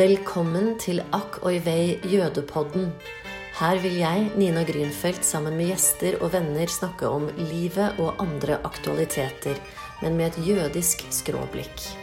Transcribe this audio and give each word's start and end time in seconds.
Velkommen 0.00 0.78
til 0.80 1.02
Akk 1.12 1.42
oi 1.44 1.58
vei 1.60 1.98
jødepodden. 2.08 2.86
Her 3.58 3.80
vil 3.82 3.98
jeg, 3.98 4.30
Nina 4.38 4.62
Grünfeldt, 4.64 5.26
sammen 5.26 5.58
med 5.58 5.74
gjester 5.74 6.16
og 6.22 6.30
venner 6.32 6.72
snakke 6.72 7.10
om 7.10 7.26
livet 7.36 8.00
og 8.00 8.22
andre 8.22 8.56
aktualiteter, 8.64 9.60
men 10.00 10.16
med 10.16 10.30
et 10.30 10.46
jødisk 10.46 11.04
skråblikk. 11.12 11.99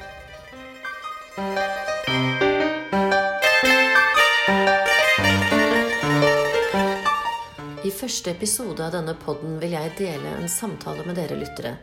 Første 7.97 8.29
episode 8.29 8.83
av 8.83 8.91
denne 8.93 9.15
podden 9.17 9.55
vil 9.61 9.71
jeg 9.73 9.93
dele 9.97 10.35
en 10.37 10.49
samtale 10.51 11.01
med 11.07 11.17
dere 11.17 11.37
lyttere. 11.39 11.77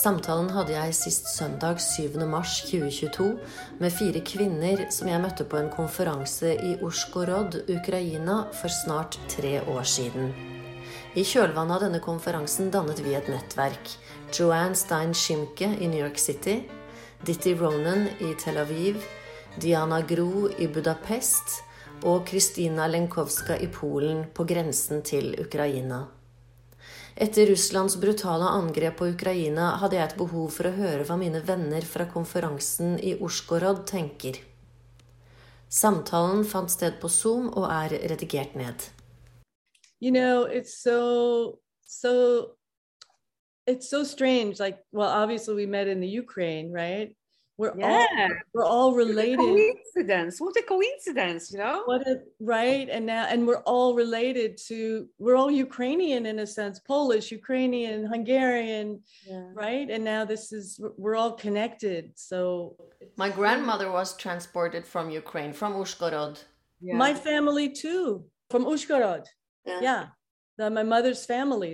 Samtalen 0.00 0.48
hadde 0.54 0.72
jeg 0.72 0.94
sist 0.96 1.28
søndag 1.34 1.82
7. 1.82 2.16
mars 2.30 2.60
2022 2.70 3.26
med 3.82 3.92
fire 3.92 4.22
kvinner 4.24 4.86
som 4.94 5.10
jeg 5.10 5.20
møtte 5.20 5.44
på 5.44 5.58
en 5.58 5.68
konferanse 5.74 6.54
i 6.54 6.76
Ushgorod, 6.86 7.58
Ukraina, 7.68 8.44
for 8.56 8.72
snart 8.72 9.18
tre 9.28 9.58
år 9.60 9.84
siden. 9.84 10.30
I 11.18 11.26
kjølvannet 11.26 11.76
av 11.76 11.84
denne 11.84 12.00
konferansen 12.04 12.70
dannet 12.72 13.02
vi 13.04 13.16
et 13.18 13.28
nettverk. 13.28 13.96
Joanne 14.32 14.78
Stein 14.78 15.12
Schimke 15.12 15.74
i 15.76 15.90
New 15.90 16.00
York 16.00 16.20
City, 16.22 16.60
Ditti 17.26 17.52
Ronan 17.58 18.06
i 18.22 18.32
Tel 18.40 18.62
Aviv, 18.62 19.02
Diana 19.60 20.00
Gro 20.06 20.46
i 20.56 20.70
Budapest 20.70 21.60
og 22.02 22.26
Kristina 22.28 22.86
Lenkowska 22.86 23.58
i 23.58 23.66
Polen 23.72 24.24
på 24.34 24.44
grensen 24.44 25.02
til 25.02 25.34
Ukraina. 25.40 26.06
Etter 27.20 27.50
Russlands 27.50 27.96
brutale 28.00 28.48
angrep 28.48 28.96
på 28.96 29.10
Ukraina 29.12 29.74
hadde 29.82 29.98
jeg 29.98 30.08
et 30.08 30.16
behov 30.16 30.46
for 30.54 30.70
å 30.70 30.76
høre 30.76 31.04
hva 31.04 31.18
mine 31.20 31.42
venner 31.44 31.84
fra 31.84 32.06
konferansen 32.08 32.96
i 33.04 33.16
Ushgorod 33.20 33.82
tenker. 33.90 34.38
Samtalen 35.68 36.46
fant 36.48 36.72
sted 36.72 36.96
på 37.02 37.10
Zoom 37.12 37.50
og 37.52 37.68
er 37.68 37.98
redigert 38.08 38.56
ned. 38.56 38.88
You 40.00 40.10
know, 40.10 40.46
it's 40.48 40.80
so 40.80 41.60
so 41.84 42.56
it's 43.66 43.90
so 43.90 44.02
strange. 44.04 44.58
Like, 44.58 44.78
well, 44.92 45.10
obviously 45.10 45.54
we 45.54 45.66
met 45.66 45.88
in 45.88 46.00
the 46.00 46.08
Ukraine, 46.08 46.72
right? 46.72 47.14
We're 47.60 47.76
Yeah. 47.76 48.06
all 48.20 48.28
we're 48.54 48.64
all 48.74 48.90
What 48.92 49.02
a 49.02 49.06
related. 49.06 49.38
coincidence. 49.38 50.40
What 50.44 50.56
a 50.62 50.64
coincidence, 50.74 51.42
you 51.52 51.58
know? 51.64 51.82
What 51.90 52.02
a, 52.12 52.14
right? 52.56 52.86
And 52.94 53.04
now 53.14 53.24
and 53.32 53.40
we're 53.48 53.64
all 53.72 53.90
related 54.04 54.50
to 54.68 54.76
we're 55.24 55.36
all 55.40 55.50
Ukrainian 55.66 56.22
in 56.30 56.36
a 56.46 56.48
sense, 56.58 56.76
Polish, 56.94 57.26
Ukrainian, 57.40 57.98
Hungarian, 58.14 58.86
Yeah. 59.32 59.48
right? 59.64 59.88
And 59.94 60.02
now 60.12 60.22
this 60.32 60.44
is 60.58 60.66
we're 61.02 61.18
all 61.22 61.34
connected. 61.44 62.02
So 62.30 62.42
My 63.24 63.30
grandmother 63.40 63.88
was 63.98 64.08
transported 64.24 64.82
from 64.92 65.04
Ukraine, 65.22 65.52
from 65.60 65.72
Uzhgorod. 65.82 66.36
my 67.06 67.12
family 67.28 67.66
too, 67.84 68.04
from 68.52 68.62
Uzhgorod. 68.72 69.24
Yeah. 69.70 69.80
Yeah. 69.88 70.02
The, 70.58 70.66
my 70.78 70.86
mother's 70.94 71.22
family. 71.34 71.72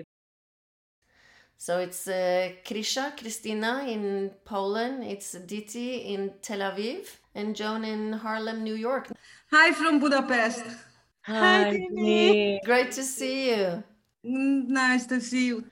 So 1.58 1.78
it's 1.78 2.06
uh, 2.06 2.50
Krisha, 2.64 3.16
Krystina 3.16 3.88
in 3.88 4.30
Poland, 4.44 5.02
it's 5.04 5.32
Diti 5.32 5.96
in 6.14 6.34
Tel 6.42 6.60
Aviv, 6.60 7.16
and 7.34 7.56
Joan 7.56 7.84
in 7.84 8.12
Harlem, 8.12 8.62
New 8.62 8.74
York. 8.74 9.08
Hi 9.50 9.72
from 9.72 9.98
Budapest. 9.98 10.64
Hi, 11.22 11.64
Dini. 11.72 11.90
Dini. 11.90 12.64
Great 12.64 12.92
to 12.92 13.02
see 13.02 13.50
you. 13.50 13.82
Mm, 14.24 14.68
Nice 14.68 15.06
to 15.06 15.20
see 15.20 15.46
you. 15.46 15.64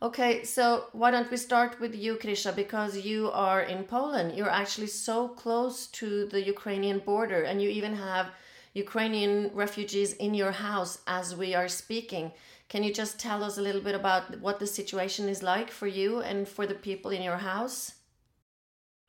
Okay, 0.00 0.42
so 0.44 0.86
why 0.92 1.10
don't 1.10 1.30
we 1.30 1.36
start 1.36 1.78
with 1.80 1.94
you, 1.94 2.16
Krisha, 2.16 2.54
because 2.54 2.96
you 2.98 3.30
are 3.32 3.62
in 3.62 3.84
Poland. 3.84 4.36
You're 4.36 4.50
actually 4.50 4.88
so 4.88 5.28
close 5.28 5.86
to 5.88 6.26
the 6.26 6.42
Ukrainian 6.42 7.00
border, 7.00 7.42
and 7.42 7.60
you 7.62 7.68
even 7.68 7.94
have 7.94 8.30
Ukrainian 8.74 9.50
refugees 9.54 10.14
in 10.14 10.34
your 10.34 10.52
house 10.52 10.98
as 11.06 11.36
we 11.36 11.54
are 11.54 11.68
speaking. 11.68 12.32
Can 12.72 12.82
you 12.82 12.90
just 12.90 13.18
tell 13.18 13.44
us 13.44 13.58
a 13.58 13.60
little 13.60 13.82
bit 13.82 13.94
about 13.94 14.40
what 14.40 14.58
the 14.58 14.66
situation 14.66 15.28
is 15.28 15.42
like 15.42 15.70
for 15.70 15.86
you 15.86 16.22
and 16.22 16.48
for 16.48 16.66
the 16.66 16.74
people 16.74 17.10
in 17.10 17.20
your 17.20 17.36
house? 17.36 17.92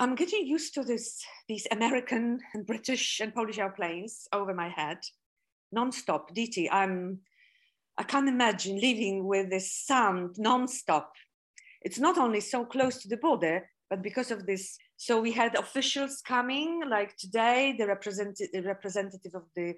I'm 0.02 0.16
getting 0.16 0.46
used 0.46 0.74
to 0.74 0.84
this 0.84 1.24
these 1.48 1.66
American 1.72 2.42
and 2.54 2.66
British 2.68 3.22
and 3.22 3.34
Polish 3.34 3.60
airplanes 3.60 4.28
over 4.34 4.54
my 4.54 4.68
head, 4.68 4.98
non-stop. 5.72 6.32
I'm 6.74 7.20
I 7.98 8.04
can't 8.04 8.28
imagine 8.28 8.82
living 8.82 9.26
with 9.26 9.50
this 9.50 9.72
sound 9.72 10.36
non-stop. 10.38 11.14
It's 11.84 12.00
not 12.00 12.18
only 12.18 12.42
so 12.42 12.66
close 12.66 12.98
to 12.98 13.08
the 13.08 13.16
border, 13.16 13.70
but 13.90 14.02
because 14.02 14.30
of 14.30 14.46
this. 14.46 14.78
So 14.98 15.22
we 15.22 15.32
had 15.32 15.56
officials 15.56 16.22
coming, 16.22 16.82
like 16.90 17.16
today, 17.16 17.76
the 17.78 17.88
representative 17.88 18.66
representative 18.66 19.36
of 19.36 19.46
the 19.56 19.74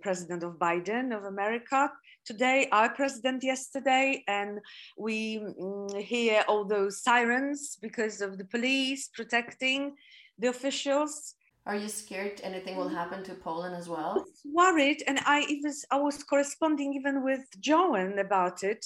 president 0.00 0.42
of 0.42 0.58
Biden 0.58 1.16
of 1.16 1.24
America. 1.24 1.90
Today, 2.24 2.68
our 2.72 2.90
president 2.90 3.42
yesterday, 3.42 4.24
and 4.26 4.60
we 4.96 5.38
mm, 5.38 6.00
hear 6.00 6.44
all 6.48 6.64
those 6.64 7.02
sirens 7.02 7.78
because 7.80 8.20
of 8.20 8.38
the 8.38 8.44
police 8.44 9.08
protecting 9.14 9.94
the 10.38 10.48
officials. 10.48 11.34
Are 11.66 11.76
you 11.76 11.88
scared 11.88 12.40
anything 12.42 12.76
will 12.76 12.88
happen 12.88 13.22
to 13.24 13.34
Poland 13.34 13.74
as 13.74 13.88
well? 13.88 14.14
was 14.14 14.42
worried, 14.44 15.02
and 15.06 15.20
I 15.26 15.42
even 15.48 15.72
I 15.90 15.98
was 15.98 16.22
corresponding 16.24 16.94
even 16.94 17.22
with 17.22 17.44
Joan 17.60 18.18
about 18.18 18.62
it. 18.62 18.84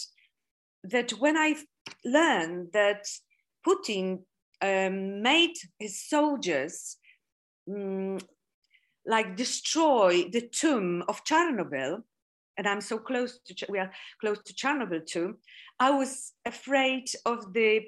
That 0.85 1.13
when 1.13 1.37
I 1.37 1.55
learned 2.05 2.73
that 2.73 3.07
Putin 3.67 4.25
um, 4.61 5.23
made 5.23 5.55
his 5.79 6.09
soldiers 6.09 6.97
mm, 7.69 8.21
like 9.07 9.37
destroy 9.37 10.29
the 10.31 10.43
tomb 10.43 11.03
of 11.09 11.25
Chernobyl, 11.25 12.03
and 12.57 12.69
I'm 12.69 12.81
so 12.81 12.99
close 12.99 13.41
to 13.47 13.67
we 13.69 13.79
are 13.79 13.91
close 14.21 14.39
to 14.45 14.55
Chernobyl 14.55 15.07
too. 15.07 15.39
I 15.81 15.91
was 15.91 16.33
afraid 16.45 17.07
of 17.25 17.53
the 17.53 17.83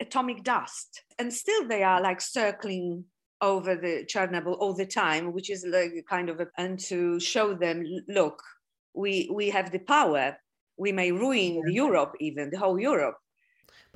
atomic 0.00 0.42
dust, 0.42 1.02
and 1.18 1.32
still 1.32 1.66
they 1.66 1.82
are 1.82 2.02
like 2.02 2.20
circling 2.20 3.04
over 3.40 3.74
the 3.74 4.04
Chernobyl 4.06 4.56
all 4.58 4.74
the 4.74 4.86
time, 4.86 5.32
which 5.32 5.50
is 5.50 5.64
like 5.66 5.92
kind 6.08 6.28
of 6.28 6.40
a, 6.40 6.46
and 6.56 6.78
to 6.80 7.20
show 7.20 7.54
them, 7.54 7.84
look, 8.08 8.42
we 8.94 9.30
we 9.32 9.50
have 9.50 9.70
the 9.70 9.78
power. 9.78 10.36
We 10.78 10.92
may 10.92 11.10
ruin 11.12 11.62
Europe, 11.68 12.14
even 12.20 12.50
the 12.50 12.58
whole 12.58 12.78
Europe. 12.78 13.16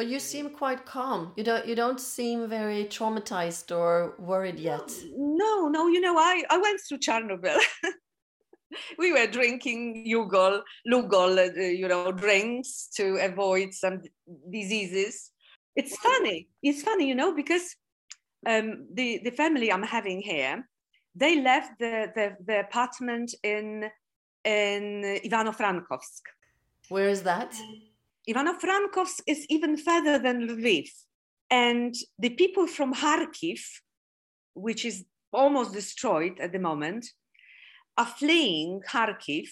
But 0.00 0.08
you 0.08 0.18
seem 0.18 0.48
quite 0.48 0.86
calm. 0.86 1.34
You 1.36 1.44
don't 1.44 1.66
you 1.66 1.74
don't 1.74 2.00
seem 2.00 2.48
very 2.48 2.86
traumatized 2.86 3.70
or 3.70 4.14
worried 4.18 4.58
yet. 4.58 4.90
No, 5.14 5.68
no, 5.68 5.88
you 5.88 6.00
know, 6.00 6.16
I, 6.16 6.42
I 6.48 6.56
went 6.56 6.80
through 6.80 7.00
Chernobyl. 7.00 7.58
we 8.98 9.12
were 9.12 9.26
drinking 9.26 10.06
Lugol, 10.08 10.62
Lugol, 10.90 11.36
uh, 11.36 11.60
you 11.60 11.86
know, 11.86 12.12
drinks 12.12 12.88
to 12.96 13.18
avoid 13.20 13.74
some 13.74 14.00
diseases. 14.50 15.32
It's 15.76 15.94
funny. 15.98 16.48
It's 16.62 16.80
funny, 16.80 17.06
you 17.06 17.14
know, 17.14 17.34
because 17.34 17.76
um, 18.46 18.86
the, 18.94 19.20
the 19.22 19.32
family 19.32 19.70
I'm 19.70 19.82
having 19.82 20.22
here, 20.22 20.66
they 21.14 21.42
left 21.42 21.78
the, 21.78 22.10
the, 22.14 22.36
the 22.46 22.60
apartment 22.60 23.34
in, 23.42 23.90
in 24.46 25.20
Ivano-Frankivsk. 25.26 26.22
Where 26.88 27.10
is 27.10 27.22
that? 27.24 27.54
Ivano-Frankivsk 28.30 29.22
is 29.26 29.46
even 29.48 29.76
further 29.76 30.18
than 30.18 30.48
Lviv. 30.48 30.88
And 31.50 31.94
the 32.18 32.30
people 32.30 32.66
from 32.66 32.94
Kharkiv, 32.94 33.60
which 34.54 34.84
is 34.84 35.04
almost 35.32 35.72
destroyed 35.72 36.38
at 36.40 36.52
the 36.52 36.58
moment, 36.58 37.06
are 37.96 38.06
fleeing 38.06 38.80
Kharkiv. 38.88 39.48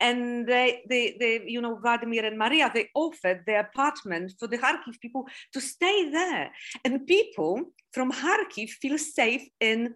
And 0.00 0.46
they, 0.46 0.82
they, 0.88 1.16
they, 1.18 1.44
you 1.46 1.60
know, 1.60 1.76
Vladimir 1.76 2.24
and 2.24 2.36
Maria, 2.36 2.70
they 2.74 2.90
offered 2.94 3.44
their 3.46 3.60
apartment 3.60 4.32
for 4.38 4.46
the 4.48 4.58
Kharkiv 4.58 5.00
people 5.00 5.26
to 5.52 5.60
stay 5.60 6.10
there. 6.10 6.50
And 6.84 7.06
people 7.06 7.72
from 7.92 8.12
Kharkiv 8.12 8.70
feel 8.70 8.98
safe 8.98 9.48
in 9.60 9.94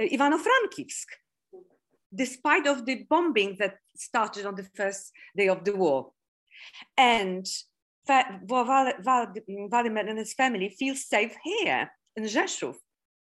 uh, 0.00 0.02
Ivano-Frankivsk, 0.02 1.08
despite 2.12 2.66
of 2.66 2.86
the 2.86 3.06
bombing 3.08 3.56
that 3.58 3.76
started 3.96 4.46
on 4.46 4.54
the 4.54 4.68
first 4.74 5.12
day 5.36 5.48
of 5.48 5.64
the 5.64 5.76
war. 5.76 6.12
And 6.96 7.46
Fa- 8.06 8.40
Val- 8.44 8.92
Val- 9.00 9.34
Vladimir 9.70 10.08
and 10.08 10.18
his 10.18 10.34
family 10.34 10.68
feel 10.70 10.94
safe 10.94 11.36
here 11.44 11.90
in 12.16 12.24
Rzeszów. 12.24 12.76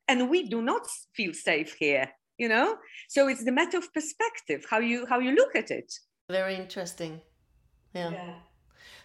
And 0.07 0.29
we 0.29 0.47
do 0.47 0.61
not 0.61 0.87
feel 1.13 1.33
safe 1.33 1.73
here, 1.73 2.07
you 2.37 2.47
know? 2.47 2.77
So 3.09 3.27
it's 3.27 3.43
the 3.43 3.51
matter 3.51 3.77
of 3.77 3.93
perspective, 3.93 4.65
how 4.69 4.79
you 4.79 5.05
how 5.05 5.19
you 5.19 5.31
look 5.31 5.55
at 5.55 5.71
it. 5.71 5.91
Very 6.29 6.55
interesting. 6.55 7.21
Yeah. 7.93 8.35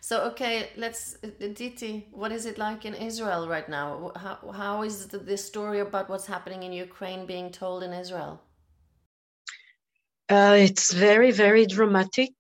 So 0.01 0.15
okay, 0.31 0.71
let's 0.77 1.17
Diti, 1.55 2.09
what 2.13 2.33
is 2.33 2.45
it 2.47 2.59
like 2.59 2.85
in 2.85 2.95
Israel 2.95 3.49
right 3.49 3.69
now? 3.69 4.13
How 4.17 4.53
how 4.53 4.83
is 4.83 5.07
the, 5.07 5.19
the 5.19 5.37
story 5.37 5.81
about 5.81 6.11
what's 6.11 6.27
happening 6.27 6.63
in 6.65 6.73
Ukraine 6.73 7.27
being 7.27 7.51
told 7.51 7.83
in 7.83 7.93
Israel? 7.93 8.43
Uh, 10.29 10.57
it's 10.59 10.93
very, 10.93 11.31
very 11.31 11.67
dramatic. 11.67 12.33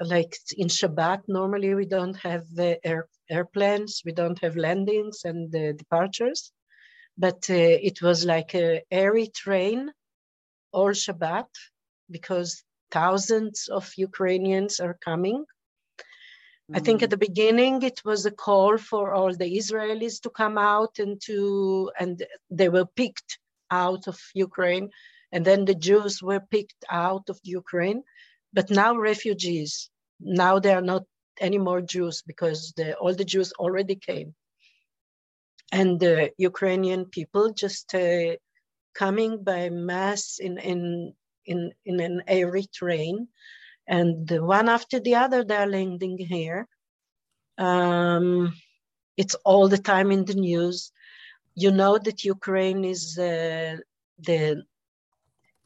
Like 0.00 0.36
in 0.56 0.68
Shabbat, 0.68 1.22
normally 1.28 1.74
we 1.74 1.86
don't 1.86 2.16
have 2.18 2.44
the 2.54 2.78
air, 2.86 3.08
airplanes, 3.30 4.02
we 4.04 4.12
don't 4.12 4.38
have 4.40 4.56
landings 4.56 5.22
and 5.24 5.54
uh, 5.54 5.72
departures. 5.72 6.52
But 7.16 7.50
uh, 7.50 7.54
it 7.88 8.00
was 8.00 8.24
like 8.24 8.54
a 8.54 8.82
airy 8.90 9.26
train 9.26 9.90
all 10.72 10.90
Shabbat 10.90 11.48
because 12.10 12.62
thousands 12.90 13.68
of 13.68 13.92
Ukrainians 13.96 14.80
are 14.80 14.98
coming. 15.04 15.44
Mm. 16.70 16.76
I 16.76 16.80
think 16.80 17.02
at 17.02 17.08
mm. 17.08 17.10
the 17.10 17.26
beginning 17.28 17.82
it 17.82 18.02
was 18.04 18.24
a 18.26 18.30
call 18.30 18.78
for 18.78 19.14
all 19.14 19.34
the 19.34 19.56
Israelis 19.58 20.20
to 20.22 20.30
come 20.30 20.58
out 20.58 20.98
and 20.98 21.20
to 21.22 21.90
and 21.98 22.24
they 22.50 22.68
were 22.68 22.86
picked 22.86 23.38
out 23.70 24.08
of 24.08 24.18
Ukraine, 24.34 24.90
and 25.32 25.44
then 25.44 25.64
the 25.64 25.74
Jews 25.74 26.22
were 26.22 26.40
picked 26.40 26.84
out 26.88 27.28
of 27.28 27.38
Ukraine, 27.42 28.02
but 28.58 28.70
now 28.70 28.96
refugees. 28.96 29.88
Now 30.18 30.58
they 30.58 30.74
are 30.74 30.88
not 30.92 31.04
any 31.40 31.58
more 31.58 31.80
Jews 31.80 32.22
because 32.26 32.72
the, 32.76 32.96
all 32.96 33.14
the 33.14 33.24
Jews 33.24 33.52
already 33.52 33.94
came, 33.94 34.34
and 35.70 36.00
the 36.00 36.32
Ukrainian 36.38 37.04
people 37.04 37.52
just 37.52 37.94
uh, 37.94 38.34
coming 39.02 39.44
by 39.44 39.70
mass 39.70 40.40
in 40.40 40.58
in 40.72 40.80
in 41.46 41.58
in 41.84 42.00
an 42.00 42.16
airy 42.26 42.66
train, 42.80 43.28
and 43.86 44.28
one 44.56 44.68
after 44.68 44.98
the 44.98 45.14
other 45.14 45.44
they're 45.44 45.74
landing 45.78 46.18
here. 46.18 46.66
Um, 47.58 48.54
it's 49.16 49.36
all 49.44 49.68
the 49.68 49.84
time 49.92 50.10
in 50.10 50.24
the 50.24 50.38
news 50.48 50.90
you 51.54 51.70
know 51.70 51.94
that 52.06 52.24
Ukraine 52.24 52.84
is 52.84 53.02
uh, 53.18 53.76
the 54.28 54.64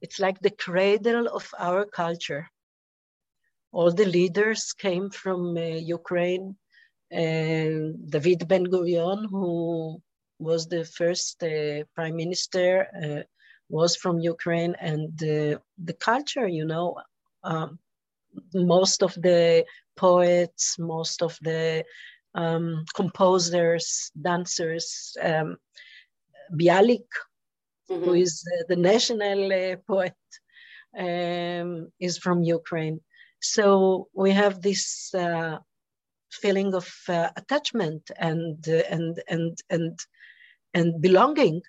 it's 0.05 0.19
like 0.25 0.39
the 0.41 0.57
cradle 0.67 1.27
of 1.39 1.45
our 1.59 1.87
culture. 1.87 2.52
All 3.73 3.91
the 3.91 4.05
leaders 4.05 4.73
came 4.73 5.11
from 5.11 5.57
uh, 5.57 5.61
Ukraine. 5.99 6.57
And 7.11 8.11
David 8.11 8.49
Ben 8.49 8.67
Gurion, 8.67 9.29
who 9.29 10.01
was 10.39 10.67
the 10.67 10.85
first 10.85 11.43
uh, 11.43 11.85
prime 11.95 12.17
minister, 12.17 12.87
uh, 13.03 13.23
was 13.69 13.97
from 13.97 14.19
Ukraine, 14.19 14.75
and 14.81 15.17
the 15.19 15.97
culture, 16.01 16.47
you 16.47 16.65
know, 16.65 16.97
um, 17.43 17.79
most 18.55 19.03
of 19.03 19.15
the 19.15 19.65
poets, 19.97 20.79
most 20.79 21.23
of 21.23 21.39
the 21.43 21.85
um, 22.35 22.85
composers, 22.95 24.11
dancers, 24.21 25.17
um, 25.23 25.57
Bialik, 26.55 27.09
mm-hmm. 27.91 28.05
who 28.05 28.15
is 28.15 28.45
uh, 28.55 28.65
the 28.69 28.77
national 28.77 29.53
uh, 29.53 29.77
poet, 29.87 30.17
um, 30.99 31.91
is 32.01 32.19
from 32.19 32.43
Ukraine. 32.43 33.01
So 33.43 34.09
we 34.15 34.31
have 34.31 34.63
this 34.63 35.13
uh, 35.15 35.59
feeling 36.31 36.75
of 36.75 36.89
uh, 37.09 37.29
attachment 37.37 38.11
and 38.17 38.57
uh, 38.69 38.83
and 38.89 39.23
and 39.29 39.59
and 39.69 39.99
and 40.75 41.03
belonging. 41.03 41.63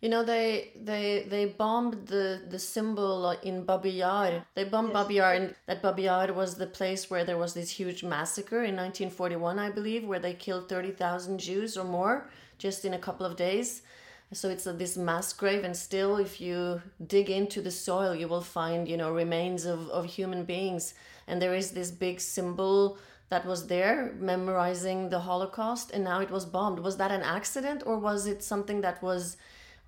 You 0.00 0.08
know, 0.08 0.24
they 0.24 0.72
they 0.76 1.26
they 1.28 1.44
bombed 1.44 2.06
the 2.06 2.42
the 2.48 2.58
symbol 2.58 3.30
in 3.42 3.64
Babi 3.64 3.90
Yar. 3.90 4.46
They 4.54 4.64
bombed 4.64 4.88
yes. 4.88 4.94
Babi 4.94 5.14
Yar, 5.14 5.34
and 5.34 5.54
that 5.66 5.82
Babi 5.82 6.02
Yar 6.04 6.32
was 6.32 6.54
the 6.54 6.66
place 6.66 7.10
where 7.10 7.24
there 7.24 7.38
was 7.38 7.54
this 7.54 7.70
huge 7.70 8.02
massacre 8.02 8.64
in 8.64 8.76
1941, 8.76 9.58
I 9.58 9.70
believe, 9.70 10.06
where 10.06 10.18
they 10.18 10.32
killed 10.32 10.68
30,000 10.68 11.38
Jews 11.38 11.76
or 11.76 11.84
more 11.84 12.30
just 12.58 12.84
in 12.84 12.94
a 12.94 12.98
couple 12.98 13.26
of 13.26 13.36
days. 13.36 13.82
So 14.32 14.48
it's 14.48 14.66
a, 14.66 14.72
this 14.72 14.96
mass 14.96 15.32
grave, 15.32 15.64
and 15.64 15.76
still, 15.76 16.16
if 16.16 16.40
you 16.40 16.80
dig 17.04 17.30
into 17.30 17.60
the 17.60 17.70
soil, 17.72 18.14
you 18.14 18.28
will 18.28 18.42
find 18.42 18.86
you 18.86 18.96
know 18.96 19.12
remains 19.12 19.64
of, 19.64 19.88
of 19.88 20.04
human 20.04 20.44
beings, 20.44 20.94
and 21.26 21.42
there 21.42 21.54
is 21.54 21.72
this 21.72 21.90
big 21.90 22.20
symbol 22.20 22.98
that 23.28 23.44
was 23.44 23.66
there 23.66 24.14
memorizing 24.18 25.08
the 25.08 25.20
Holocaust, 25.20 25.90
and 25.90 26.04
now 26.04 26.20
it 26.20 26.30
was 26.30 26.44
bombed. 26.44 26.78
Was 26.78 26.96
that 26.98 27.10
an 27.10 27.22
accident, 27.22 27.82
or 27.84 27.98
was 27.98 28.26
it 28.26 28.42
something 28.42 28.80
that 28.82 29.02
was? 29.02 29.36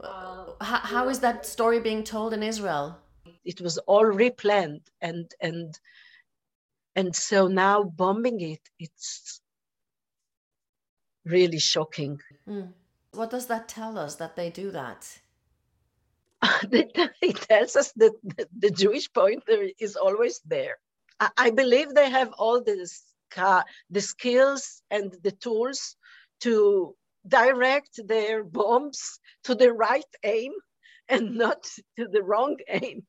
Uh, 0.00 0.46
how, 0.60 0.78
how 0.78 1.08
is 1.08 1.20
that 1.20 1.46
story 1.46 1.78
being 1.78 2.02
told 2.02 2.32
in 2.32 2.42
Israel? 2.42 2.98
It 3.44 3.60
was 3.60 3.78
all 3.78 4.04
replanned, 4.04 4.82
and 5.00 5.30
and 5.40 5.78
and 6.96 7.14
so 7.14 7.46
now 7.46 7.84
bombing 7.84 8.40
it, 8.40 8.60
it's 8.80 9.40
really 11.24 11.60
shocking. 11.60 12.20
Mm. 12.48 12.72
What 13.14 13.30
does 13.30 13.46
that 13.46 13.68
tell 13.68 13.98
us 13.98 14.16
that 14.16 14.36
they 14.36 14.50
do 14.50 14.70
that? 14.70 15.20
it 16.72 17.36
tells 17.48 17.76
us 17.76 17.92
that 17.96 18.12
the 18.58 18.70
Jewish 18.70 19.12
pointer 19.12 19.68
is 19.78 19.96
always 19.96 20.40
there. 20.46 20.78
I 21.36 21.50
believe 21.50 21.94
they 21.94 22.10
have 22.10 22.32
all 22.38 22.62
the, 22.62 22.88
the 23.90 24.00
skills 24.00 24.82
and 24.90 25.14
the 25.22 25.30
tools 25.30 25.96
to 26.40 26.96
direct 27.28 28.00
their 28.08 28.42
bombs 28.42 29.20
to 29.44 29.54
the 29.54 29.72
right 29.72 30.12
aim 30.24 30.52
and 31.08 31.36
not 31.36 31.62
to 31.98 32.08
the 32.08 32.22
wrong 32.22 32.56
aim 32.68 33.06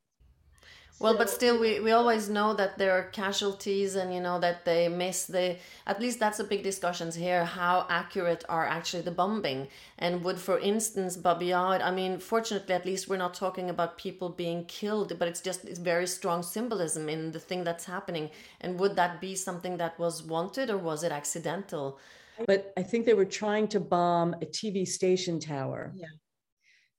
well 1.00 1.16
but 1.16 1.28
still 1.28 1.58
we, 1.58 1.80
we 1.80 1.90
always 1.90 2.28
know 2.28 2.54
that 2.54 2.78
there 2.78 2.92
are 2.92 3.04
casualties 3.04 3.96
and 3.96 4.14
you 4.14 4.20
know 4.20 4.38
that 4.38 4.64
they 4.64 4.88
miss 4.88 5.26
the 5.26 5.56
at 5.86 6.00
least 6.00 6.18
that's 6.18 6.38
a 6.38 6.44
big 6.44 6.62
discussions 6.62 7.14
here 7.14 7.44
how 7.44 7.86
accurate 7.88 8.44
are 8.48 8.66
actually 8.66 9.02
the 9.02 9.10
bombing. 9.10 9.68
And 9.98 10.22
would 10.24 10.38
for 10.38 10.58
instance 10.58 11.16
Babi 11.16 11.46
Yar 11.46 11.80
i 11.82 11.90
mean 11.90 12.18
fortunately 12.18 12.74
at 12.74 12.86
least 12.86 13.08
we're 13.08 13.24
not 13.26 13.34
talking 13.34 13.70
about 13.70 13.98
people 13.98 14.28
being 14.28 14.64
killed 14.66 15.18
but 15.18 15.28
it's 15.28 15.40
just 15.40 15.64
it's 15.64 15.78
very 15.78 16.06
strong 16.06 16.42
symbolism 16.42 17.08
in 17.08 17.32
the 17.32 17.40
thing 17.40 17.64
that's 17.64 17.84
happening. 17.84 18.30
And 18.60 18.78
would 18.78 18.94
that 18.96 19.20
be 19.20 19.34
something 19.34 19.76
that 19.78 19.98
was 19.98 20.22
wanted 20.22 20.70
or 20.70 20.78
was 20.78 21.02
it 21.02 21.12
accidental? 21.12 21.98
But 22.46 22.72
i 22.76 22.82
think 22.82 23.04
they 23.04 23.14
were 23.14 23.30
trying 23.42 23.68
to 23.68 23.80
bomb 23.80 24.34
a 24.34 24.46
tv 24.46 24.86
station 24.86 25.40
tower. 25.40 25.92
Yeah 25.94 26.06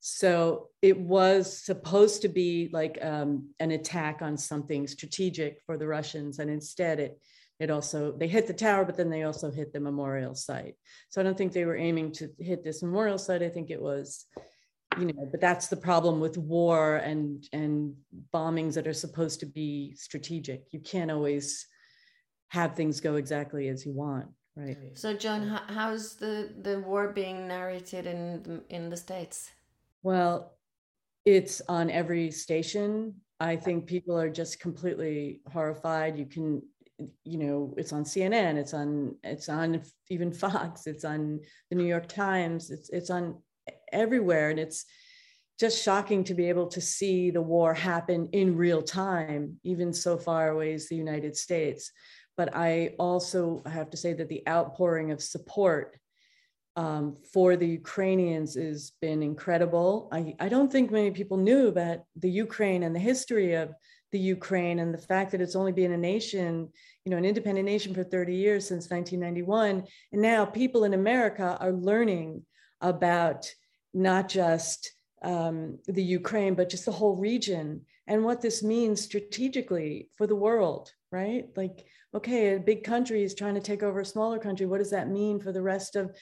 so 0.08 0.70
it 0.84 1.00
was 1.00 1.66
supposed 1.66 2.22
to 2.22 2.28
be 2.28 2.70
like 2.72 3.00
um, 3.02 3.50
an 3.60 3.72
attack 3.72 4.22
on 4.22 4.38
something 4.38 4.86
strategic 4.86 5.60
for 5.66 5.80
the 5.80 5.88
Russians, 5.88 6.38
and 6.38 6.48
instead 6.48 7.00
it 7.00 7.20
it 7.60 7.72
also 7.72 8.12
they 8.16 8.28
hit 8.28 8.46
the 8.46 8.54
tower, 8.54 8.86
but 8.86 8.98
then 8.98 9.10
they 9.10 9.24
also 9.24 9.50
hit 9.50 9.74
the 9.74 9.80
memorial 9.80 10.36
site. 10.36 10.76
So 11.10 11.20
I 11.20 11.24
don't 11.24 11.36
think 11.36 11.54
they 11.54 11.66
were 11.66 11.76
aiming 11.76 12.12
to 12.14 12.30
hit 12.38 12.64
this 12.64 12.84
memorial 12.84 13.18
site. 13.18 13.42
I 13.42 13.50
think 13.50 13.72
it 13.72 13.82
was, 13.82 14.26
you 15.00 15.06
know, 15.06 15.28
but 15.32 15.42
that's 15.42 15.70
the 15.70 15.76
problem 15.76 16.20
with 16.20 16.38
war 16.38 16.98
and 16.98 17.44
and 17.52 17.96
bombings 18.32 18.76
that 18.76 18.86
are 18.86 18.94
supposed 18.94 19.40
to 19.40 19.48
be 19.48 19.96
strategic. 19.96 20.66
You 20.70 20.82
can't 20.82 21.10
always 21.10 21.66
have 22.50 22.76
things 22.76 23.00
go 23.00 23.16
exactly 23.16 23.70
as 23.70 23.88
you 23.88 23.94
want, 23.94 24.28
right? 24.56 24.78
So 24.94 25.16
Joan 25.16 25.48
how's 25.48 26.14
the 26.18 26.54
the 26.62 26.80
war 26.82 27.12
being 27.12 27.48
narrated 27.48 28.06
in 28.06 28.62
in 28.70 28.92
the 28.92 28.98
states? 28.98 29.50
Well, 30.06 30.56
it's 31.26 31.64
on 31.68 31.90
every 31.90 32.30
station. 32.30 33.16
I 33.40 33.56
think 33.56 33.88
people 33.88 34.16
are 34.16 34.30
just 34.30 34.60
completely 34.60 35.42
horrified. 35.52 36.16
You 36.16 36.28
can, 36.28 36.62
you 37.24 37.40
know, 37.40 37.74
it's 37.76 37.92
on 37.92 38.04
CNN, 38.04 38.56
it's 38.56 38.76
on, 38.76 39.16
it's 39.24 39.50
on 39.50 39.82
even 40.12 40.32
Fox, 40.32 40.86
it's 40.86 41.06
on 41.06 41.40
the 41.72 41.76
New 41.76 41.88
York 41.88 42.08
Times, 42.08 42.70
it's 42.70 42.92
it's 42.92 43.10
on 43.10 43.42
everywhere, 43.92 44.52
and 44.52 44.60
it's 44.60 44.86
just 45.60 45.84
shocking 45.84 46.24
to 46.26 46.36
be 46.36 46.50
able 46.50 46.68
to 46.68 46.82
see 46.82 47.32
the 47.32 47.42
war 47.42 47.74
happen 47.74 48.30
in 48.32 48.56
real 48.56 48.84
time, 48.84 49.60
even 49.64 49.92
so 49.92 50.20
far 50.20 50.50
away 50.50 50.76
as 50.76 50.88
the 50.88 50.96
United 50.96 51.36
States. 51.36 51.92
But 52.38 52.56
I 52.56 52.94
also 53.00 53.64
have 53.66 53.90
to 53.90 53.98
say 53.98 54.14
that 54.14 54.30
the 54.30 54.44
outpouring 54.48 55.10
of 55.10 55.24
support 55.24 55.98
um, 56.76 57.18
for 57.34 57.56
the 57.56 57.68
Ukrainians 57.68 58.56
has 58.56 58.92
been 59.02 59.24
incredible. 59.24 60.10
I, 60.12 60.36
I 60.40 60.50
don't 60.50 60.72
think 60.72 60.92
many 60.92 61.12
people 61.12 61.38
knew 61.38 61.68
about 61.68 62.00
the 62.18 62.30
Ukraine 62.30 62.84
and 62.84 62.94
the 62.94 63.00
history 63.00 63.54
of 63.54 63.74
the 64.12 64.20
Ukraine 64.20 64.80
and 64.80 64.94
the 64.94 64.98
fact 64.98 65.32
that 65.32 65.42
it's 65.42 65.56
only 65.56 65.72
been 65.72 65.94
a 65.94 65.98
nation, 65.98 66.70
you 67.04 67.12
know, 67.12 67.18
an 67.18 67.26
independent 67.26 67.66
nation 67.66 67.94
for 67.94 68.04
30 68.04 68.34
years 68.34 68.68
since 68.68 68.90
1991. 68.90 69.84
And 70.12 70.22
now 70.22 70.46
people 70.46 70.84
in 70.84 70.94
America 70.94 71.58
are 71.60 71.72
learning 71.72 72.46
about 72.82 73.50
not 73.94 74.30
just 74.30 74.92
um, 75.22 75.80
the 75.88 76.04
Ukraine, 76.04 76.56
but 76.56 76.70
just 76.70 76.86
the 76.86 76.92
whole 76.92 77.16
region 77.16 77.82
and 78.08 78.24
what 78.24 78.42
this 78.42 78.62
means 78.62 79.02
strategically 79.02 80.10
for 80.16 80.28
the 80.28 80.36
world, 80.36 80.92
right? 81.12 81.46
Like, 81.56 81.86
okay, 82.14 82.56
a 82.56 82.60
big 82.60 82.84
country 82.84 83.24
is 83.24 83.34
trying 83.34 83.56
to 83.56 83.62
take 83.62 83.84
over 83.84 84.02
a 84.02 84.06
smaller 84.06 84.40
country. 84.40 84.66
What 84.66 84.78
does 84.78 84.92
that 84.92 85.10
mean 85.10 85.40
for 85.40 85.52
the 85.52 85.62
rest 85.62 85.96
of 85.96 86.16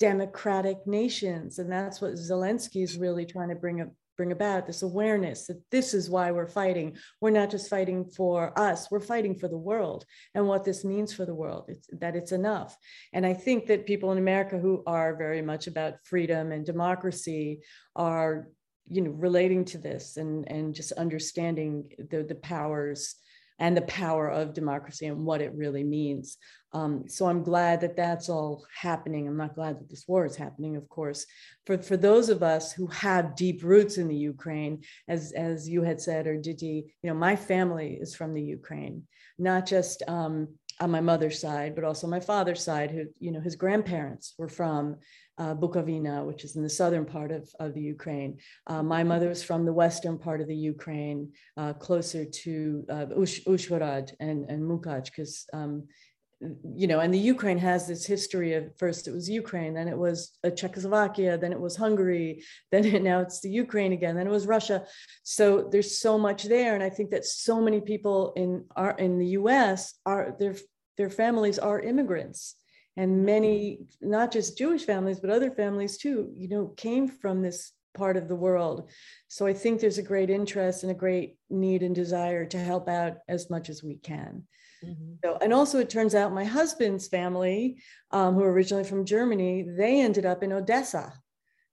democratic 0.00 0.86
nations. 0.86 1.58
And 1.58 1.70
that's 1.70 2.00
what 2.00 2.14
Zelensky 2.14 2.82
is 2.82 2.96
really 2.96 3.26
trying 3.26 3.50
to 3.50 3.54
bring 3.54 3.82
up 3.82 3.88
bring 4.16 4.32
about 4.32 4.66
this 4.66 4.82
awareness 4.82 5.46
that 5.46 5.62
this 5.70 5.94
is 5.94 6.10
why 6.10 6.30
we're 6.30 6.46
fighting. 6.46 6.94
We're 7.22 7.30
not 7.30 7.48
just 7.48 7.70
fighting 7.70 8.04
for 8.04 8.52
us, 8.58 8.90
we're 8.90 9.00
fighting 9.00 9.34
for 9.34 9.48
the 9.48 9.56
world 9.56 10.04
and 10.34 10.46
what 10.46 10.62
this 10.62 10.84
means 10.84 11.10
for 11.10 11.24
the 11.24 11.34
world, 11.34 11.64
it's, 11.68 11.88
that 12.00 12.16
it's 12.16 12.32
enough. 12.32 12.76
And 13.14 13.24
I 13.24 13.32
think 13.32 13.64
that 13.68 13.86
people 13.86 14.12
in 14.12 14.18
America 14.18 14.58
who 14.58 14.82
are 14.86 15.16
very 15.16 15.40
much 15.40 15.68
about 15.68 16.04
freedom 16.04 16.52
and 16.52 16.66
democracy 16.66 17.60
are 17.96 18.48
you 18.90 19.00
know 19.00 19.12
relating 19.12 19.64
to 19.64 19.78
this 19.78 20.18
and 20.18 20.46
and 20.50 20.74
just 20.74 20.92
understanding 20.92 21.90
the 22.10 22.22
the 22.22 22.34
powers 22.34 23.14
and 23.60 23.76
the 23.76 23.82
power 23.82 24.28
of 24.28 24.54
democracy 24.54 25.06
and 25.06 25.24
what 25.24 25.42
it 25.42 25.52
really 25.54 25.84
means. 25.84 26.38
Um, 26.72 27.04
so 27.08 27.26
I'm 27.26 27.42
glad 27.42 27.82
that 27.82 27.96
that's 27.96 28.28
all 28.28 28.64
happening. 28.74 29.28
I'm 29.28 29.36
not 29.36 29.54
glad 29.54 29.78
that 29.78 29.90
this 29.90 30.06
war 30.08 30.24
is 30.24 30.36
happening, 30.36 30.76
of 30.76 30.88
course. 30.88 31.26
For, 31.66 31.76
for 31.78 31.96
those 31.96 32.30
of 32.30 32.42
us 32.42 32.72
who 32.72 32.86
have 32.86 33.36
deep 33.36 33.62
roots 33.62 33.98
in 33.98 34.08
the 34.08 34.16
Ukraine, 34.16 34.82
as, 35.08 35.32
as 35.32 35.68
you 35.68 35.82
had 35.82 36.00
said, 36.00 36.26
or 36.26 36.36
Diti, 36.36 36.94
you 37.02 37.10
know, 37.10 37.14
my 37.14 37.36
family 37.36 37.98
is 38.00 38.14
from 38.14 38.32
the 38.34 38.42
Ukraine, 38.42 39.02
not 39.38 39.66
just 39.66 40.02
um, 40.08 40.48
on 40.80 40.90
my 40.90 41.00
mother's 41.00 41.38
side, 41.38 41.74
but 41.74 41.84
also 41.84 42.06
my 42.06 42.20
father's 42.20 42.62
side, 42.62 42.90
who, 42.90 43.04
you 43.18 43.30
know, 43.32 43.40
his 43.40 43.54
grandparents 43.54 44.34
were 44.38 44.48
from 44.48 44.96
uh, 45.36 45.54
Bukovina, 45.54 46.24
which 46.24 46.44
is 46.44 46.56
in 46.56 46.62
the 46.62 46.68
southern 46.68 47.04
part 47.04 47.30
of, 47.30 47.48
of 47.60 47.74
the 47.74 47.80
Ukraine. 47.80 48.38
Uh, 48.66 48.82
my 48.82 49.02
mother 49.04 49.28
was 49.28 49.42
from 49.42 49.64
the 49.64 49.72
western 49.72 50.18
part 50.18 50.40
of 50.40 50.48
the 50.48 50.56
Ukraine, 50.56 51.32
uh, 51.56 51.72
closer 51.74 52.24
to 52.24 52.84
uh, 52.90 53.06
Ush, 53.16 53.40
and, 53.46 54.50
and 54.50 54.62
Mukach, 54.62 55.04
because 55.06 55.46
um, 55.52 55.86
you 56.40 56.86
know, 56.86 57.00
and 57.00 57.12
the 57.12 57.18
Ukraine 57.18 57.58
has 57.58 57.86
this 57.86 58.06
history 58.06 58.54
of 58.54 58.74
first 58.78 59.06
it 59.06 59.12
was 59.12 59.28
Ukraine, 59.28 59.74
then 59.74 59.88
it 59.88 59.98
was 59.98 60.38
uh, 60.42 60.50
Czechoslovakia, 60.50 61.36
then 61.36 61.52
it 61.52 61.60
was 61.60 61.76
Hungary, 61.76 62.42
then 62.72 62.84
it, 62.84 63.02
now 63.02 63.20
it's 63.20 63.40
the 63.40 63.50
Ukraine 63.50 63.92
again, 63.92 64.16
then 64.16 64.26
it 64.26 64.30
was 64.30 64.46
Russia. 64.46 64.84
So 65.22 65.68
there's 65.70 65.98
so 65.98 66.18
much 66.18 66.44
there, 66.44 66.74
and 66.74 66.82
I 66.82 66.90
think 66.90 67.10
that 67.10 67.26
so 67.26 67.60
many 67.60 67.80
people 67.80 68.32
in 68.36 68.64
our 68.74 68.92
in 68.92 69.18
the 69.18 69.26
U.S. 69.40 69.94
are 70.06 70.34
their 70.38 70.54
their 70.96 71.10
families 71.10 71.58
are 71.58 71.80
immigrants, 71.80 72.56
and 72.96 73.24
many 73.26 73.80
not 74.00 74.32
just 74.32 74.58
Jewish 74.58 74.84
families 74.84 75.20
but 75.20 75.30
other 75.30 75.50
families 75.50 75.98
too, 75.98 76.32
you 76.36 76.48
know, 76.48 76.68
came 76.76 77.06
from 77.06 77.42
this 77.42 77.72
part 77.92 78.16
of 78.16 78.28
the 78.28 78.36
world. 78.36 78.88
So 79.28 79.46
I 79.46 79.52
think 79.52 79.80
there's 79.80 79.98
a 79.98 80.02
great 80.02 80.30
interest 80.30 80.84
and 80.84 80.92
a 80.92 80.94
great 80.94 81.36
need 81.50 81.82
and 81.82 81.94
desire 81.94 82.46
to 82.46 82.58
help 82.58 82.88
out 82.88 83.18
as 83.28 83.50
much 83.50 83.68
as 83.68 83.82
we 83.82 83.96
can. 83.96 84.44
Mm-hmm. 84.84 85.14
So, 85.24 85.38
and 85.40 85.52
also, 85.52 85.78
it 85.78 85.90
turns 85.90 86.14
out 86.14 86.32
my 86.32 86.44
husband's 86.44 87.08
family, 87.08 87.78
um, 88.10 88.34
who 88.34 88.42
are 88.42 88.52
originally 88.52 88.84
from 88.84 89.04
Germany, 89.04 89.66
they 89.76 90.00
ended 90.00 90.26
up 90.26 90.42
in 90.42 90.52
Odessa, 90.52 91.12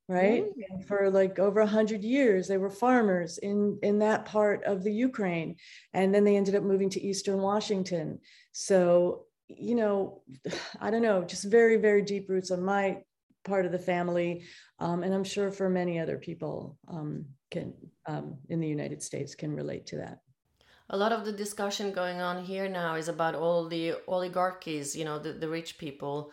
right? 0.07 0.43
Mm-hmm. 0.43 0.81
For 0.87 1.09
like 1.09 1.39
over 1.39 1.61
a 1.61 1.67
hundred 1.67 2.03
years, 2.03 2.47
they 2.47 2.57
were 2.57 2.69
farmers 2.69 3.37
in 3.37 3.79
in 3.81 3.99
that 3.99 4.25
part 4.25 4.63
of 4.63 4.83
the 4.83 4.93
Ukraine, 4.93 5.55
and 5.93 6.13
then 6.13 6.23
they 6.23 6.35
ended 6.35 6.55
up 6.55 6.63
moving 6.63 6.89
to 6.91 7.01
Eastern 7.01 7.41
Washington. 7.41 8.19
So, 8.51 9.25
you 9.47 9.75
know, 9.75 10.21
I 10.81 10.91
don't 10.91 11.01
know, 11.01 11.23
just 11.23 11.45
very 11.45 11.77
very 11.77 12.01
deep 12.01 12.29
roots 12.29 12.51
on 12.51 12.63
my 12.63 13.03
part 13.45 13.65
of 13.65 13.71
the 13.71 13.79
family, 13.79 14.43
um, 14.79 15.03
and 15.03 15.13
I'm 15.13 15.23
sure 15.23 15.51
for 15.51 15.69
many 15.69 15.99
other 15.99 16.17
people 16.17 16.77
um, 16.89 17.25
can 17.51 17.73
um, 18.05 18.37
in 18.49 18.59
the 18.59 18.67
United 18.67 19.01
States 19.01 19.35
can 19.35 19.55
relate 19.55 19.85
to 19.87 19.97
that 19.97 20.19
a 20.89 20.97
lot 20.97 21.11
of 21.11 21.25
the 21.25 21.31
discussion 21.31 21.91
going 21.91 22.21
on 22.21 22.43
here 22.43 22.69
now 22.69 22.95
is 22.95 23.07
about 23.07 23.35
all 23.35 23.67
the 23.67 23.95
oligarchies, 24.07 24.95
you 24.95 25.03
know, 25.03 25.19
the, 25.19 25.33
the 25.33 25.49
rich 25.49 25.77
people. 25.77 26.31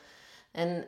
And 0.54 0.86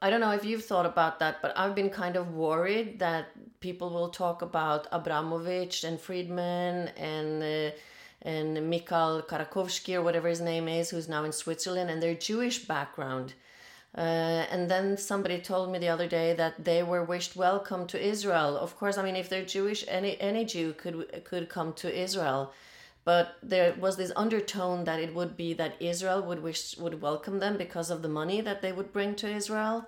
I 0.00 0.08
don't 0.10 0.20
know 0.20 0.32
if 0.32 0.44
you've 0.44 0.64
thought 0.64 0.86
about 0.86 1.18
that, 1.20 1.42
but 1.42 1.56
I've 1.56 1.74
been 1.74 1.90
kind 1.90 2.16
of 2.16 2.34
worried 2.34 2.98
that 3.00 3.28
people 3.60 3.90
will 3.90 4.08
talk 4.08 4.40
about 4.42 4.88
Abramovich 4.90 5.84
and 5.84 6.00
Friedman 6.00 6.88
and 6.96 7.42
uh, 7.42 7.76
and 8.24 8.70
Mikhail 8.70 9.22
Karakovsky 9.22 9.96
or 9.96 10.02
whatever 10.02 10.28
his 10.28 10.40
name 10.40 10.68
is, 10.68 10.90
who's 10.90 11.08
now 11.08 11.24
in 11.24 11.32
Switzerland, 11.32 11.90
and 11.90 12.00
their 12.00 12.14
Jewish 12.14 12.64
background. 12.66 13.34
Uh, 13.96 14.46
and 14.50 14.70
then 14.70 14.96
somebody 14.96 15.38
told 15.38 15.70
me 15.70 15.78
the 15.78 15.88
other 15.88 16.06
day 16.06 16.32
that 16.34 16.64
they 16.64 16.82
were 16.82 17.04
wished 17.04 17.36
welcome 17.36 17.86
to 17.88 18.00
Israel. 18.00 18.56
Of 18.56 18.76
course, 18.76 18.96
I 18.96 19.02
mean, 19.02 19.16
if 19.16 19.28
they're 19.28 19.44
Jewish, 19.44 19.84
any 19.86 20.18
any 20.20 20.44
Jew 20.44 20.72
could 20.72 21.24
could 21.24 21.48
come 21.48 21.74
to 21.74 21.88
Israel 22.06 22.52
but 23.04 23.36
there 23.42 23.74
was 23.80 23.96
this 23.96 24.12
undertone 24.14 24.84
that 24.84 25.00
it 25.00 25.14
would 25.14 25.36
be 25.36 25.54
that 25.54 25.80
Israel 25.80 26.22
would 26.22 26.42
wish 26.42 26.76
would 26.78 27.00
welcome 27.00 27.38
them 27.40 27.56
because 27.56 27.90
of 27.90 28.02
the 28.02 28.08
money 28.08 28.40
that 28.40 28.62
they 28.62 28.72
would 28.72 28.92
bring 28.92 29.14
to 29.16 29.28
Israel. 29.28 29.86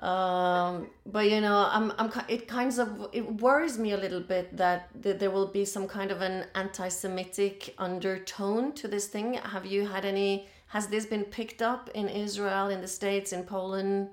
Um, 0.00 0.90
but 1.06 1.28
you 1.28 1.40
know, 1.40 1.68
I'm, 1.70 1.92
I'm, 1.98 2.12
it 2.28 2.46
kind 2.46 2.76
of 2.78 3.08
it 3.12 3.40
worries 3.40 3.78
me 3.78 3.92
a 3.92 3.96
little 3.96 4.20
bit 4.20 4.56
that, 4.56 4.90
that 5.02 5.18
there 5.18 5.30
will 5.30 5.48
be 5.48 5.64
some 5.64 5.88
kind 5.88 6.12
of 6.12 6.20
an 6.22 6.46
anti-Semitic 6.54 7.74
undertone 7.78 8.72
to 8.74 8.86
this 8.86 9.08
thing. 9.08 9.34
Have 9.34 9.66
you 9.66 9.86
had 9.86 10.04
any? 10.04 10.46
Has 10.68 10.86
this 10.86 11.06
been 11.06 11.24
picked 11.24 11.62
up 11.62 11.90
in 11.94 12.08
Israel, 12.08 12.68
in 12.68 12.80
the 12.80 12.88
States, 12.88 13.32
in 13.32 13.42
Poland? 13.42 14.10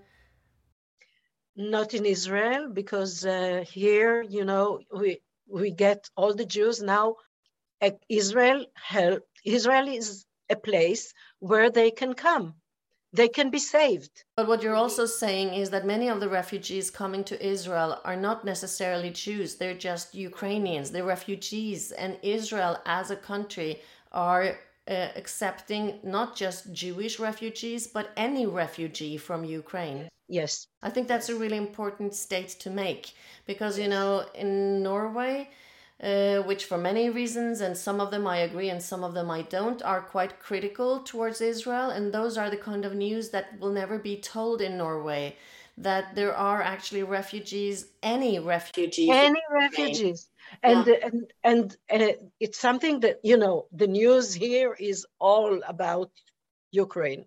Not 1.56 1.94
in 1.94 2.06
Israel, 2.06 2.70
because 2.74 3.26
uh, 3.26 3.64
here, 3.72 4.24
you 4.24 4.44
know, 4.44 4.80
we 4.92 5.20
we 5.48 5.70
get 5.72 6.10
all 6.16 6.34
the 6.34 6.46
Jews 6.46 6.82
now 6.82 7.16
Israel 8.10 8.66
help, 8.76 9.24
Israel 9.44 9.88
is 9.88 10.26
a 10.50 10.56
place 10.56 11.14
where 11.40 11.70
they 11.70 11.92
can 11.92 12.14
come. 12.14 12.56
They 13.14 13.30
can 13.30 13.50
be 13.50 13.60
saved. 13.60 14.26
But 14.36 14.48
what 14.48 14.62
you're 14.62 14.76
also 14.76 15.06
saying 15.06 15.54
is 15.54 15.70
that 15.70 15.86
many 15.86 16.10
of 16.10 16.20
the 16.20 16.28
refugees 16.28 16.92
coming 16.92 17.24
to 17.26 17.46
Israel 17.46 18.02
are 18.04 18.18
not 18.18 18.44
necessarily 18.44 19.10
Jews. 19.10 19.56
They're 19.56 19.74
just 19.74 20.14
Ukrainians. 20.14 20.92
They're 20.92 21.06
refugees. 21.06 21.92
And 21.94 22.18
Israel 22.22 22.78
as 22.86 23.12
a 23.12 23.16
country 23.16 23.82
are 24.12 24.58
uh, 24.88 25.08
accepting 25.16 26.00
not 26.04 26.36
just 26.36 26.74
Jewish 26.74 27.18
refugees, 27.18 27.88
but 27.88 28.12
any 28.18 28.46
refugee 28.46 29.18
from 29.18 29.46
Ukraine. 29.46 30.10
Yes. 30.28 30.68
I 30.82 30.90
think 30.90 31.08
that's 31.08 31.30
a 31.30 31.36
really 31.36 31.58
important 31.58 32.16
state 32.16 32.50
to 32.60 32.70
make 32.70 33.14
because, 33.46 33.80
you 33.80 33.88
know, 33.88 34.26
in 34.34 34.84
Norway, 34.84 35.50
uh, 36.02 36.42
which 36.44 36.66
for 36.66 36.78
many 36.78 37.10
reasons, 37.10 37.62
and 37.62 37.78
some 37.78 38.02
of 38.02 38.12
them 38.12 38.28
I 38.28 38.38
agree 38.38 38.70
and 38.70 38.82
some 38.82 39.04
of 39.04 39.14
them 39.14 39.32
I 39.32 39.44
don't, 39.44 39.82
are 39.82 40.02
quite 40.02 40.40
critical 40.40 41.00
towards 41.00 41.42
Israel. 41.42 41.90
And 41.90 42.14
those 42.14 42.38
are 42.38 42.50
the 42.50 42.58
kind 42.58 42.86
of 42.86 42.96
news 42.96 43.30
that 43.30 43.60
will 43.60 43.72
never 43.72 43.98
be 43.98 44.18
told 44.18 44.62
in 44.62 44.78
Norway 44.78 45.38
that 45.78 46.16
there 46.16 46.36
are 46.36 46.62
actually 46.62 47.04
refugees, 47.04 47.88
any 48.02 48.40
refugees. 48.40 49.10
Any 49.10 49.42
refugees. 49.50 50.30
And, 50.64 50.86
yeah. 50.88 50.94
and 51.04 51.32
and 51.44 51.78
and 51.90 52.16
it's 52.40 52.60
something 52.60 53.00
that 53.02 53.20
you 53.24 53.36
know 53.36 53.66
the 53.72 53.88
news 53.88 54.34
here 54.34 54.76
is 54.80 55.06
all 55.20 55.62
about 55.68 56.12
Ukraine 56.72 57.26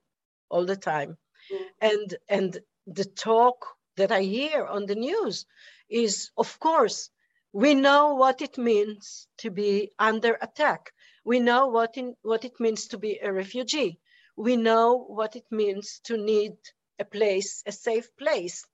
all 0.50 0.64
the 0.64 0.76
time, 0.76 1.16
mm. 1.52 1.58
and 1.80 2.14
and 2.28 2.58
the 2.86 3.04
talk 3.04 3.66
that 3.96 4.12
I 4.12 4.22
hear 4.22 4.64
on 4.64 4.86
the 4.86 4.94
news 4.94 5.46
is 5.90 6.30
of 6.36 6.58
course 6.60 7.10
we 7.52 7.74
know 7.74 8.14
what 8.14 8.42
it 8.42 8.58
means 8.58 9.26
to 9.38 9.50
be 9.50 9.90
under 9.98 10.36
attack. 10.40 10.92
We 11.24 11.40
know 11.40 11.68
what, 11.68 11.96
in, 11.96 12.14
what 12.22 12.44
it 12.44 12.60
means 12.60 12.88
to 12.88 12.98
be 12.98 13.18
a 13.22 13.32
refugee. 13.32 14.00
We 14.36 14.56
know 14.56 15.04
what 15.08 15.36
it 15.36 15.44
means 15.50 16.00
to 16.04 16.16
need 16.16 16.52
a 16.98 17.04
place, 17.04 17.62
a 17.66 17.72
safe 17.72 18.08
place. 18.18 18.64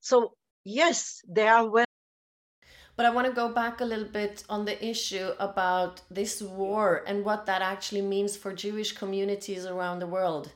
So, 0.00 0.34
yes, 0.64 1.22
they 1.28 1.48
are 1.48 1.68
well. 1.68 1.86
But 2.96 3.06
I 3.06 3.10
want 3.10 3.26
to 3.26 3.32
go 3.32 3.48
back 3.48 3.80
a 3.80 3.84
little 3.84 4.04
bit 4.04 4.44
on 4.48 4.64
the 4.64 4.84
issue 4.84 5.32
about 5.38 6.02
this 6.10 6.40
war 6.40 7.02
and 7.06 7.24
what 7.24 7.46
that 7.46 7.62
actually 7.62 8.02
means 8.02 8.36
for 8.36 8.52
Jewish 8.52 8.92
communities 8.92 9.66
around 9.66 9.98
the 9.98 10.06
world. 10.06 10.52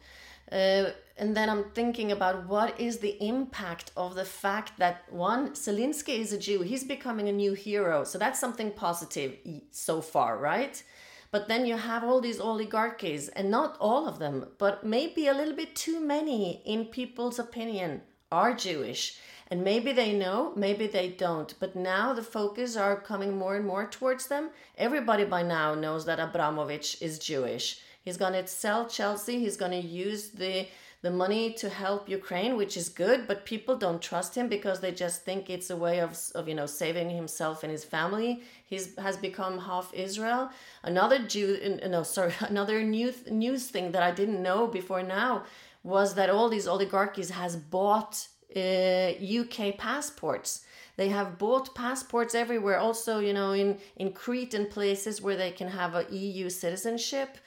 Uh, 0.50 0.90
and 1.16 1.36
then 1.36 1.50
I'm 1.50 1.70
thinking 1.74 2.12
about 2.12 2.46
what 2.46 2.78
is 2.80 2.98
the 2.98 3.16
impact 3.20 3.90
of 3.96 4.14
the 4.14 4.24
fact 4.24 4.78
that 4.78 5.02
one, 5.10 5.50
Zelensky 5.50 6.18
is 6.20 6.32
a 6.32 6.38
Jew, 6.38 6.62
he's 6.62 6.84
becoming 6.84 7.28
a 7.28 7.32
new 7.32 7.54
hero. 7.54 8.04
So 8.04 8.18
that's 8.18 8.40
something 8.40 8.70
positive 8.70 9.36
so 9.70 10.00
far, 10.00 10.38
right? 10.38 10.82
But 11.30 11.48
then 11.48 11.66
you 11.66 11.76
have 11.76 12.04
all 12.04 12.20
these 12.20 12.40
oligarchies, 12.40 13.28
and 13.28 13.50
not 13.50 13.76
all 13.80 14.08
of 14.08 14.18
them, 14.18 14.46
but 14.56 14.86
maybe 14.86 15.26
a 15.26 15.34
little 15.34 15.54
bit 15.54 15.76
too 15.76 16.00
many, 16.00 16.62
in 16.64 16.86
people's 16.86 17.38
opinion, 17.38 18.00
are 18.32 18.54
Jewish. 18.54 19.18
And 19.50 19.64
maybe 19.64 19.92
they 19.92 20.12
know, 20.12 20.52
maybe 20.56 20.86
they 20.86 21.08
don't. 21.08 21.54
But 21.58 21.74
now 21.74 22.12
the 22.12 22.22
focus 22.22 22.76
are 22.76 23.00
coming 23.00 23.36
more 23.36 23.56
and 23.56 23.66
more 23.66 23.86
towards 23.86 24.28
them. 24.28 24.50
Everybody 24.76 25.24
by 25.24 25.42
now 25.42 25.74
knows 25.74 26.04
that 26.04 26.20
Abramovich 26.20 27.00
is 27.00 27.18
Jewish. 27.18 27.80
He's 28.00 28.16
going 28.16 28.32
to 28.34 28.46
sell 28.46 28.86
Chelsea. 28.86 29.38
He's 29.38 29.56
going 29.56 29.72
to 29.72 29.86
use 29.86 30.30
the 30.30 30.66
the 31.00 31.10
money 31.10 31.52
to 31.52 31.68
help 31.68 32.08
Ukraine, 32.08 32.56
which 32.56 32.76
is 32.76 32.88
good, 32.88 33.28
but 33.28 33.44
people 33.44 33.76
don't 33.76 34.02
trust 34.02 34.34
him 34.34 34.48
because 34.48 34.80
they 34.80 34.90
just 34.90 35.24
think 35.24 35.48
it's 35.48 35.70
a 35.70 35.76
way 35.76 36.00
of, 36.00 36.18
of 36.34 36.48
you 36.48 36.54
know 36.54 36.66
saving 36.66 37.10
himself 37.10 37.62
and 37.62 37.70
his 37.70 37.84
family. 37.84 38.42
He's 38.64 38.96
has 38.98 39.16
become 39.16 39.58
half 39.58 39.94
Israel. 39.94 40.50
Another 40.82 41.20
Jew, 41.20 41.78
no, 41.86 42.02
sorry, 42.02 42.32
another 42.40 42.82
news 42.82 43.26
news 43.30 43.68
thing 43.68 43.92
that 43.92 44.02
I 44.02 44.10
didn't 44.10 44.42
know 44.42 44.66
before 44.66 45.02
now 45.02 45.44
was 45.84 46.14
that 46.14 46.30
all 46.30 46.48
these 46.48 46.66
oligarchies 46.66 47.30
has 47.30 47.54
bought 47.56 48.26
uh, 48.56 49.10
UK 49.40 49.78
passports. 49.78 50.64
They 50.96 51.10
have 51.10 51.38
bought 51.38 51.76
passports 51.76 52.34
everywhere. 52.34 52.78
Also, 52.78 53.20
you 53.20 53.32
know, 53.32 53.52
in 53.52 53.78
in 53.96 54.12
Crete 54.12 54.54
and 54.54 54.68
places 54.68 55.22
where 55.22 55.36
they 55.36 55.52
can 55.52 55.68
have 55.68 55.94
a 55.94 56.06
EU 56.10 56.50
citizenship. 56.50 57.38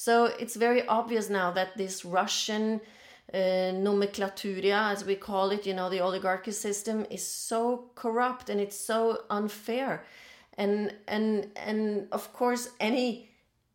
So 0.00 0.24
it's 0.24 0.56
very 0.56 0.86
obvious 0.86 1.28
now 1.28 1.50
that 1.50 1.76
this 1.76 2.06
Russian 2.06 2.80
uh, 3.34 3.36
as 3.36 5.04
we 5.04 5.14
call 5.14 5.50
it, 5.50 5.66
you 5.66 5.74
know, 5.74 5.90
the 5.90 6.00
oligarchy 6.00 6.52
system 6.52 7.04
is 7.10 7.22
so 7.22 7.90
corrupt 7.96 8.48
and 8.48 8.58
it's 8.62 8.76
so 8.76 9.24
unfair. 9.28 10.02
And 10.56 10.94
and 11.06 11.50
and 11.54 12.08
of 12.12 12.32
course, 12.32 12.70
any 12.80 13.28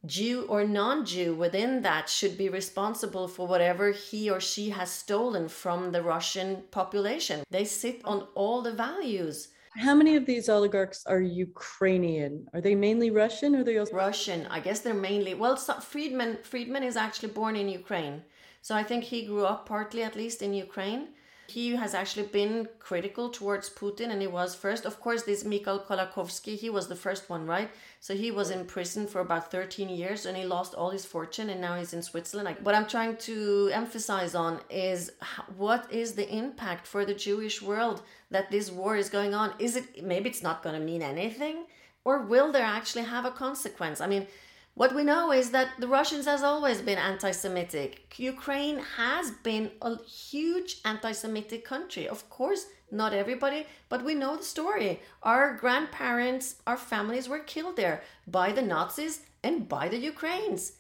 Jew 0.08 0.48
or 0.50 0.63
non 0.65 1.05
Jew 1.05 1.36
within 1.36 1.84
that 1.84 2.10
should 2.10 2.39
be 2.39 2.50
responsible 2.50 3.27
for 3.27 3.46
whatever 3.46 3.91
he 3.91 4.27
or 4.32 4.39
she 4.39 4.72
has 4.72 4.89
stolen 4.89 5.48
from 5.48 5.91
the 5.91 6.01
Russian 6.01 6.63
population. 6.72 7.44
They 7.51 7.65
sit 7.65 8.01
on 8.03 8.25
all 8.34 8.63
the 8.63 8.74
values. 8.74 9.50
How 9.77 9.94
many 9.94 10.15
of 10.15 10.25
these 10.25 10.48
oligarchs 10.48 11.05
are 11.05 11.22
Ukrainian? 11.22 12.48
Are 12.53 12.62
they 12.62 12.75
mainly 12.75 13.10
Russian 13.12 13.55
or 13.55 13.60
are 13.60 13.63
they 13.63 13.77
also 13.77 13.96
Russian? 13.96 14.48
I 14.48 14.60
guess 14.62 14.79
they're 14.79 14.94
mainly 14.94 15.34
well. 15.34 15.58
So 15.58 15.74
Friedman 15.79 16.38
Friedman 16.44 16.84
is 16.84 16.96
actually 16.96 17.29
born 17.29 17.55
in 17.55 17.67
Ukraine, 17.67 18.24
so 18.62 18.74
I 18.75 18.84
think 18.84 19.03
he 19.03 19.25
grew 19.25 19.46
up 19.46 19.65
partly, 19.65 20.01
at 20.03 20.15
least, 20.15 20.41
in 20.41 20.53
Ukraine. 20.53 21.10
He 21.47 21.75
has 21.75 21.93
actually 21.93 22.27
been 22.27 22.67
critical 22.79 23.29
towards 23.29 23.69
Putin, 23.69 24.09
and 24.09 24.21
he 24.21 24.27
was 24.27 24.55
first. 24.55 24.85
Of 24.85 24.99
course, 24.99 25.23
this 25.23 25.45
Mikhail 25.45 25.79
Kolakovsky, 25.79 26.57
he 26.57 26.69
was 26.69 26.87
the 26.87 26.95
first 26.95 27.29
one, 27.29 27.45
right? 27.45 27.69
So 27.99 28.15
he 28.15 28.31
was 28.31 28.49
in 28.49 28.65
prison 28.65 29.07
for 29.07 29.21
about 29.21 29.51
13 29.51 29.89
years 29.89 30.25
and 30.25 30.35
he 30.35 30.43
lost 30.43 30.73
all 30.73 30.89
his 30.89 31.05
fortune, 31.05 31.49
and 31.49 31.61
now 31.61 31.75
he's 31.77 31.93
in 31.93 32.01
Switzerland. 32.01 32.45
Like, 32.45 32.59
what 32.59 32.75
I'm 32.75 32.87
trying 32.87 33.17
to 33.17 33.69
emphasize 33.73 34.33
on 34.35 34.59
is 34.69 35.11
what 35.55 35.91
is 35.91 36.13
the 36.13 36.27
impact 36.33 36.87
for 36.87 37.05
the 37.05 37.13
Jewish 37.13 37.61
world 37.61 38.01
that 38.31 38.49
this 38.49 38.71
war 38.71 38.95
is 38.95 39.09
going 39.09 39.33
on? 39.33 39.53
Is 39.59 39.75
it 39.75 40.03
maybe 40.03 40.29
it's 40.29 40.43
not 40.43 40.63
going 40.63 40.79
to 40.79 40.85
mean 40.85 41.01
anything, 41.01 41.65
or 42.03 42.21
will 42.23 42.51
there 42.51 42.65
actually 42.65 43.03
have 43.03 43.25
a 43.25 43.31
consequence? 43.31 44.01
I 44.01 44.07
mean, 44.07 44.27
what 44.75 44.94
we 44.94 45.03
know 45.03 45.32
is 45.32 45.51
that 45.51 45.70
the 45.79 45.88
Russians 45.88 46.25
has 46.25 46.44
always 46.44 46.82
been 46.82 46.98
anti-Semitic. 46.98 48.13
Ukraine 48.17 48.79
has 48.98 49.32
been 49.32 49.72
a 49.82 49.98
huge 50.03 50.82
anti-Semitic 50.84 51.63
country. 51.63 52.08
Of 52.08 52.29
course, 52.29 52.65
not 52.91 53.13
everybody, 53.13 53.65
but 53.88 54.03
we 54.03 54.15
know 54.15 54.36
the 54.36 54.44
story. 54.44 55.01
Our 55.24 55.55
grandparents, 55.55 56.55
our 56.67 56.77
families 56.77 57.29
were 57.29 57.39
killed 57.39 57.77
there 57.77 58.03
by 58.27 58.51
the 58.51 58.62
Nazis 58.62 59.22
and 59.44 59.67
by 59.70 59.88
the 59.88 59.98
Ukrainians, 59.98 60.74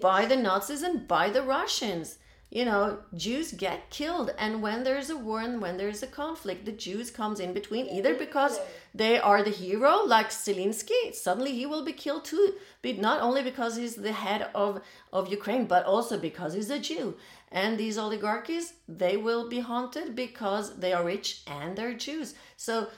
by 0.00 0.26
the 0.26 0.36
Nazis 0.36 0.82
and 0.82 1.06
by 1.06 1.30
the 1.30 1.42
Russians 1.42 2.18
you 2.50 2.64
know 2.64 2.98
jews 3.14 3.52
get 3.52 3.90
killed 3.90 4.30
and 4.38 4.62
when 4.62 4.82
there's 4.82 5.10
a 5.10 5.16
war 5.16 5.40
and 5.40 5.60
when 5.60 5.76
there's 5.76 6.02
a 6.02 6.06
conflict 6.06 6.64
the 6.64 6.72
jews 6.72 7.10
comes 7.10 7.40
in 7.40 7.52
between 7.52 7.86
either 7.86 8.14
because 8.14 8.58
they 8.94 9.18
are 9.18 9.42
the 9.42 9.50
hero 9.50 10.02
like 10.04 10.30
Zelensky 10.30 11.14
suddenly 11.14 11.52
he 11.52 11.66
will 11.66 11.84
be 11.84 11.92
killed 11.92 12.24
too 12.24 12.54
but 12.82 12.98
not 12.98 13.20
only 13.20 13.42
because 13.42 13.76
he's 13.76 13.96
the 13.96 14.12
head 14.12 14.48
of 14.54 14.80
of 15.12 15.28
ukraine 15.28 15.66
but 15.66 15.84
also 15.84 16.18
because 16.18 16.54
he's 16.54 16.70
a 16.70 16.78
jew. 16.78 17.16
And 17.50 17.78
these 17.78 17.96
oligarchies 17.98 18.74
they 18.88 19.16
will 19.16 19.48
be 19.48 19.60
haunted 19.60 20.14
because 20.14 20.78
they 20.78 20.92
are 20.92 21.04
rich 21.04 21.42
and 21.46 21.76
they're 21.76 21.94
jews. 21.94 22.34
So 22.56 22.88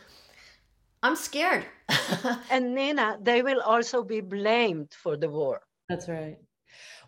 i'm 1.02 1.16
scared. 1.16 1.66
And 2.50 2.74
nina 2.74 3.18
they 3.20 3.42
will 3.42 3.60
also 3.60 4.02
be 4.02 4.20
blamed 4.20 4.94
for 4.94 5.16
the 5.16 5.28
war. 5.28 5.60
That's 5.88 6.08
right 6.08 6.38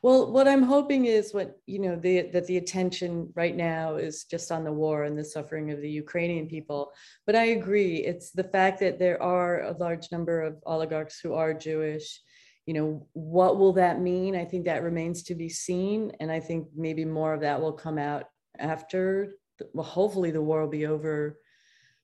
well, 0.03 0.33
what 0.33 0.49
I'm 0.49 0.65
hoping 0.65 1.05
is 1.05 1.33
what 1.33 1.61
you 1.67 1.79
know 1.79 1.95
the, 1.95 2.23
that 2.33 2.49
the 2.49 2.57
attention 2.57 3.33
right 3.37 3.57
now 3.57 3.97
is 3.97 4.25
just 4.25 4.51
on 4.51 4.65
the 4.65 4.73
war 4.73 5.05
and 5.05 5.17
the 5.17 5.25
suffering 5.25 5.71
of 5.71 5.81
the 5.81 5.91
Ukrainian 5.91 6.49
people. 6.49 6.93
But 7.25 7.37
I 7.37 7.45
agree, 7.45 7.99
it's 7.99 8.31
the 8.31 8.45
fact 8.45 8.81
that 8.81 8.99
there 8.99 9.23
are 9.23 9.63
a 9.63 9.77
large 9.79 10.11
number 10.11 10.43
of 10.43 10.57
oligarchs 10.67 11.21
who 11.21 11.35
are 11.35 11.55
Jewish. 11.55 12.21
You 12.67 12.75
know, 12.75 13.07
what 13.13 13.59
will 13.59 13.75
that 13.75 14.01
mean? 14.01 14.35
I 14.35 14.45
think 14.45 14.65
that 14.65 14.83
remains 14.83 15.23
to 15.25 15.37
be 15.37 15.49
seen, 15.49 16.13
and 16.19 16.33
I 16.33 16.41
think 16.41 16.69
maybe 16.75 17.05
more 17.05 17.33
of 17.35 17.41
that 17.43 17.61
will 17.61 17.73
come 17.73 17.99
out 17.99 18.25
after. 18.59 19.35
Well, 19.73 19.87
hopefully 19.87 20.33
the 20.33 20.43
war 20.43 20.63
will 20.63 20.69
be 20.69 20.87
over, 20.87 21.39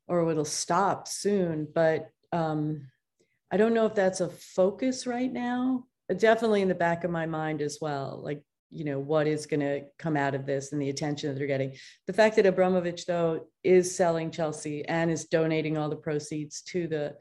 or 0.07 0.31
it'll 0.31 0.45
stop 0.45 1.09
soon. 1.09 1.67
But 1.75 2.11
um, 2.33 2.89
I 3.51 3.57
don't 3.57 3.75
know 3.75 3.87
if 3.87 3.95
that's 3.95 4.21
a 4.21 4.29
focus 4.29 5.05
right 5.05 5.33
now 5.33 5.85
definitely 6.17 6.63
in 6.63 6.69
the 6.69 6.75
back 6.75 7.05
of 7.05 7.11
my 7.11 7.27
mind 7.27 7.61
as 7.61 7.79
well 7.81 8.21
like 8.23 8.43
you 8.71 8.85
know 8.85 8.99
what 8.99 9.27
is 9.27 9.47
going 9.47 9.61
to 9.61 9.83
come 9.99 10.17
out 10.17 10.35
of 10.35 10.45
this 10.45 10.73
and 10.73 10.81
the 10.81 10.91
attention 10.91 11.31
that 11.31 11.39
they're 11.39 11.47
getting. 11.47 11.75
The 12.07 12.13
fact 12.13 12.37
that 12.37 12.47
abramovich 12.47 13.07
though 13.07 13.47
is 13.65 13.95
selling 13.97 14.31
chelsea 14.31 14.85
and 14.87 15.11
is 15.11 15.25
donating 15.25 15.79
all 15.79 15.89
the 15.89 15.97
proceeds 15.97 16.63
to 16.63 16.87
the 16.87 17.17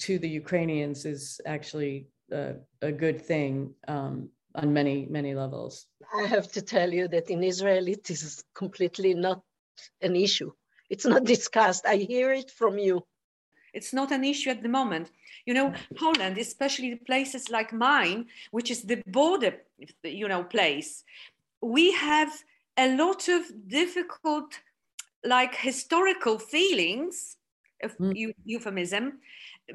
to 0.00 0.18
the 0.18 0.28
ukrainians 0.28 1.04
is 1.04 1.40
actually 1.46 2.08
a, 2.32 2.54
a 2.82 2.92
good 2.92 3.20
thing 3.20 3.74
um, 3.86 4.30
on 4.54 4.72
many 4.72 5.06
many 5.08 5.34
levels. 5.34 5.86
I 6.16 6.26
have 6.26 6.50
to 6.52 6.62
tell 6.62 6.92
you 6.92 7.08
that 7.08 7.30
in 7.30 7.42
israel 7.42 7.86
it 7.86 8.10
is 8.10 8.42
completely 8.54 9.14
not 9.14 9.42
an 10.02 10.16
issue. 10.16 10.52
It's 10.90 11.06
not 11.06 11.24
discussed. 11.24 11.86
I 11.86 11.96
hear 11.96 12.32
it 12.32 12.50
from 12.50 12.78
you 12.78 13.04
it's 13.72 13.92
not 13.92 14.10
an 14.12 14.24
issue 14.24 14.50
at 14.50 14.62
the 14.62 14.68
moment. 14.68 15.10
You 15.46 15.54
know, 15.54 15.72
Poland, 15.96 16.38
especially 16.38 16.90
the 16.90 17.04
places 17.04 17.50
like 17.50 17.72
mine, 17.72 18.26
which 18.50 18.70
is 18.70 18.82
the 18.82 19.02
border, 19.06 19.54
you 20.02 20.28
know, 20.28 20.44
place, 20.44 21.04
we 21.60 21.92
have 21.92 22.32
a 22.76 22.96
lot 22.96 23.28
of 23.28 23.42
difficult, 23.68 24.60
like 25.24 25.54
historical 25.54 26.38
feelings, 26.38 27.36
of 27.82 27.96
mm. 27.98 28.34
euphemism, 28.44 29.20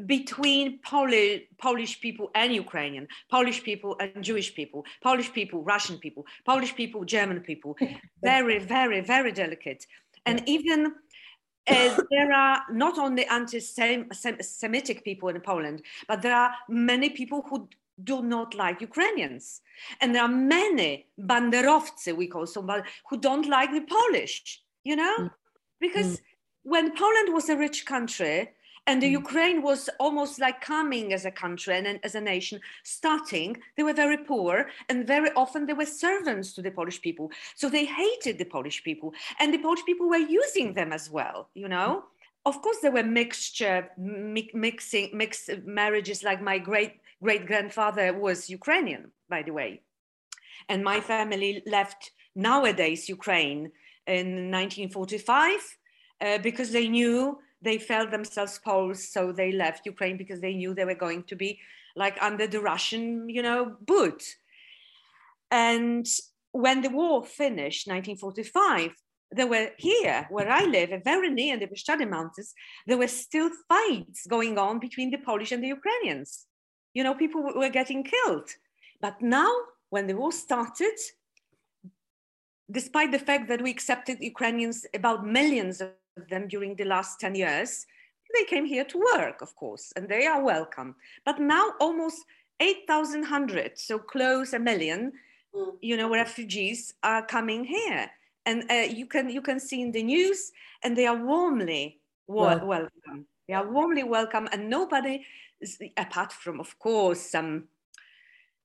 between 0.06 0.80
Polish, 0.80 1.44
Polish 1.58 2.02
people 2.02 2.30
and 2.36 2.54
Ukrainian, 2.54 3.08
Polish 3.30 3.64
people 3.64 3.96
and 4.00 4.24
Jewish 4.24 4.54
people, 4.54 4.86
Polish 5.02 5.32
people, 5.32 5.64
Russian 5.64 5.98
people, 5.98 6.26
Polish 6.46 6.76
people, 6.76 7.06
German 7.06 7.40
people. 7.40 7.78
Very, 8.22 8.60
very, 8.60 9.02
very 9.02 9.32
delicate. 9.32 9.86
And 10.26 10.42
even 10.48 10.96
uh, 11.68 11.98
there 12.12 12.32
are 12.32 12.62
not 12.72 12.98
only 12.98 13.26
anti-Semitic 13.26 15.04
people 15.04 15.30
in 15.30 15.42
Poland, 15.42 15.82
but 16.08 16.22
there 16.22 16.36
are 16.36 16.52
many 16.70 17.10
people 17.10 17.42
who 17.50 17.68
do 18.04 18.22
not 18.22 18.54
like 18.56 18.82
Ukrainians. 18.82 19.62
And 20.02 20.14
there 20.14 20.24
are 20.24 20.28
many 20.28 21.08
banderowcy, 21.20 22.16
we 22.16 22.28
call 22.28 22.46
somebody, 22.46 22.84
who 23.10 23.18
don't 23.18 23.48
like 23.48 23.72
the 23.72 23.82
Polish, 23.82 24.62
you 24.84 24.96
know? 24.96 25.16
Mm. 25.20 25.32
Because 25.80 26.18
mm. 26.18 26.22
when 26.64 26.96
Poland 26.96 27.34
was 27.34 27.50
a 27.50 27.58
rich 27.58 27.86
country, 27.86 28.50
and 28.88 29.02
the 29.02 29.08
mm. 29.08 29.20
Ukraine 29.24 29.62
was 29.62 29.90
almost 30.00 30.40
like 30.40 30.62
coming 30.62 31.14
as 31.14 31.26
a 31.26 31.32
country 31.32 31.76
and 31.78 32.00
as 32.04 32.16
a 32.16 32.22
nation, 32.22 32.60
starting. 32.84 33.58
They 33.76 33.84
were 33.84 33.94
very 33.94 34.18
poor, 34.18 34.70
and 34.90 35.08
very 35.08 35.32
often 35.36 35.66
they 35.66 35.74
were 35.74 35.86
servants 35.86 36.54
to 36.54 36.62
the 36.62 36.72
Polish 36.72 37.02
people. 37.02 37.32
So 37.56 37.70
they 37.70 37.86
hated 37.86 38.38
the 38.38 38.46
Polish 38.46 38.84
people, 38.84 39.14
and 39.40 39.54
the 39.54 39.60
Polish 39.60 39.84
people 39.86 40.08
were 40.10 40.18
using 40.42 40.74
them 40.74 40.94
as 40.94 41.10
well. 41.10 41.50
You 41.54 41.68
know, 41.68 42.04
of 42.46 42.62
course, 42.62 42.78
there 42.82 42.92
were 42.92 43.04
mixture, 43.04 43.90
mi- 43.98 44.52
mixing, 44.54 45.10
mixed 45.18 45.50
marriages. 45.66 46.24
Like 46.24 46.42
my 46.42 46.60
great 46.60 46.94
great 47.24 47.46
grandfather 47.48 48.14
was 48.14 48.50
Ukrainian, 48.50 49.12
by 49.30 49.42
the 49.42 49.52
way, 49.52 49.82
and 50.70 50.84
my 50.84 51.00
family 51.00 51.64
left 51.66 52.12
nowadays 52.36 53.10
Ukraine 53.10 53.72
in 54.06 54.52
1945 54.52 55.78
uh, 56.22 56.38
because 56.40 56.72
they 56.72 56.88
knew 56.88 57.40
they 57.66 57.78
felt 57.78 58.12
themselves 58.12 58.60
Poles, 58.64 59.12
so 59.12 59.32
they 59.32 59.52
left 59.52 59.86
Ukraine 59.86 60.18
because 60.18 60.40
they 60.42 60.54
knew 60.54 60.74
they 60.74 60.86
were 60.86 61.04
going 61.08 61.24
to 61.24 61.36
be 61.36 61.60
like 61.96 62.18
under 62.22 62.48
the 62.48 62.62
Russian, 62.62 63.28
you 63.28 63.42
know, 63.42 63.76
boot. 63.82 64.24
And 65.52 66.06
when 66.52 66.82
the 66.82 66.90
war 66.90 67.26
finished, 67.26 67.88
1945, 67.88 68.92
there 69.32 69.48
were 69.48 69.70
here 69.78 70.28
where 70.30 70.50
I 70.50 70.64
live, 70.66 70.90
very 71.04 71.30
near 71.30 71.58
the 71.58 71.68
Bieszczady 71.68 72.10
Mountains, 72.10 72.54
there 72.88 72.98
were 72.98 73.08
still 73.08 73.50
fights 73.68 74.28
going 74.28 74.58
on 74.58 74.80
between 74.80 75.10
the 75.12 75.18
Polish 75.18 75.52
and 75.52 75.64
the 75.64 75.74
Ukrainians. 75.80 76.46
You 76.94 77.04
know, 77.04 77.16
people 77.16 77.42
were 77.44 77.70
getting 77.70 78.04
killed. 78.04 78.50
But 79.02 79.22
now, 79.22 79.52
when 79.90 80.08
the 80.08 80.16
war 80.16 80.32
started, 80.32 80.98
despite 82.70 83.12
the 83.12 83.20
fact 83.20 83.48
that 83.50 83.62
we 83.62 83.72
accepted 83.72 84.18
Ukrainians 84.22 84.86
about 84.94 85.26
millions 85.26 85.82
of 85.82 85.90
them 86.30 86.48
during 86.48 86.76
the 86.76 86.86
last 86.86 87.20
10 87.20 87.36
years, 87.36 87.86
they 88.34 88.46
came 88.46 88.66
here 88.66 88.86
to 88.86 89.04
work, 89.16 89.42
of 89.42 89.56
course, 89.56 89.94
and 89.96 90.10
they 90.10 90.26
are 90.26 90.44
welcome. 90.44 90.96
But 91.26 91.40
now 91.40 91.74
almost 91.80 92.26
8,100, 92.60 93.78
so 93.78 94.00
close 94.00 94.54
a 94.54 94.60
million, 94.60 95.14
hmm. 95.54 95.72
you 95.82 95.98
know, 95.98 96.12
refugees 96.12 96.94
are 97.04 97.26
coming 97.26 97.64
here. 97.64 98.10
And 98.46 98.70
uh, 98.70 98.88
you, 98.90 99.08
can, 99.08 99.30
you 99.30 99.42
can 99.42 99.60
see 99.60 99.82
in 99.82 99.92
the 99.92 100.04
news, 100.04 100.52
and 100.84 100.96
they 100.96 101.08
are 101.08 101.18
warmly 101.18 102.02
well. 102.28 102.66
welcome. 102.66 103.26
They 103.48 103.54
are 103.54 103.70
warmly 103.70 104.04
welcome, 104.04 104.48
and 104.52 104.70
nobody, 104.70 105.26
apart 105.98 106.34
from, 106.34 106.60
of 106.60 106.78
course, 106.80 107.22
some 107.22 107.66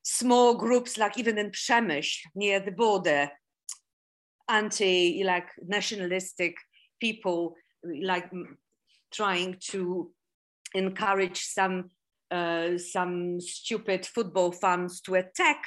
small 0.03 0.55
groups, 0.55 0.97
like 0.97 1.19
even 1.19 1.39
in 1.39 1.51
Przemyśl, 1.51 2.19
near 2.35 2.61
the 2.61 2.73
border, 2.73 3.31
anti, 4.49 5.23
like 5.25 5.49
nationalistic 5.67 6.57
people 7.01 7.55
like 7.85 8.31
trying 9.13 9.57
to 9.61 10.11
encourage 10.75 11.41
some 11.43 11.91
uh, 12.31 12.79
some 12.79 13.41
stupid 13.41 14.07
football 14.07 14.53
fans 14.53 15.01
to 15.01 15.15
attack 15.15 15.65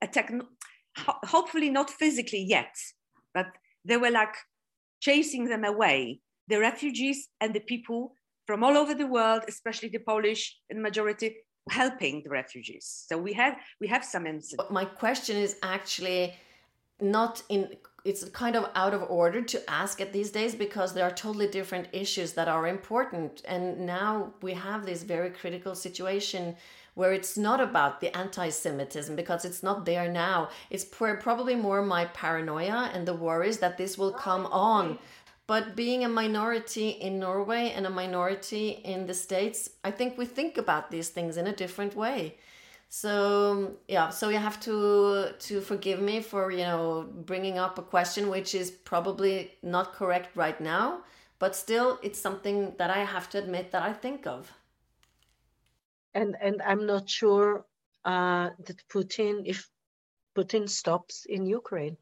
attack 0.00 0.32
hopefully 1.24 1.68
not 1.68 1.90
physically 1.90 2.42
yet 2.42 2.74
but 3.34 3.46
they 3.84 3.96
were 3.96 4.10
like 4.10 4.34
chasing 5.00 5.46
them 5.46 5.64
away 5.64 6.20
the 6.48 6.58
refugees 6.60 7.28
and 7.40 7.52
the 7.54 7.60
people 7.60 8.14
from 8.46 8.62
all 8.62 8.76
over 8.76 8.94
the 8.94 9.06
world 9.06 9.42
especially 9.48 9.88
the 9.88 9.98
polish 9.98 10.60
majority 10.72 11.34
helping 11.70 12.22
the 12.22 12.30
refugees. 12.30 13.04
So 13.08 13.18
we 13.18 13.32
have 13.34 13.56
we 13.80 13.86
have 13.88 14.04
some 14.04 14.26
incidents. 14.26 14.70
My 14.70 14.84
question 14.84 15.36
is 15.36 15.56
actually 15.62 16.34
not 17.00 17.42
in 17.48 17.76
it's 18.06 18.24
kind 18.28 18.54
of 18.54 18.70
out 18.76 18.94
of 18.94 19.10
order 19.10 19.42
to 19.42 19.70
ask 19.70 20.00
it 20.00 20.12
these 20.12 20.30
days 20.30 20.54
because 20.54 20.94
there 20.94 21.04
are 21.04 21.10
totally 21.10 21.48
different 21.48 21.88
issues 21.92 22.34
that 22.34 22.46
are 22.46 22.68
important. 22.68 23.42
And 23.46 23.84
now 23.84 24.32
we 24.42 24.54
have 24.54 24.86
this 24.86 25.02
very 25.02 25.30
critical 25.30 25.74
situation 25.74 26.56
where 26.94 27.12
it's 27.12 27.36
not 27.36 27.60
about 27.60 28.00
the 28.00 28.16
anti-semitism 28.16 29.16
because 29.16 29.44
it's 29.44 29.62
not 29.62 29.84
there 29.84 30.08
now. 30.08 30.48
It's 30.70 30.84
probably 30.84 31.56
more 31.56 31.82
my 31.82 32.04
paranoia 32.06 32.90
and 32.94 33.06
the 33.06 33.12
worries 33.12 33.58
that 33.58 33.76
this 33.76 33.98
will 33.98 34.12
come 34.12 34.46
on. 34.46 34.98
But 35.48 35.76
being 35.76 36.04
a 36.04 36.08
minority 36.08 36.90
in 36.90 37.18
Norway 37.18 37.72
and 37.76 37.86
a 37.86 37.90
minority 37.90 38.80
in 38.84 39.06
the 39.06 39.14
States, 39.14 39.70
I 39.84 39.90
think 39.90 40.16
we 40.16 40.26
think 40.26 40.56
about 40.56 40.90
these 40.90 41.08
things 41.08 41.36
in 41.36 41.46
a 41.48 41.54
different 41.54 41.94
way. 41.96 42.36
So 42.88 43.76
yeah, 43.88 44.10
so 44.10 44.28
you 44.28 44.38
have 44.38 44.60
to 44.60 45.32
to 45.38 45.60
forgive 45.60 46.00
me 46.00 46.20
for 46.20 46.50
you 46.50 46.64
know 46.64 47.08
bringing 47.24 47.58
up 47.58 47.78
a 47.78 47.82
question 47.82 48.28
which 48.28 48.54
is 48.54 48.70
probably 48.70 49.52
not 49.62 49.92
correct 49.92 50.36
right 50.36 50.60
now, 50.60 51.02
but 51.38 51.56
still 51.56 51.98
it's 52.02 52.18
something 52.18 52.74
that 52.78 52.90
I 52.90 53.04
have 53.04 53.28
to 53.30 53.38
admit 53.38 53.72
that 53.72 53.82
I 53.82 53.92
think 53.92 54.26
of. 54.26 54.52
And 56.14 56.36
and 56.40 56.62
I'm 56.62 56.86
not 56.86 57.10
sure 57.10 57.66
uh, 58.04 58.50
that 58.64 58.88
Putin, 58.88 59.42
if 59.44 59.68
Putin 60.34 60.68
stops 60.68 61.26
in 61.28 61.44
Ukraine, 61.44 61.96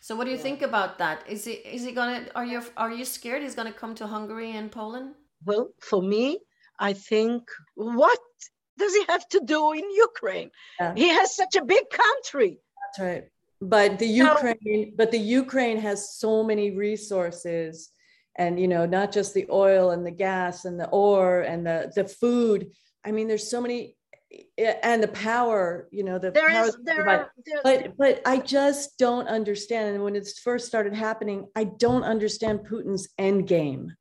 so 0.00 0.16
what 0.16 0.24
do 0.24 0.30
you 0.30 0.36
yeah. 0.38 0.42
think 0.42 0.62
about 0.62 0.98
that? 0.98 1.22
Is 1.28 1.44
he 1.44 1.52
is 1.52 1.84
he 1.84 1.92
gonna 1.92 2.26
are 2.34 2.44
you 2.44 2.62
are 2.76 2.90
you 2.90 3.04
scared 3.04 3.42
he's 3.42 3.54
gonna 3.54 3.72
come 3.72 3.94
to 3.96 4.06
Hungary 4.06 4.56
and 4.56 4.72
Poland? 4.72 5.14
Well, 5.44 5.70
for 5.80 6.02
me, 6.02 6.40
I 6.78 6.94
think 6.94 7.48
what 7.74 8.18
does 8.80 8.94
he 8.94 9.04
have 9.08 9.26
to 9.28 9.40
do 9.44 9.72
in 9.72 9.84
Ukraine? 10.08 10.50
Yeah. 10.80 10.94
He 10.96 11.08
has 11.08 11.36
such 11.36 11.54
a 11.56 11.64
big 11.64 11.84
country. 11.90 12.58
That's 12.80 12.98
right. 13.06 13.24
But 13.60 13.98
the 13.98 14.06
Ukraine, 14.06 14.86
so, 14.86 14.96
but 14.96 15.10
the 15.10 15.18
Ukraine 15.18 15.78
has 15.78 16.16
so 16.16 16.42
many 16.42 16.70
resources 16.70 17.90
and 18.36 18.58
you 18.58 18.68
know, 18.68 18.86
not 18.86 19.12
just 19.12 19.34
the 19.34 19.46
oil 19.50 19.90
and 19.90 20.04
the 20.06 20.10
gas 20.10 20.64
and 20.64 20.80
the 20.80 20.88
ore 20.88 21.42
and 21.42 21.66
the 21.66 21.92
the 21.94 22.06
food. 22.06 22.70
I 23.04 23.12
mean, 23.12 23.28
there's 23.28 23.50
so 23.50 23.60
many 23.60 23.96
eh, 24.56 24.74
and 24.82 25.02
the 25.02 25.08
power 25.08 25.88
you 25.90 26.04
know 26.04 26.18
the 26.18 26.30
there 26.30 26.48
power 26.48 26.68
is, 26.68 26.76
there 26.84 27.08
are, 27.08 27.32
but 27.64 27.96
but 27.98 28.22
i 28.24 28.36
just 28.36 28.96
don't 28.98 29.26
understand 29.26 29.94
and 29.94 30.04
when 30.04 30.14
it 30.14 30.28
first 30.44 30.68
started 30.68 30.94
happening 30.94 31.48
i 31.56 31.64
don't 31.64 32.04
understand 32.04 32.60
putin's 32.60 33.08
end 33.18 33.48
game 33.48 33.92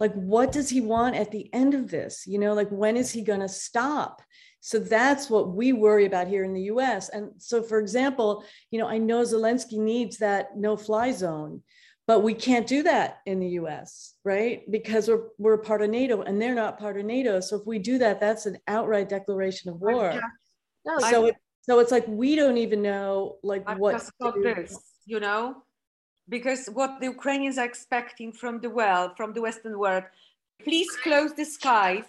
like 0.00 0.12
what 0.14 0.52
does 0.52 0.68
he 0.68 0.80
want 0.80 1.14
at 1.14 1.30
the 1.30 1.52
end 1.52 1.74
of 1.74 1.90
this 1.90 2.26
you 2.26 2.38
know 2.38 2.54
like 2.54 2.70
when 2.70 2.96
is 2.96 3.10
he 3.10 3.22
going 3.22 3.40
to 3.40 3.48
stop 3.48 4.22
so 4.60 4.78
that's 4.78 5.28
what 5.28 5.54
we 5.54 5.72
worry 5.72 6.06
about 6.06 6.26
here 6.26 6.44
in 6.44 6.54
the 6.54 6.62
us 6.62 7.08
and 7.10 7.30
so 7.38 7.62
for 7.62 7.78
example 7.78 8.44
you 8.70 8.78
know 8.78 8.88
i 8.88 8.98
know 8.98 9.22
zelensky 9.22 9.78
needs 9.78 10.18
that 10.18 10.56
no 10.56 10.76
fly 10.76 11.12
zone 11.12 11.62
but 12.06 12.20
we 12.20 12.34
can't 12.34 12.66
do 12.66 12.82
that 12.82 13.20
in 13.24 13.40
the 13.40 13.48
US, 13.60 14.14
right? 14.24 14.70
Because 14.70 15.08
we're 15.08 15.28
we're 15.38 15.58
part 15.58 15.80
of 15.80 15.90
NATO 15.90 16.22
and 16.22 16.40
they're 16.40 16.54
not 16.54 16.78
part 16.78 16.98
of 16.98 17.06
NATO. 17.06 17.40
So 17.40 17.56
if 17.56 17.66
we 17.66 17.78
do 17.78 17.98
that, 17.98 18.20
that's 18.20 18.46
an 18.46 18.58
outright 18.66 19.08
declaration 19.08 19.70
of 19.70 19.80
war. 19.80 20.20
No, 20.84 20.98
so 20.98 21.26
it, 21.26 21.36
so 21.62 21.78
it's 21.78 21.90
like 21.90 22.06
we 22.06 22.36
don't 22.36 22.58
even 22.58 22.82
know 22.82 23.38
like 23.42 23.64
I've 23.66 23.78
what 23.78 23.92
just 23.92 24.12
got 24.20 24.34
this, 24.42 24.78
you 25.06 25.18
know, 25.18 25.62
because 26.28 26.66
what 26.68 27.00
the 27.00 27.06
Ukrainians 27.06 27.58
are 27.58 27.64
expecting 27.64 28.32
from 28.32 28.60
the 28.60 28.70
world, 28.70 29.12
from 29.16 29.32
the 29.32 29.40
Western 29.40 29.78
world, 29.78 30.04
please 30.62 30.90
close 31.02 31.32
the 31.34 31.44
skies 31.44 32.04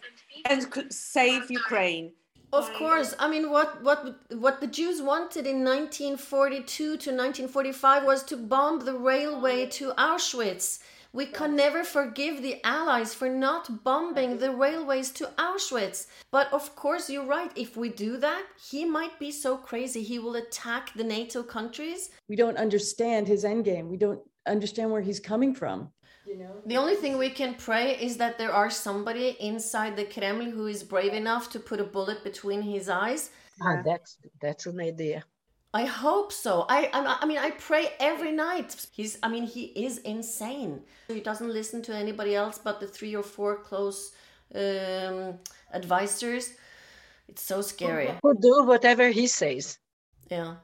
and 0.50 0.62
save 0.90 1.52
Ukraine 1.52 2.12
of 2.56 2.72
course. 2.74 3.14
I 3.20 3.28
mean, 3.30 3.50
what 3.50 3.84
what 3.84 4.20
what 4.30 4.62
the 4.62 4.68
Jews 4.68 5.02
wanted 5.02 5.46
in 5.46 5.64
1942 5.64 6.66
to 6.76 6.92
1945 6.94 8.04
was 8.04 8.24
to 8.24 8.38
bomb 8.38 8.80
the 8.80 8.98
railway 8.98 9.66
to 9.78 9.92
Auschwitz. 9.94 10.80
We 11.16 11.28
can 11.28 11.56
never 11.56 11.86
forgive 11.86 12.42
the 12.42 12.62
Allies 12.66 13.14
for 13.14 13.30
not 13.30 13.86
bombing 13.86 14.38
the 14.38 14.52
railways 14.52 15.12
to 15.12 15.32
Auschwitz. 15.38 16.08
But 16.30 16.52
of 16.52 16.76
course, 16.76 17.10
you're 17.10 17.26
right. 17.26 17.52
If 17.56 17.78
we 17.78 17.88
do 17.88 18.18
that, 18.18 18.44
he 18.70 18.84
might 18.84 19.18
be 19.18 19.32
so 19.32 19.56
crazy 19.56 20.04
he 20.04 20.20
will 20.20 20.36
attack 20.36 20.92
the 20.94 21.06
NATO 21.06 21.42
countries. 21.42 22.10
We 22.28 22.36
don't 22.36 22.58
understand 22.58 23.30
his 23.30 23.46
endgame. 23.46 23.88
We 23.88 23.96
don't 23.96 24.20
understand 24.46 24.92
where 24.92 25.02
he's 25.02 25.22
coming 25.22 25.56
from 25.56 25.94
you 26.26 26.38
know 26.40 26.56
the 26.66 26.78
only 26.78 26.96
thing 26.96 27.18
we 27.18 27.30
can 27.30 27.54
pray 27.54 27.96
is 27.98 28.18
that 28.18 28.38
there 28.38 28.52
are 28.52 28.70
somebody 28.70 29.38
inside 29.40 29.96
the 29.96 30.06
kremlin 30.06 30.50
who 30.50 30.66
is 30.66 30.84
brave 30.84 31.14
enough 31.14 31.52
to 31.52 31.60
put 31.60 31.80
a 31.80 31.84
bullet 31.84 32.24
between 32.24 32.62
his 32.62 32.90
eyes 32.90 33.30
ah, 33.62 33.78
that's 33.86 34.18
that's 34.42 34.66
an 34.66 34.80
idea 34.80 35.24
i 35.76 35.84
hope 35.86 36.32
so. 36.32 36.66
I, 36.70 36.90
I 36.98 37.00
i 37.22 37.26
mean 37.26 37.38
i 37.38 37.52
pray 37.52 37.86
every 38.00 38.32
night. 38.32 38.70
He's 38.98 39.18
i 39.22 39.28
mean 39.28 39.44
he 39.44 39.64
is 39.88 39.94
insane. 40.00 40.74
He 41.08 41.22
doesn't 41.30 41.52
listen 41.60 41.82
to 41.84 41.94
anybody 42.04 42.34
else 42.44 42.58
but 42.68 42.80
the 42.80 42.88
three 42.88 43.16
or 43.16 43.24
four 43.24 43.52
close 43.70 44.00
um 44.64 45.40
advisors. 45.80 46.46
It's 47.28 47.44
so 47.52 47.62
scary. 47.62 48.10
Who 48.24 48.32
do 48.40 48.64
whatever 48.72 49.10
he 49.10 49.28
says. 49.28 49.80
Yeah. 50.32 50.56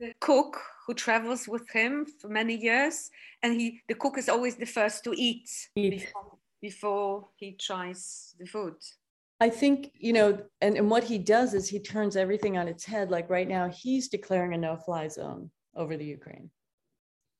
The 0.00 0.12
cook 0.20 0.52
who 0.84 0.94
travels 0.94 1.46
with 1.48 1.66
him 1.70 2.06
for 2.20 2.28
many 2.28 2.56
years 2.68 3.10
and 3.42 3.50
he 3.60 3.80
the 3.88 3.94
cook 3.94 4.18
is 4.18 4.28
always 4.28 4.56
the 4.56 4.70
first 4.78 5.04
to 5.04 5.12
eat, 5.28 5.48
eat. 5.76 5.90
Before, 5.90 6.38
before 6.60 7.28
he 7.36 7.48
tries 7.52 8.34
the 8.40 8.46
food 8.46 8.76
I 9.38 9.50
think, 9.50 9.90
you 9.94 10.12
know, 10.12 10.38
and, 10.60 10.76
and 10.76 10.90
what 10.90 11.04
he 11.04 11.18
does 11.18 11.52
is 11.52 11.68
he 11.68 11.78
turns 11.78 12.16
everything 12.16 12.56
on 12.56 12.68
its 12.68 12.84
head. 12.84 13.10
Like 13.10 13.28
right 13.28 13.48
now, 13.48 13.68
he's 13.68 14.08
declaring 14.08 14.54
a 14.54 14.58
no 14.58 14.76
fly 14.76 15.08
zone 15.08 15.50
over 15.74 15.96
the 15.96 16.06
Ukraine. 16.06 16.50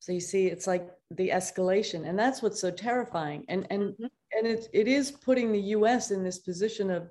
So 0.00 0.12
you 0.12 0.20
see, 0.20 0.46
it's 0.46 0.66
like 0.66 0.88
the 1.10 1.30
escalation. 1.30 2.08
And 2.08 2.18
that's 2.18 2.42
what's 2.42 2.60
so 2.60 2.70
terrifying. 2.70 3.44
And 3.48 3.66
and 3.70 3.82
mm-hmm. 3.94 4.04
and 4.36 4.46
it, 4.46 4.68
it 4.72 4.88
is 4.88 5.10
putting 5.10 5.52
the 5.52 5.60
US 5.76 6.10
in 6.10 6.22
this 6.22 6.38
position 6.38 6.90
of 6.90 7.10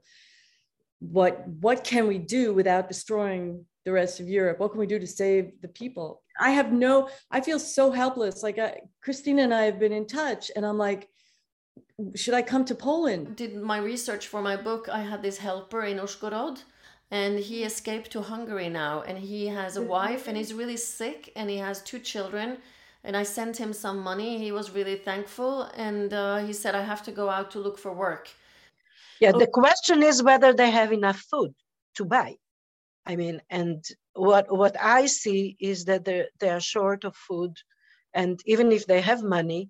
what 1.00 1.48
what 1.48 1.84
can 1.84 2.08
we 2.08 2.20
do 2.20 2.54
without 2.54 2.88
destroying 2.88 3.66
the 3.86 3.92
rest 3.92 4.20
of 4.20 4.28
Europe? 4.28 4.60
What 4.60 4.72
can 4.72 4.80
we 4.80 4.88
do 4.88 5.00
to 5.00 5.08
save 5.08 5.62
the 5.62 5.68
people? 5.68 6.24
I 6.40 6.52
have 6.52 6.72
no, 6.72 7.10
I 7.32 7.42
feel 7.42 7.60
so 7.60 7.92
helpless. 7.92 8.44
Like 8.44 8.60
I, 8.60 8.82
Krystina 9.06 9.44
and 9.44 9.54
I 9.54 9.64
have 9.64 9.80
been 9.80 9.94
in 9.94 10.08
touch, 10.08 10.52
and 10.56 10.66
I'm 10.66 10.78
like, 10.78 11.08
should 12.16 12.34
I 12.34 12.42
come 12.42 12.66
to 12.66 12.76
Poland? 12.76 13.36
Did 13.36 13.56
my 13.56 13.78
research 13.78 14.28
for 14.28 14.42
my 14.42 14.56
book. 14.58 14.90
I 14.90 15.02
had 15.02 15.22
this 15.22 15.38
helper 15.38 15.84
in 15.84 15.98
Uzhgorod, 15.98 16.64
and 17.12 17.40
he 17.40 17.64
escaped 17.64 18.12
to 18.12 18.22
Hungary 18.22 18.70
now, 18.70 19.02
and 19.02 19.18
he 19.18 19.48
has 19.48 19.78
a 19.78 19.82
wife, 19.82 20.28
and 20.28 20.36
he's 20.38 20.54
really 20.54 20.78
sick, 20.78 21.32
and 21.36 21.50
he 21.50 21.58
has 21.58 21.82
two 21.82 22.00
children. 22.00 22.58
And 23.04 23.16
I 23.16 23.24
sent 23.24 23.58
him 23.58 23.72
some 23.72 24.00
money. 24.00 24.40
He 24.40 24.52
was 24.52 24.72
really 24.72 24.96
thankful, 24.96 25.64
and 25.76 26.14
uh, 26.14 26.38
he 26.38 26.54
said, 26.54 26.76
"I 26.76 26.84
have 26.84 27.04
to 27.04 27.12
go 27.12 27.30
out 27.30 27.52
to 27.52 27.60
look 27.60 27.78
for 27.78 27.94
work." 27.94 28.30
Yeah, 29.22 29.32
the 29.32 29.48
question 29.48 30.04
is 30.04 30.24
whether 30.24 30.52
they 30.54 30.72
have 30.72 30.92
enough 30.92 31.20
food 31.32 31.54
to 31.96 32.04
buy. 32.04 32.36
I 33.06 33.16
mean, 33.16 33.42
and 33.50 33.86
what 34.14 34.46
what 34.50 34.76
I 34.82 35.06
see 35.06 35.56
is 35.60 35.86
that 35.86 36.04
they 36.04 36.26
they 36.40 36.50
are 36.50 36.60
short 36.60 37.04
of 37.06 37.16
food, 37.16 37.54
and 38.14 38.42
even 38.46 38.72
if 38.72 38.88
they 38.88 39.02
have 39.02 39.22
money, 39.22 39.70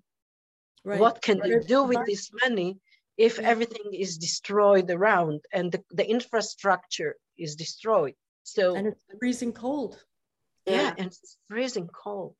right. 0.86 1.00
what 1.00 1.20
can 1.20 1.38
they 1.40 1.58
do 1.58 1.82
with 1.84 2.06
this 2.06 2.30
money 2.42 2.78
if 3.18 3.38
everything 3.38 3.92
is 3.92 4.18
destroyed 4.18 4.90
around 4.90 5.40
and 5.52 5.72
the, 5.72 5.82
the 5.90 6.08
infrastructure 6.08 7.16
is 7.36 7.56
destroyed? 7.56 8.14
So 8.44 8.76
and 8.76 8.86
it's 8.88 9.00
freezing 9.18 9.52
cold. 9.52 9.98
Yeah, 10.66 10.74
yeah, 10.74 10.94
and 10.98 11.06
it's 11.08 11.36
freezing 11.48 11.88
cold. 11.88 12.34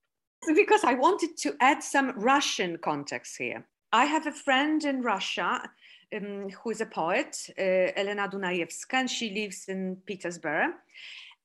Because 0.54 0.84
I 0.84 0.94
wanted 0.94 1.36
to 1.38 1.56
add 1.60 1.82
some 1.82 2.12
Russian 2.16 2.78
context 2.78 3.36
here. 3.36 3.66
I 3.92 4.04
have 4.04 4.26
a 4.26 4.32
friend 4.32 4.84
in 4.84 5.02
Russia 5.02 5.62
um, 6.14 6.50
who 6.50 6.70
is 6.70 6.80
a 6.80 6.86
poet, 6.86 7.36
uh, 7.58 7.62
Elena 7.96 8.28
Dunayevska, 8.28 8.94
and 8.94 9.10
she 9.10 9.30
lives 9.30 9.64
in 9.68 9.96
Petersburg. 10.06 10.72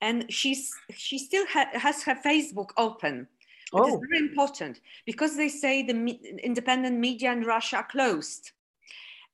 And 0.01 0.31
she's, 0.31 0.71
she 0.93 1.17
still 1.17 1.45
ha- 1.47 1.69
has 1.73 2.03
her 2.03 2.15
Facebook 2.15 2.69
open. 2.77 3.27
Oh. 3.73 3.83
It 3.83 3.93
is 3.93 3.99
very 4.09 4.29
important 4.29 4.81
because 5.05 5.37
they 5.37 5.49
say 5.49 5.83
the 5.83 5.93
me- 5.93 6.21
independent 6.43 6.99
media 6.99 7.31
in 7.31 7.43
Russia 7.43 7.77
are 7.77 7.87
closed. 7.87 8.51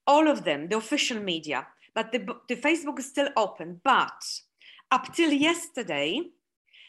All 0.05 0.27
of 0.27 0.43
them, 0.43 0.69
the 0.69 0.77
official 0.77 1.19
media, 1.19 1.67
but 1.93 2.11
the, 2.11 2.19
the 2.47 2.55
Facebook 2.55 2.99
is 2.99 3.07
still 3.07 3.29
open. 3.35 3.81
But 3.83 4.23
up 4.91 5.13
till 5.13 5.31
yesterday, 5.31 6.21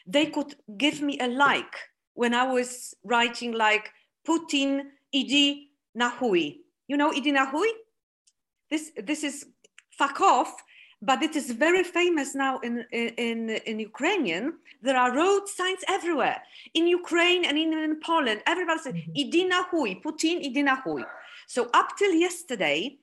they 0.05 0.27
could 0.27 0.55
give 0.77 1.01
me 1.01 1.19
a 1.19 1.27
like 1.27 1.75
when 2.13 2.33
I 2.33 2.43
was 2.43 2.95
writing 3.03 3.51
like 3.53 3.91
Putin 4.27 4.81
idi 5.13 5.69
nahui. 5.97 6.59
You 6.87 6.97
know 6.97 7.11
idi 7.11 7.33
nahui? 7.33 7.69
this 8.69 8.91
this 9.03 9.23
is 9.23 9.45
fuck 9.91 10.21
off 10.21 10.63
but 11.01 11.23
it 11.23 11.35
is 11.35 11.51
very 11.51 11.83
famous 11.83 12.35
now 12.35 12.59
in, 12.59 12.85
in, 12.91 13.49
in 13.49 13.79
Ukrainian. 13.79 14.53
There 14.81 14.97
are 14.97 15.15
road 15.15 15.47
signs 15.47 15.83
everywhere 15.87 16.41
in 16.73 16.87
Ukraine 16.87 17.45
and 17.45 17.57
in, 17.57 17.73
in 17.73 17.99
Poland. 18.01 18.41
Everybody 18.45 18.79
says, 18.79 18.93
mm-hmm. 18.93 19.21
Idi 19.21 19.49
nahui, 19.49 20.01
Putin, 20.01 20.43
Idi 20.45 20.63
nahui. 20.63 21.05
So 21.47 21.69
up 21.73 21.97
till 21.97 22.13
yesterday, 22.13 22.97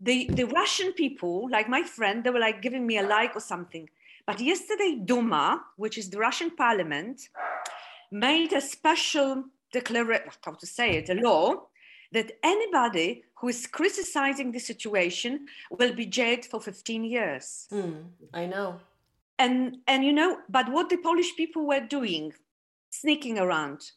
the, 0.00 0.28
the 0.30 0.44
Russian 0.44 0.92
people, 0.92 1.48
like 1.50 1.68
my 1.68 1.82
friend, 1.82 2.24
they 2.24 2.30
were 2.30 2.40
like 2.40 2.62
giving 2.62 2.86
me 2.86 2.98
a 2.98 3.02
like 3.02 3.36
or 3.36 3.40
something. 3.40 3.88
But 4.26 4.40
yesterday, 4.40 5.00
Duma, 5.04 5.62
which 5.76 5.98
is 5.98 6.10
the 6.10 6.18
Russian 6.18 6.50
parliament, 6.50 7.28
made 8.10 8.52
a 8.52 8.60
special 8.60 9.44
declaration, 9.72 10.24
how 10.44 10.52
to 10.52 10.66
say 10.66 10.96
it, 10.96 11.10
a 11.10 11.14
law 11.14 11.66
that 12.12 12.32
anybody 12.42 13.24
who 13.36 13.48
is 13.48 13.66
criticizing 13.66 14.52
the 14.52 14.58
situation 14.58 15.46
will 15.70 15.94
be 15.94 16.06
jailed 16.06 16.44
for 16.44 16.60
15 16.60 17.04
years. 17.04 17.68
Mm, 17.72 18.04
I 18.32 18.46
know. 18.46 18.80
And, 19.38 19.78
and 19.86 20.04
you 20.04 20.12
know, 20.12 20.38
but 20.48 20.70
what 20.72 20.88
the 20.88 20.96
Polish 20.96 21.36
people 21.36 21.66
were 21.66 21.80
doing, 21.80 22.32
sneaking 22.90 23.38
around, 23.38 23.92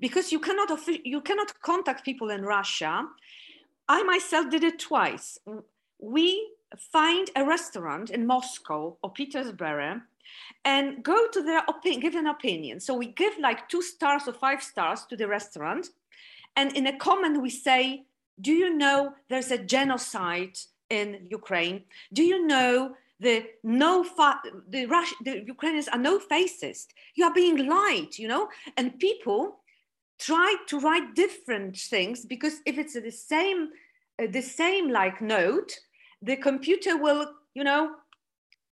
because 0.00 0.32
you 0.32 0.40
cannot, 0.40 0.70
you 1.04 1.20
cannot 1.20 1.60
contact 1.62 2.04
people 2.04 2.30
in 2.30 2.42
Russia. 2.42 3.06
I 3.88 4.02
myself 4.02 4.50
did 4.50 4.64
it 4.64 4.80
twice. 4.80 5.38
We 6.00 6.54
find 6.92 7.30
a 7.36 7.44
restaurant 7.44 8.10
in 8.10 8.26
Moscow 8.26 8.96
or 9.02 9.12
Petersburg 9.12 10.00
and 10.64 11.02
go 11.02 11.28
to 11.28 11.42
their 11.42 11.62
opinion, 11.68 12.00
give 12.00 12.14
an 12.14 12.26
opinion. 12.26 12.80
So 12.80 12.94
we 12.94 13.06
give 13.06 13.34
like 13.38 13.68
two 13.68 13.82
stars 13.82 14.22
or 14.26 14.32
five 14.32 14.62
stars 14.62 15.04
to 15.10 15.16
the 15.16 15.28
restaurant. 15.28 15.88
And 16.56 16.76
in 16.76 16.86
a 16.86 16.96
comment, 16.96 17.40
we 17.42 17.50
say, 17.50 18.04
Do 18.40 18.52
you 18.52 18.76
know 18.76 19.14
there's 19.28 19.50
a 19.50 19.58
genocide 19.58 20.56
in 20.88 21.26
Ukraine? 21.30 21.84
Do 22.12 22.22
you 22.22 22.46
know 22.46 22.94
the 23.20 23.44
no 23.62 24.02
fa- 24.02 24.42
the 24.68 24.86
Rush 24.86 25.12
the 25.22 25.44
Ukrainians 25.46 25.88
are 25.88 25.98
no 25.98 26.18
fascist? 26.18 26.94
You 27.14 27.24
are 27.26 27.34
being 27.34 27.68
lied, 27.68 28.18
you 28.18 28.28
know? 28.28 28.48
And 28.76 28.98
people 28.98 29.60
try 30.18 30.54
to 30.68 30.78
write 30.80 31.14
different 31.14 31.76
things 31.76 32.24
because 32.24 32.60
if 32.66 32.78
it's 32.78 32.94
the 32.94 33.10
same, 33.10 33.68
uh, 34.22 34.26
the 34.30 34.42
same 34.42 34.90
like 34.90 35.20
note, 35.20 35.72
the 36.22 36.36
computer 36.36 36.96
will, 36.96 37.26
you 37.54 37.64
know, 37.64 37.94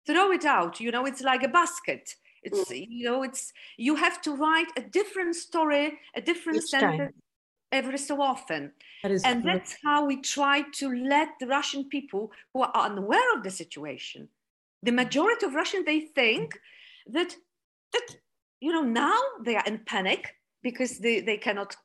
throw 0.07 0.33
it 0.33 0.45
out. 0.45 0.81
You 0.81 0.91
know, 0.91 1.07
it's 1.07 1.23
like 1.23 1.43
a 1.43 1.49
basket. 1.49 2.15
It's 2.43 2.71
mm. 2.71 2.87
you 2.89 3.05
know, 3.05 3.23
it's 3.23 3.53
you 3.77 3.97
have 3.97 4.23
to 4.23 4.35
write 4.35 4.71
a 4.77 4.81
different 4.81 5.35
story, 5.35 5.99
a 6.15 6.21
different 6.21 6.59
Each 6.63 6.71
sentence 6.71 7.13
time. 7.13 7.23
Every 7.73 7.99
so 7.99 8.21
often. 8.21 8.73
That 9.03 9.13
is 9.13 9.23
and 9.25 9.43
that's 9.45 9.77
how 9.85 10.07
we 10.07 10.21
try 10.21 10.63
to 10.81 10.89
let 10.89 11.29
the 11.41 11.47
Russian 11.47 11.85
people 11.85 12.33
who 12.53 12.63
are 12.63 12.73
unaware 12.75 13.37
of 13.37 13.43
the 13.43 13.51
situation. 13.51 14.29
The 14.83 14.93
majority 14.93 15.47
of 15.47 15.55
Russians 15.55 15.85
they 15.85 16.01
think 16.01 16.59
that 17.07 17.35
that 17.93 18.07
you 18.61 18.73
know 18.73 18.83
now 18.83 19.19
they 19.45 19.57
are 19.57 19.65
in 19.67 19.79
panic 19.79 20.35
because 20.63 20.99
they, 20.99 21.21
they 21.21 21.37
cannot 21.37 21.77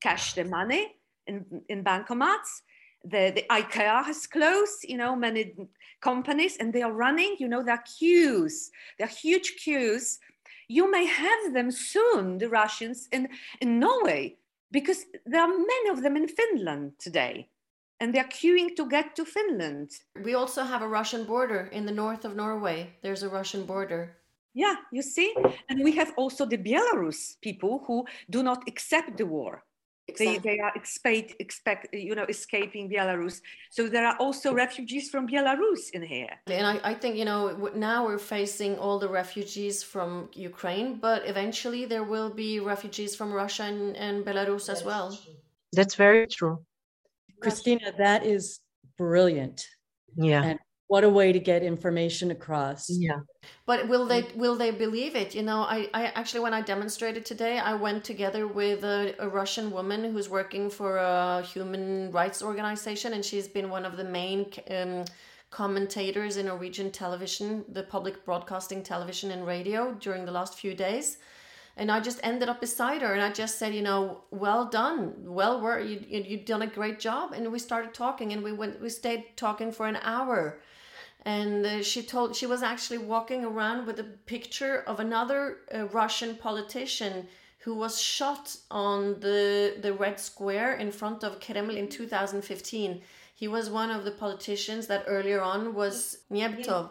cash 0.00 0.32
their 0.32 0.46
money 0.46 0.94
in, 1.26 1.44
in 1.68 1.84
bankomats 1.84 2.62
the, 3.04 3.32
the 3.34 3.44
IKEA 3.50 4.04
has 4.04 4.26
closed, 4.26 4.84
you 4.84 4.96
know, 4.96 5.16
many 5.16 5.54
companies, 6.00 6.56
and 6.58 6.72
they 6.72 6.82
are 6.82 6.92
running, 6.92 7.36
you 7.38 7.48
know, 7.48 7.62
there 7.62 7.74
are 7.74 7.84
queues, 7.98 8.70
there 8.98 9.06
are 9.06 9.10
huge 9.10 9.56
queues. 9.62 10.18
You 10.68 10.90
may 10.90 11.06
have 11.06 11.52
them 11.52 11.70
soon, 11.70 12.38
the 12.38 12.48
Russians, 12.48 13.08
in, 13.12 13.28
in 13.60 13.80
Norway, 13.80 14.36
because 14.70 15.06
there 15.26 15.40
are 15.40 15.48
many 15.48 15.88
of 15.90 16.02
them 16.02 16.16
in 16.16 16.28
Finland 16.28 16.92
today. 16.98 17.48
And 18.00 18.14
they're 18.14 18.24
queuing 18.24 18.74
to 18.76 18.88
get 18.88 19.14
to 19.16 19.24
Finland. 19.24 19.90
We 20.24 20.34
also 20.34 20.62
have 20.62 20.82
a 20.82 20.88
Russian 20.88 21.24
border 21.24 21.68
in 21.70 21.84
the 21.84 21.92
north 21.92 22.24
of 22.24 22.34
Norway. 22.34 22.94
There's 23.02 23.22
a 23.22 23.28
Russian 23.28 23.66
border. 23.66 24.16
Yeah, 24.54 24.76
you 24.90 25.02
see? 25.02 25.34
And 25.68 25.84
we 25.84 25.92
have 25.92 26.12
also 26.16 26.46
the 26.46 26.56
Belarus 26.56 27.36
people 27.42 27.84
who 27.86 28.06
do 28.30 28.42
not 28.42 28.66
accept 28.66 29.16
the 29.16 29.26
war 29.26 29.64
Exactly. 30.10 30.38
They, 30.38 30.56
they 30.56 30.58
are 30.66 30.72
expect, 30.74 31.28
expect, 31.46 31.82
you 32.08 32.14
know, 32.18 32.26
escaping 32.36 32.84
Belarus. 32.94 33.36
So 33.70 33.88
there 33.94 34.06
are 34.10 34.16
also 34.24 34.48
refugees 34.64 35.04
from 35.12 35.22
Belarus 35.28 35.82
in 35.96 36.02
here. 36.02 36.32
And 36.46 36.66
I, 36.72 36.74
I 36.92 36.94
think, 37.00 37.12
you 37.20 37.26
know, 37.30 37.70
now 37.74 37.98
we're 38.06 38.24
facing 38.38 38.72
all 38.78 38.98
the 39.04 39.08
refugees 39.08 39.76
from 39.92 40.10
Ukraine, 40.50 40.88
but 41.08 41.20
eventually 41.32 41.82
there 41.92 42.06
will 42.14 42.30
be 42.44 42.50
refugees 42.74 43.12
from 43.18 43.28
Russia 43.42 43.64
and, 43.72 43.96
and 43.96 44.24
Belarus 44.24 44.68
as 44.68 44.80
well. 44.84 45.06
That's 45.72 45.94
very 45.94 46.26
true. 46.26 46.56
Krystina, 47.42 47.96
that 47.98 48.20
is 48.24 48.60
brilliant. 48.98 49.58
Yeah. 50.16 50.42
And 50.44 50.58
what 50.90 51.04
a 51.04 51.08
way 51.08 51.30
to 51.30 51.38
get 51.38 51.62
information 51.62 52.32
across. 52.32 52.90
Yeah. 52.90 53.20
But 53.64 53.86
will 53.86 54.06
they 54.06 54.22
will 54.34 54.56
they 54.56 54.72
believe 54.72 55.14
it? 55.14 55.36
You 55.36 55.44
know 55.44 55.60
i, 55.76 55.88
I 55.94 56.02
actually 56.20 56.42
when 56.46 56.52
i 56.52 56.62
demonstrated 56.74 57.22
today 57.24 57.58
i 57.58 57.74
went 57.86 58.02
together 58.12 58.44
with 58.60 58.80
a, 58.82 59.14
a, 59.26 59.28
russian 59.28 59.70
woman 59.70 60.00
who's 60.12 60.28
working 60.28 60.68
for 60.78 60.96
a 60.96 61.42
human 61.52 62.10
rights 62.10 62.42
organization 62.42 63.12
and 63.14 63.24
she's 63.24 63.48
been 63.58 63.68
one 63.70 63.84
of 63.90 63.96
the 64.00 64.08
main 64.20 64.40
um, 64.76 65.04
commentators 65.50 66.36
in 66.36 66.46
norwegian 66.46 66.90
television 66.90 67.64
the 67.68 67.84
public 67.94 68.24
broadcasting 68.24 68.82
television 68.82 69.30
and 69.30 69.46
radio 69.46 69.80
during 70.06 70.24
the 70.24 70.32
last 70.38 70.58
few 70.58 70.74
days. 70.74 71.18
And 71.76 71.90
I 71.90 72.00
just 72.00 72.20
ended 72.22 72.48
up 72.48 72.60
beside 72.60 73.00
her 73.00 73.12
and 73.14 73.22
I 73.22 73.30
just 73.32 73.58
said, 73.58 73.74
you 73.74 73.80
know, 73.80 74.24
well 74.30 74.66
done, 74.66 75.14
well 75.40 75.62
work, 75.62 75.86
you, 75.90 76.04
you, 76.06 76.20
you've 76.28 76.44
done 76.44 76.62
a 76.62 76.66
great 76.66 76.98
job. 76.98 77.32
And 77.32 77.50
we 77.50 77.58
started 77.58 77.94
talking 77.94 78.32
and 78.34 78.42
we 78.42 78.52
went, 78.52 78.82
we 78.82 78.90
stayed 78.90 79.24
talking 79.36 79.70
for 79.72 79.86
an 79.86 79.96
hour 80.02 80.60
and 81.22 81.66
uh, 81.66 81.82
she 81.82 82.02
told 82.02 82.34
she 82.34 82.46
was 82.46 82.62
actually 82.62 82.98
walking 82.98 83.44
around 83.44 83.86
with 83.86 83.98
a 83.98 84.04
picture 84.04 84.82
of 84.86 85.00
another 85.00 85.58
uh, 85.74 85.86
Russian 85.88 86.36
politician 86.36 87.28
who 87.58 87.74
was 87.74 88.00
shot 88.00 88.56
on 88.70 89.20
the 89.20 89.76
the 89.80 89.92
Red 89.92 90.18
Square 90.18 90.76
in 90.76 90.90
front 90.90 91.22
of 91.22 91.40
Kremlin 91.40 91.76
in 91.76 91.88
2015. 91.88 93.02
He 93.34 93.48
was 93.48 93.70
one 93.70 93.90
of 93.90 94.04
the 94.04 94.10
politicians 94.10 94.86
that 94.88 95.04
earlier 95.06 95.40
on 95.40 95.74
was 95.74 96.18
Nemtsov 96.30 96.90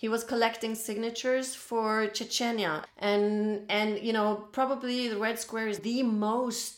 he 0.00 0.08
was 0.08 0.24
collecting 0.24 0.74
signatures 0.74 1.54
for 1.54 2.06
Chechnya. 2.06 2.84
And 2.96 3.66
and 3.68 3.98
you 3.98 4.14
know 4.14 4.48
probably 4.50 5.08
the 5.08 5.18
red 5.18 5.38
square 5.38 5.68
is 5.68 5.80
the 5.80 6.02
most 6.02 6.74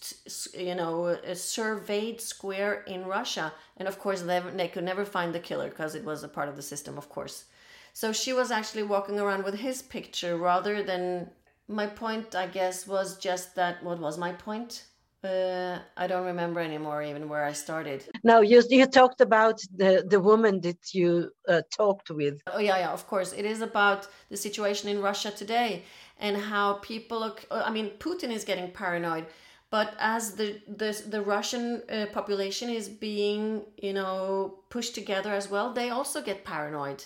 you 0.58 0.74
know 0.74 0.94
uh, 1.06 1.34
surveyed 1.36 2.20
square 2.20 2.82
in 2.94 3.06
Russia. 3.06 3.52
And 3.76 3.86
of 3.86 4.00
course 4.00 4.22
they, 4.22 4.40
they 4.56 4.66
could 4.66 4.82
never 4.82 5.04
find 5.04 5.32
the 5.32 5.46
killer 5.48 5.68
because 5.68 5.94
it 5.94 6.04
was 6.04 6.24
a 6.24 6.34
part 6.36 6.48
of 6.48 6.56
the 6.56 6.68
system 6.72 6.98
of 6.98 7.08
course. 7.08 7.44
So 7.92 8.12
she 8.12 8.32
was 8.32 8.50
actually 8.50 8.82
walking 8.82 9.20
around 9.20 9.44
with 9.44 9.54
his 9.54 9.82
picture 9.82 10.36
rather 10.36 10.82
than 10.82 11.30
my 11.68 11.86
point 11.86 12.34
I 12.34 12.48
guess 12.48 12.88
was 12.88 13.18
just 13.18 13.54
that 13.54 13.84
what 13.84 14.00
was 14.00 14.18
my 14.18 14.32
point 14.32 14.86
uh, 15.24 15.78
I 15.96 16.06
don't 16.06 16.26
remember 16.26 16.60
anymore 16.60 17.02
even 17.02 17.28
where 17.28 17.44
I 17.44 17.52
started. 17.52 18.04
No, 18.24 18.40
you 18.40 18.62
you 18.70 18.86
talked 18.86 19.20
about 19.20 19.60
the 19.76 20.04
the 20.08 20.20
woman 20.20 20.60
that 20.60 20.94
you 20.94 21.30
uh, 21.48 21.62
talked 21.70 22.10
with. 22.10 22.42
Oh 22.46 22.58
yeah, 22.58 22.78
yeah, 22.78 22.92
of 22.92 23.06
course. 23.06 23.32
It 23.32 23.44
is 23.44 23.60
about 23.60 24.08
the 24.30 24.36
situation 24.36 24.88
in 24.88 25.00
Russia 25.02 25.30
today 25.30 25.84
and 26.18 26.36
how 26.36 26.74
people. 26.74 27.36
I 27.50 27.70
mean, 27.70 27.90
Putin 27.98 28.30
is 28.30 28.44
getting 28.44 28.70
paranoid, 28.70 29.26
but 29.70 29.94
as 29.98 30.34
the 30.34 30.60
the 30.66 30.90
the 31.08 31.22
Russian 31.22 31.82
uh, 31.88 32.06
population 32.12 32.68
is 32.68 32.88
being 32.88 33.62
you 33.76 33.92
know 33.92 34.58
pushed 34.70 34.94
together 34.94 35.32
as 35.32 35.48
well, 35.50 35.72
they 35.72 35.90
also 35.90 36.20
get 36.22 36.44
paranoid. 36.44 37.04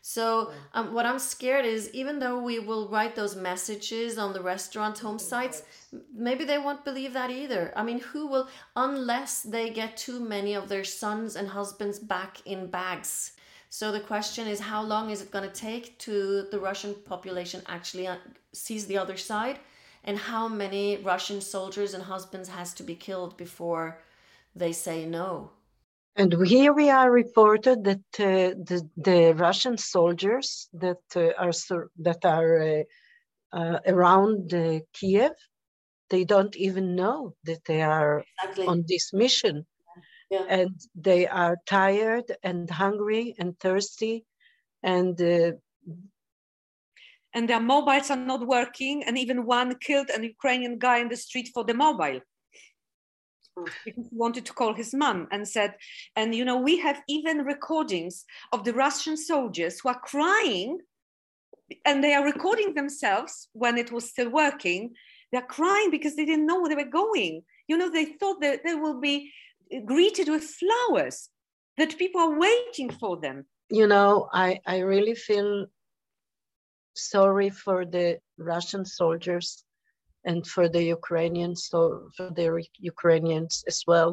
So 0.00 0.52
um, 0.72 0.94
what 0.94 1.06
I'm 1.06 1.18
scared 1.18 1.64
is 1.64 1.90
even 1.92 2.18
though 2.18 2.40
we 2.40 2.58
will 2.60 2.88
write 2.88 3.14
those 3.14 3.36
messages 3.36 4.16
on 4.16 4.32
the 4.32 4.40
restaurant 4.40 4.98
home 4.98 5.18
sites, 5.18 5.62
maybe 6.14 6.44
they 6.44 6.58
won't 6.58 6.84
believe 6.84 7.12
that 7.12 7.30
either. 7.30 7.72
I 7.76 7.82
mean, 7.82 8.00
who 8.00 8.26
will 8.26 8.48
unless 8.76 9.42
they 9.42 9.70
get 9.70 9.96
too 9.96 10.20
many 10.20 10.54
of 10.54 10.68
their 10.68 10.84
sons 10.84 11.36
and 11.36 11.48
husbands 11.48 11.98
back 11.98 12.38
in 12.46 12.70
bags. 12.70 13.32
So 13.70 13.92
the 13.92 14.00
question 14.00 14.46
is, 14.46 14.60
how 14.60 14.82
long 14.82 15.10
is 15.10 15.20
it 15.20 15.30
going 15.30 15.48
to 15.48 15.54
take 15.54 15.98
to 15.98 16.46
the 16.50 16.58
Russian 16.58 16.94
population 16.94 17.60
actually 17.66 18.06
uh, 18.06 18.16
sees 18.52 18.86
the 18.86 18.96
other 18.96 19.18
side, 19.18 19.58
and 20.04 20.16
how 20.16 20.48
many 20.48 20.96
Russian 20.98 21.42
soldiers 21.42 21.92
and 21.92 22.02
husbands 22.02 22.48
has 22.48 22.72
to 22.74 22.82
be 22.82 22.94
killed 22.94 23.36
before 23.36 24.00
they 24.56 24.72
say 24.72 25.04
no? 25.04 25.50
And 26.18 26.34
here 26.46 26.72
we 26.72 26.90
are 26.90 27.12
reported 27.12 27.84
that 27.84 28.06
uh, 28.18 28.58
the, 28.68 28.82
the 28.96 29.34
Russian 29.34 29.78
soldiers 29.78 30.68
that 30.72 30.98
uh, 31.14 31.30
are 31.38 31.52
that 32.00 32.24
are 32.24 32.60
uh, 32.60 32.82
uh 33.52 33.78
around 33.86 34.52
uh, 34.52 34.80
Kiev, 34.92 35.30
they 36.10 36.24
don't 36.24 36.56
even 36.56 36.96
know 36.96 37.36
that 37.44 37.64
they 37.66 37.82
are 37.82 38.24
exactly. 38.42 38.66
on 38.66 38.84
this 38.88 39.12
mission, 39.12 39.64
yeah. 40.28 40.44
and 40.48 40.74
they 40.96 41.28
are 41.28 41.56
tired 41.66 42.36
and 42.42 42.68
hungry 42.68 43.36
and 43.38 43.56
thirsty, 43.60 44.24
and 44.82 45.22
uh, 45.22 45.52
and 47.32 47.48
their 47.48 47.60
mobiles 47.60 48.10
are 48.10 48.24
not 48.32 48.44
working, 48.44 49.04
and 49.04 49.16
even 49.16 49.46
one 49.46 49.78
killed 49.78 50.10
an 50.10 50.24
Ukrainian 50.24 50.78
guy 50.80 50.98
in 50.98 51.08
the 51.08 51.16
street 51.16 51.48
for 51.54 51.62
the 51.62 51.74
mobile 51.74 52.20
because 53.84 54.08
he 54.10 54.16
wanted 54.16 54.44
to 54.46 54.52
call 54.52 54.74
his 54.74 54.94
mom 54.94 55.28
and 55.30 55.46
said, 55.46 55.74
and 56.16 56.34
you 56.34 56.44
know, 56.44 56.58
we 56.58 56.78
have 56.78 57.02
even 57.08 57.38
recordings 57.38 58.24
of 58.52 58.64
the 58.64 58.72
Russian 58.72 59.16
soldiers 59.16 59.80
who 59.80 59.88
are 59.88 60.00
crying 60.00 60.78
and 61.84 62.02
they 62.02 62.14
are 62.14 62.24
recording 62.24 62.74
themselves 62.74 63.48
when 63.52 63.76
it 63.76 63.92
was 63.92 64.08
still 64.08 64.30
working. 64.30 64.94
They're 65.30 65.42
crying 65.42 65.90
because 65.90 66.16
they 66.16 66.24
didn't 66.24 66.46
know 66.46 66.60
where 66.60 66.68
they 66.70 66.74
were 66.74 66.90
going. 66.90 67.42
You 67.66 67.76
know, 67.76 67.90
they 67.90 68.06
thought 68.06 68.40
that 68.40 68.60
they 68.64 68.74
will 68.74 69.00
be 69.00 69.30
greeted 69.84 70.28
with 70.28 70.44
flowers. 70.44 71.28
that 71.78 71.96
people 71.96 72.20
are 72.20 72.38
waiting 72.38 72.90
for 72.90 73.16
them. 73.16 73.46
You 73.70 73.86
know, 73.86 74.28
I, 74.32 74.60
I 74.66 74.78
really 74.78 75.14
feel 75.14 75.66
sorry 76.94 77.50
for 77.50 77.84
the 77.84 78.18
Russian 78.36 78.84
soldiers 78.84 79.64
and 80.28 80.46
for 80.46 80.68
the 80.68 80.84
Ukrainians, 80.98 81.58
so 81.70 82.10
for 82.16 82.28
the 82.38 82.46
Ukrainians 82.92 83.64
as 83.66 83.78
well. 83.90 84.10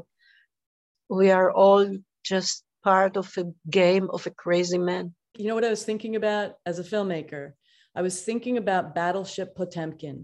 We 1.19 1.27
are 1.37 1.51
all 1.51 1.85
just 2.23 2.63
part 2.83 3.13
of 3.17 3.27
a 3.37 3.45
game 3.69 4.07
of 4.15 4.25
a 4.25 4.37
crazy 4.43 4.81
man. 4.89 5.05
You 5.37 5.47
know 5.47 5.55
what 5.57 5.69
I 5.69 5.75
was 5.77 5.83
thinking 5.83 6.15
about 6.15 6.47
as 6.65 6.79
a 6.79 6.89
filmmaker? 6.91 7.43
I 7.99 8.01
was 8.01 8.15
thinking 8.27 8.55
about 8.57 8.95
Battleship 8.95 9.49
Potemkin 9.59 10.17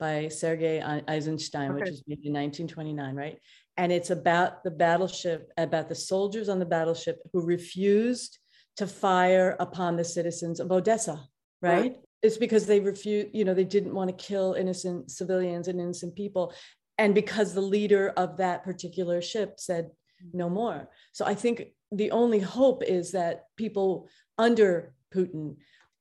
by 0.00 0.28
Sergei 0.28 0.76
Eisenstein, 1.14 1.70
okay. 1.70 1.80
which 1.80 1.90
was 1.90 2.02
made 2.08 2.24
in 2.24 2.32
1929, 2.32 3.14
right? 3.14 3.38
And 3.76 3.92
it's 3.92 4.10
about 4.10 4.64
the 4.64 4.70
battleship, 4.70 5.40
about 5.56 5.88
the 5.88 6.00
soldiers 6.12 6.48
on 6.48 6.58
the 6.58 6.72
battleship 6.76 7.18
who 7.32 7.40
refused 7.56 8.38
to 8.76 8.86
fire 8.86 9.56
upon 9.60 9.96
the 9.96 10.04
citizens 10.04 10.58
of 10.60 10.70
Odessa, 10.72 11.16
right? 11.62 11.80
right. 11.80 11.96
It's 12.22 12.36
because 12.36 12.66
they 12.66 12.80
refused, 12.80 13.28
you 13.32 13.44
know, 13.44 13.54
they 13.54 13.64
didn't 13.64 13.94
want 13.94 14.10
to 14.10 14.24
kill 14.24 14.54
innocent 14.54 15.10
civilians 15.10 15.68
and 15.68 15.80
innocent 15.80 16.16
people. 16.16 16.52
And 16.98 17.14
because 17.14 17.54
the 17.54 17.60
leader 17.60 18.12
of 18.16 18.38
that 18.38 18.64
particular 18.64 19.22
ship 19.22 19.60
said 19.60 19.90
no 20.32 20.50
more. 20.50 20.88
So 21.12 21.24
I 21.24 21.34
think 21.34 21.68
the 21.92 22.10
only 22.10 22.40
hope 22.40 22.82
is 22.82 23.12
that 23.12 23.44
people 23.56 24.08
under 24.36 24.92
Putin 25.14 25.56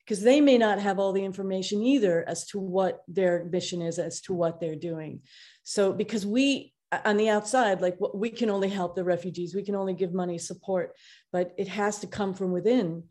because 0.08 0.21
they 0.21 0.39
may 0.39 0.58
not 0.58 0.80
have 0.80 0.99
all 0.99 1.12
the 1.12 1.23
information 1.23 1.84
either 1.84 2.23
as 2.27 2.47
to 2.47 2.60
what 2.60 3.03
their 3.10 3.45
mission 3.51 3.82
is 3.82 3.99
as 3.99 4.21
to 4.21 4.34
what 4.34 4.60
they're 4.60 4.75
doing 4.75 5.21
so 5.63 5.91
because 5.91 6.25
we 6.25 6.73
on 7.06 7.17
the 7.17 7.30
outside 7.30 7.82
like 7.82 7.97
we 8.13 8.30
can 8.30 8.49
only 8.49 8.69
help 8.69 8.95
the 8.95 9.03
refugees 9.03 9.53
we 9.53 9.63
can 9.63 9.75
only 9.75 9.93
give 9.93 10.13
money 10.13 10.38
support 10.38 10.93
but 11.34 11.53
it 11.58 11.67
has 11.67 11.99
to 11.99 12.08
come 12.08 12.34
from 12.34 12.51
within 12.51 13.03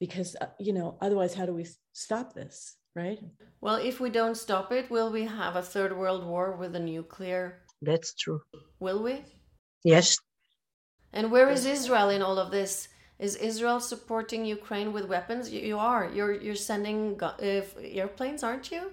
because 0.00 0.36
uh, 0.40 0.46
you 0.58 0.72
know 0.72 0.96
otherwise 1.00 1.34
how 1.34 1.46
do 1.46 1.54
we 1.54 1.66
stop 1.92 2.34
this 2.34 2.76
right 2.94 3.18
well 3.60 3.76
if 3.76 4.00
we 4.00 4.10
don't 4.10 4.36
stop 4.36 4.72
it 4.72 4.90
will 4.90 5.10
we 5.10 5.24
have 5.24 5.56
a 5.56 5.62
third 5.62 5.96
world 5.96 6.24
war 6.24 6.56
with 6.56 6.74
a 6.76 6.80
nuclear 6.80 7.62
that's 7.82 8.14
true 8.14 8.40
will 8.80 9.02
we 9.02 9.22
yes 9.84 10.16
and 11.12 11.30
where 11.30 11.50
is 11.50 11.64
israel 11.64 12.08
in 12.08 12.22
all 12.22 12.38
of 12.38 12.50
this 12.50 12.88
is 13.18 13.36
Israel 13.36 13.80
supporting 13.80 14.44
Ukraine 14.44 14.92
with 14.92 15.06
weapons? 15.06 15.50
You, 15.52 15.60
you 15.60 15.78
are. 15.78 16.10
You're 16.12 16.34
you're 16.44 16.64
sending 16.70 17.22
uh, 17.22 17.34
airplanes, 18.00 18.42
aren't 18.42 18.70
you? 18.72 18.92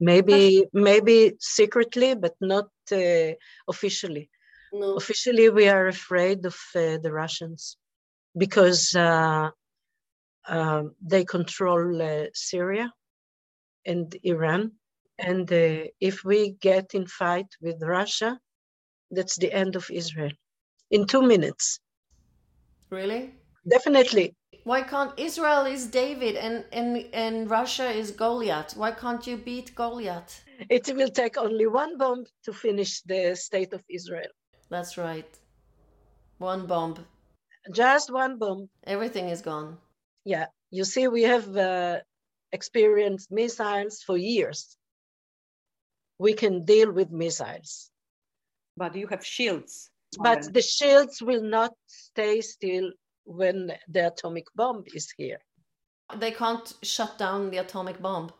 Maybe 0.00 0.64
maybe 0.72 1.34
secretly, 1.40 2.14
but 2.14 2.34
not 2.40 2.68
uh, 2.92 3.32
officially. 3.68 4.30
No. 4.72 4.94
Officially, 4.94 5.50
we 5.50 5.68
are 5.68 5.86
afraid 5.88 6.44
of 6.46 6.56
uh, 6.74 6.98
the 7.04 7.12
Russians 7.12 7.76
because 8.36 8.94
uh, 8.94 9.50
um, 10.48 10.94
they 11.00 11.24
control 11.24 12.02
uh, 12.02 12.26
Syria 12.34 12.92
and 13.86 14.14
Iran, 14.22 14.72
and 15.18 15.50
uh, 15.52 15.84
if 16.00 16.24
we 16.24 16.56
get 16.60 16.94
in 16.94 17.06
fight 17.06 17.46
with 17.60 17.82
Russia, 17.82 18.38
that's 19.10 19.36
the 19.36 19.52
end 19.52 19.76
of 19.76 19.90
Israel 19.90 20.32
in 20.90 21.06
two 21.06 21.22
minutes. 21.22 21.80
Really? 22.90 23.34
definitely. 23.68 24.34
Why 24.64 24.82
can't 24.82 25.12
Israel 25.18 25.66
is 25.66 25.86
David 25.86 26.36
and, 26.36 26.64
and, 26.72 27.04
and 27.12 27.50
Russia 27.50 27.90
is 27.90 28.10
Goliath? 28.10 28.76
Why 28.76 28.92
can't 28.92 29.26
you 29.26 29.36
beat 29.36 29.74
Goliath? 29.74 30.44
It 30.68 30.88
will 30.94 31.08
take 31.08 31.36
only 31.38 31.66
one 31.66 31.96
bomb 31.98 32.24
to 32.44 32.52
finish 32.52 33.02
the 33.02 33.36
state 33.36 33.72
of 33.72 33.82
Israel. 33.88 34.30
That's 34.68 34.98
right. 34.98 35.28
One 36.38 36.66
bomb. 36.66 37.06
Just 37.72 38.12
one 38.12 38.38
bomb. 38.38 38.68
Everything 38.84 39.28
is 39.28 39.40
gone. 39.40 39.78
Yeah. 40.24 40.46
You 40.70 40.84
see, 40.84 41.08
we 41.08 41.22
have 41.22 41.56
uh, 41.56 41.98
experienced 42.52 43.30
missiles 43.30 44.02
for 44.02 44.16
years. 44.16 44.76
We 46.18 46.34
can 46.34 46.64
deal 46.64 46.92
with 46.92 47.10
missiles. 47.10 47.90
But 48.76 48.94
you 48.94 49.06
have 49.08 49.24
shields. 49.24 49.90
But 50.18 50.52
the 50.52 50.62
shields 50.62 51.20
will 51.20 51.42
not 51.42 51.72
stay 51.86 52.40
still 52.40 52.92
when 53.24 53.72
the 53.88 54.06
atomic 54.06 54.46
bomb 54.54 54.84
is 54.94 55.12
here. 55.16 55.38
They 56.16 56.30
can't 56.30 56.72
shut 56.82 57.18
down 57.18 57.50
the 57.50 57.58
atomic 57.58 58.00
bomb. 58.00 58.32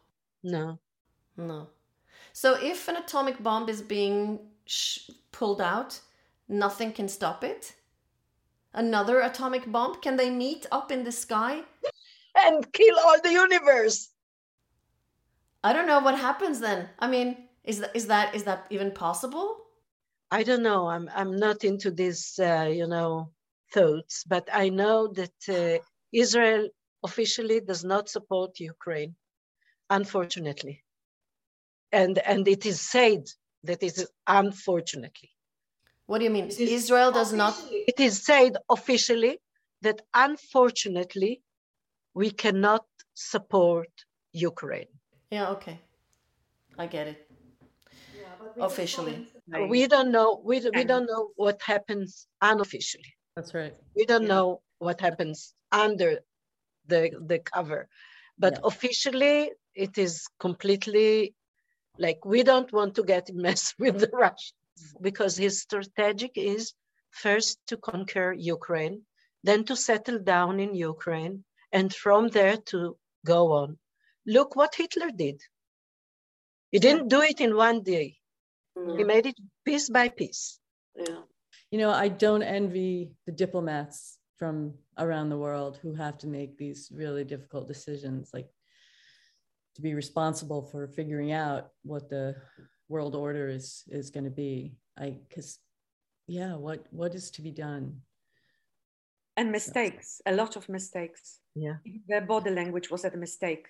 No. 0.43 0.79
No. 1.37 1.69
So 2.33 2.55
if 2.55 2.89
an 2.89 2.97
atomic 2.97 3.43
bomb 3.43 3.69
is 3.69 3.83
being 3.83 4.41
sh- 4.65 5.11
pulled 5.33 5.61
out, 5.61 6.01
nothing 6.49 6.93
can 6.93 7.09
stop 7.09 7.45
it. 7.45 7.75
Another 8.79 9.21
atomic 9.21 9.65
bomb? 9.71 10.01
Can 10.01 10.17
they 10.17 10.31
meet 10.31 10.65
up 10.71 10.93
in 10.93 11.03
the 11.03 11.11
sky 11.11 11.63
and 12.37 12.73
kill 12.73 12.97
all 13.05 13.21
the 13.21 13.33
universe? 13.33 14.11
I 15.65 15.73
don't 15.73 15.89
know 15.89 15.99
what 15.99 16.17
happens 16.17 16.61
then. 16.61 16.89
I 17.01 17.09
mean, 17.09 17.49
is 17.65 17.81
that 17.81 17.97
is 17.97 18.07
that 18.07 18.35
is 18.37 18.45
that 18.45 18.67
even 18.71 18.91
possible? 18.93 19.47
I 20.31 20.45
don't 20.45 20.63
know. 20.63 20.87
I'm 20.87 21.11
I'm 21.21 21.35
not 21.35 21.65
into 21.65 21.91
these 21.91 22.39
uh, 22.39 22.71
you 22.81 22.87
know, 22.87 23.33
thoughts, 23.75 24.23
but 24.25 24.49
I 24.53 24.69
know 24.69 25.09
that 25.09 25.39
uh, 25.49 25.83
Israel 26.13 26.69
officially 27.03 27.61
does 27.61 27.83
not 27.85 28.09
support 28.09 28.61
Ukraine, 28.61 29.15
unfortunately. 29.91 30.85
And, 31.93 32.19
and 32.19 32.47
it 32.47 32.67
is 32.67 32.81
said 32.81 33.25
that 33.65 33.83
it 33.83 33.99
is 33.99 34.09
unfortunately. 34.27 35.31
What 36.09 36.19
do 36.21 36.25
you 36.25 36.31
mean? 36.31 36.47
Israel 36.59 37.13
does 37.13 37.35
not. 37.35 37.55
It 37.71 38.01
is 38.01 38.25
said 38.25 38.57
officially 38.71 39.39
that 39.83 40.01
unfortunately 40.15 41.43
we 42.15 42.31
cannot 42.31 42.87
support 43.13 43.93
Ukraine. 44.33 44.93
Yeah, 45.31 45.51
okay. 45.51 45.79
I 46.79 46.87
get 46.87 47.09
it. 47.09 47.31
Yeah, 48.17 48.65
officially. 48.69 49.29
We 49.75 49.87
don't 49.87 50.11
know 50.11 50.41
we, 50.43 50.57
we 50.79 50.85
don't 50.85 51.07
know 51.13 51.29
what 51.37 51.61
happens 51.61 52.27
unofficially. 52.41 53.13
That's 53.37 53.53
right. 53.53 53.75
We 53.95 54.07
don't 54.07 54.23
yeah. 54.23 54.35
know 54.35 54.63
what 54.79 55.03
happens 55.03 55.53
under 55.71 56.21
the 56.87 57.03
the 57.31 57.41
cover, 57.41 57.87
but 58.39 58.55
yeah. 58.55 58.71
officially 58.71 59.37
it 59.75 59.99
is 59.99 60.27
completely 60.41 61.35
like 61.99 62.25
we 62.25 62.43
don't 62.45 62.73
want 62.73 62.95
to 62.95 63.03
get 63.03 63.29
in 63.29 63.37
mess 63.43 63.75
with 63.83 64.01
the 64.01 64.11
Russians 64.11 64.55
because 65.01 65.37
his 65.37 65.61
strategic 65.61 66.33
is 66.37 66.75
first 67.11 67.59
to 67.69 67.77
conquer 67.77 68.33
Ukraine, 68.33 69.03
then 69.45 69.65
to 69.65 69.77
settle 69.77 70.19
down 70.19 70.61
in 70.61 70.75
Ukraine, 70.75 71.45
and 71.73 71.95
from 71.95 72.29
there 72.29 72.57
to 72.73 72.97
go 73.25 73.53
on. 73.53 73.79
Look 74.27 74.57
what 74.57 74.75
Hitler 74.75 75.11
did. 75.11 75.41
He 76.71 76.79
didn't 76.79 77.09
do 77.09 77.23
it 77.23 77.41
in 77.41 77.57
one 77.57 77.83
day. 77.83 78.19
Mm. 78.77 78.99
He 78.99 79.05
made 79.05 79.27
it 79.27 79.37
piece 79.65 79.89
by 79.89 80.09
piece. 80.09 80.59
Yeah 80.95 81.23
you 81.71 81.79
know, 81.79 81.91
I 81.91 82.09
don't 82.09 82.43
envy 82.43 83.13
the 83.27 83.33
diplomats 83.33 84.19
from 84.37 84.75
around 84.97 85.29
the 85.29 85.37
world 85.37 85.79
who 85.83 85.95
have 85.95 86.17
to 86.19 86.27
make 86.27 86.57
these 86.57 86.91
really 86.93 87.25
difficult 87.25 87.69
decisions, 87.69 88.31
like 88.33 88.49
to 89.75 89.83
be 89.83 89.95
responsible 89.95 90.63
for 90.63 90.89
figuring 90.89 91.33
out 91.33 91.69
what 91.83 92.09
the 92.09 92.37
world 92.89 93.15
order 93.15 93.49
is 93.49 93.85
is 93.89 94.11
going 94.11 94.25
to 94.25 94.31
be. 94.31 94.77
I 94.99 95.17
because 95.29 95.59
yeah, 96.27 96.55
what 96.55 96.87
what 96.91 97.15
is 97.15 97.31
to 97.33 97.43
be 97.43 97.51
done? 97.51 98.03
And 99.37 99.53
mistakes, 99.53 100.21
a 100.27 100.33
lot 100.33 100.57
of 100.57 100.69
mistakes. 100.69 101.41
Yeah, 101.55 101.77
their 102.09 102.23
body 102.23 102.51
language 102.51 102.91
was 102.91 103.05
a 103.05 103.17
mistake. 103.17 103.67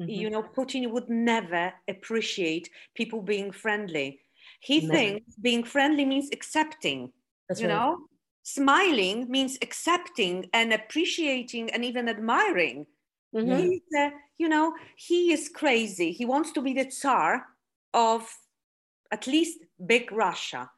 Mm-hmm. 0.00 0.10
You 0.10 0.30
know, 0.30 0.42
Putin 0.42 0.90
would 0.90 1.08
never 1.08 1.72
appreciate 1.88 2.70
people 2.94 3.20
being 3.20 3.50
friendly. 3.50 4.20
He 4.60 4.80
never. 4.80 4.92
thinks 4.92 5.34
being 5.36 5.64
friendly 5.64 6.04
means 6.04 6.28
accepting 6.32 7.12
that's 7.48 7.60
you 7.60 7.68
right. 7.68 7.74
know, 7.74 7.98
smiling 8.42 9.30
means 9.30 9.58
accepting 9.62 10.48
and 10.52 10.72
appreciating 10.72 11.70
and 11.70 11.84
even 11.84 12.08
admiring. 12.08 12.86
Mm-hmm. 13.34 13.58
He's, 13.58 13.80
uh, 13.98 14.10
you 14.38 14.48
know, 14.48 14.74
he 14.96 15.32
is 15.32 15.48
crazy. 15.48 16.12
He 16.12 16.24
wants 16.24 16.52
to 16.52 16.62
be 16.62 16.74
the 16.74 16.90
czar 16.90 17.46
of 17.94 18.28
at 19.10 19.26
least 19.26 19.58
big 19.86 20.10
Russia, 20.12 20.70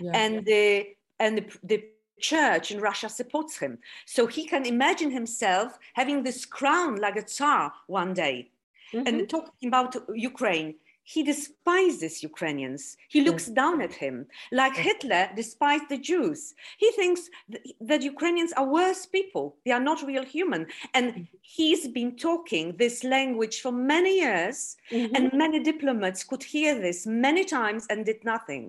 yeah. 0.00 0.12
and 0.14 0.44
the 0.44 0.86
and 1.18 1.38
the, 1.38 1.46
the 1.62 1.84
church 2.20 2.70
in 2.70 2.80
Russia 2.80 3.08
supports 3.08 3.58
him. 3.58 3.78
So 4.06 4.26
he 4.26 4.46
can 4.46 4.64
imagine 4.66 5.10
himself 5.10 5.78
having 5.94 6.22
this 6.22 6.44
crown 6.44 6.96
like 6.96 7.16
a 7.16 7.22
tsar 7.22 7.72
one 7.86 8.14
day. 8.14 8.50
Mm-hmm. 8.92 9.06
And 9.06 9.28
talking 9.28 9.68
about 9.68 9.96
Ukraine, 10.14 10.76
he 11.12 11.20
despises 11.22 12.14
Ukrainians. 12.30 12.82
He 13.14 13.20
looks 13.28 13.46
yes. 13.48 13.54
down 13.60 13.76
at 13.86 13.94
him, 14.04 14.16
like 14.60 14.76
yes. 14.76 14.84
Hitler 14.86 15.24
despised 15.40 15.88
the 15.88 16.00
Jews. 16.10 16.54
He 16.82 16.90
thinks 16.98 17.22
th- 17.52 17.64
that 17.88 18.02
Ukrainians 18.14 18.52
are 18.58 18.68
worse 18.80 19.02
people. 19.18 19.44
They 19.64 19.74
are 19.76 19.86
not 19.90 20.08
real 20.10 20.24
human. 20.36 20.62
And 20.96 21.06
mm-hmm. 21.12 21.36
he's 21.56 21.84
been 21.98 22.12
talking 22.28 22.64
this 22.82 22.96
language 23.16 23.56
for 23.64 23.72
many 23.96 24.12
years, 24.24 24.76
mm-hmm. 24.90 25.14
and 25.16 25.24
many 25.44 25.58
diplomats 25.72 26.20
could 26.24 26.44
hear 26.54 26.72
this 26.86 26.98
many 27.06 27.44
times 27.44 27.82
and 27.90 27.98
did 28.10 28.20
nothing. 28.34 28.64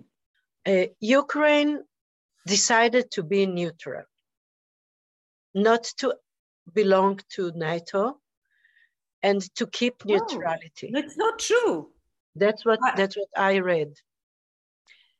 Uh, 0.72 0.88
Ukraine 1.24 1.74
decided 2.56 3.06
to 3.16 3.22
be 3.34 3.42
neutral. 3.60 4.06
not 5.56 5.84
to 5.98 6.14
belong 6.74 7.20
to 7.30 7.52
NATO 7.56 8.20
and 9.24 9.42
to 9.56 9.66
keep 9.66 10.06
neutrality. 10.06 10.90
No, 10.92 11.00
it's 11.00 11.18
not 11.18 11.40
true. 11.40 11.90
That's 12.36 12.66
what 12.66 12.80
that's 12.96 13.16
what 13.18 13.30
I 13.36 13.60
read. 13.60 13.94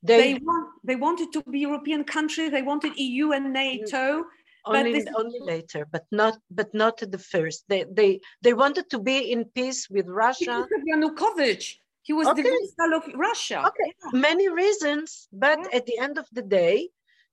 They, 0.04 0.34
they, 0.34 0.40
want, 0.40 0.70
they 0.84 0.96
wanted 0.96 1.34
to 1.34 1.42
be 1.50 1.60
European 1.60 2.04
country. 2.04 2.50
They 2.50 2.62
wanted 2.62 2.94
EU 2.96 3.32
and 3.32 3.54
NATO. 3.54 4.26
Only, 4.68 4.94
this, 4.94 5.06
only 5.16 5.40
later, 5.40 5.88
but 5.92 6.06
not 6.12 6.38
but 6.50 6.74
not 6.74 7.02
at 7.04 7.12
the 7.12 7.20
first. 7.20 7.66
They 7.70 7.86
they 7.92 8.20
they 8.42 8.54
wanted 8.54 8.90
to 8.92 9.00
be 9.00 9.32
in 9.32 9.46
peace 9.46 9.90
with 9.90 10.08
Russia. 10.08 10.68
Yanukovych. 10.92 11.78
He 12.02 12.14
was 12.14 12.28
okay. 12.28 12.44
the 12.44 12.92
of 12.96 13.04
Russia. 13.16 13.64
Okay, 13.68 13.94
yeah. 14.04 14.20
many 14.20 14.48
reasons, 14.50 15.28
but 15.32 15.60
yeah. 15.60 15.78
at 15.78 15.86
the 15.88 15.98
end 15.98 16.18
of 16.18 16.28
the 16.32 16.44
day, 16.44 16.90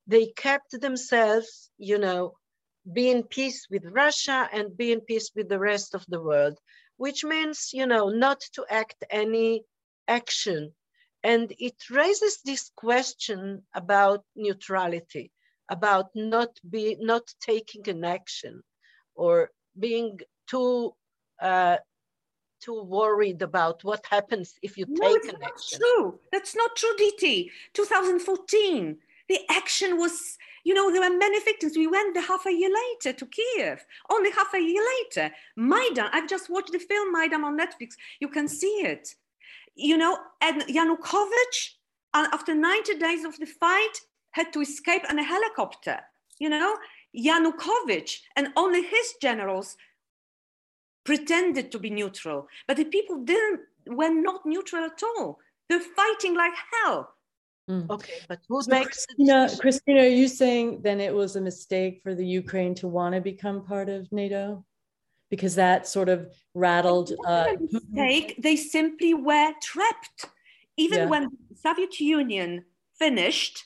they 0.06 0.26
kept 0.26 0.80
themselves, 0.80 1.70
you 1.78 1.98
know, 1.98 2.36
be 2.90 3.10
in 3.10 3.22
peace 3.22 3.66
with 3.70 3.84
Russia 3.84 4.48
and 4.52 4.76
be 4.76 4.92
in 4.92 5.00
peace 5.00 5.30
with 5.36 5.48
the 5.48 5.58
rest 5.58 5.94
of 5.94 6.04
the 6.08 6.20
world, 6.20 6.58
which 6.96 7.22
means, 7.22 7.70
you 7.72 7.86
know, 7.86 8.08
not 8.08 8.40
to 8.54 8.64
act 8.68 9.04
any 9.10 9.64
action. 10.08 10.72
And 11.22 11.52
it 11.58 11.76
raises 11.90 12.40
this 12.44 12.70
question 12.74 13.62
about 13.74 14.24
neutrality, 14.34 15.30
about 15.68 16.06
not 16.14 16.50
be 16.68 16.96
not 17.00 17.22
taking 17.40 17.88
an 17.88 18.04
action 18.04 18.62
or 19.14 19.50
being 19.78 20.18
too 20.48 20.94
uh, 21.40 21.76
too 22.60 22.82
worried 22.82 23.42
about 23.42 23.82
what 23.84 24.04
happens 24.08 24.54
if 24.62 24.76
you 24.76 24.86
no, 24.88 25.08
take 25.08 25.32
an 25.32 25.42
action. 25.42 25.78
True. 25.80 26.18
That's 26.30 26.54
not 26.54 26.76
true, 26.76 26.94
Diti. 26.96 27.50
2014 27.74 28.98
the 29.28 29.40
action 29.50 29.96
was, 29.98 30.36
you 30.64 30.74
know, 30.74 30.90
there 30.92 31.00
were 31.00 31.16
many 31.16 31.40
victims. 31.40 31.76
We 31.76 31.86
went 31.86 32.16
half 32.16 32.44
a 32.46 32.52
year 32.52 32.70
later 32.70 33.16
to 33.18 33.26
Kiev, 33.26 33.84
only 34.10 34.30
half 34.30 34.52
a 34.54 34.60
year 34.60 34.82
later. 34.94 35.34
Maidan, 35.56 36.08
I've 36.12 36.28
just 36.28 36.50
watched 36.50 36.72
the 36.72 36.78
film 36.78 37.12
Maidan 37.12 37.44
on 37.44 37.58
Netflix. 37.58 37.94
You 38.20 38.28
can 38.28 38.46
see 38.46 38.82
it. 38.84 39.14
You 39.74 39.96
know, 39.96 40.18
and 40.40 40.62
Yanukovych, 40.62 41.58
uh, 42.14 42.28
after 42.32 42.54
90 42.54 42.98
days 42.98 43.24
of 43.24 43.38
the 43.38 43.46
fight, 43.46 44.00
had 44.32 44.52
to 44.52 44.60
escape 44.60 45.02
in 45.08 45.18
a 45.18 45.24
helicopter. 45.24 46.00
You 46.38 46.50
know, 46.50 46.76
Yanukovych 47.16 48.18
and 48.36 48.48
only 48.56 48.82
his 48.82 49.14
generals 49.20 49.76
pretended 51.04 51.72
to 51.72 51.78
be 51.78 51.90
neutral, 51.90 52.48
but 52.66 52.76
the 52.76 52.84
people 52.84 53.24
didn't 53.24 53.60
were 53.86 54.10
not 54.10 54.46
neutral 54.46 54.84
at 54.84 55.02
all. 55.02 55.38
They're 55.68 55.80
fighting 55.80 56.34
like 56.36 56.52
hell. 56.72 57.14
Mm. 57.70 57.88
Okay, 57.90 58.14
but 58.28 58.40
who 58.48 58.60
makes 58.68 59.06
Krystina, 59.06 59.60
Krystina, 59.60 60.02
are 60.02 60.08
you 60.08 60.28
saying 60.28 60.82
then 60.82 61.00
it 61.00 61.14
was 61.14 61.36
a 61.36 61.40
mistake 61.40 62.00
for 62.02 62.14
the 62.14 62.26
Ukraine 62.26 62.74
to 62.76 62.88
want 62.88 63.14
to 63.14 63.20
become 63.20 63.64
part 63.64 63.88
of 63.88 64.10
NATO? 64.10 64.64
Because 65.32 65.54
that 65.54 65.80
sort 65.96 66.10
of 66.14 66.18
rattled. 66.66 67.08
Uh, 67.26 67.46
mistake. 67.58 68.28
They 68.46 68.56
simply 68.76 69.12
were 69.14 69.50
trapped. 69.70 70.20
Even 70.76 71.00
yeah. 71.00 71.10
when 71.12 71.22
the 71.24 71.56
Soviet 71.66 71.94
Union 72.00 72.50
finished, 72.98 73.56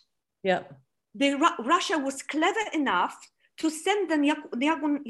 yeah, 0.42 0.62
the, 1.20 1.28
Russia 1.74 1.98
was 1.98 2.22
clever 2.22 2.66
enough 2.72 3.16
to 3.58 3.70
send 3.70 4.10
then 4.10 4.22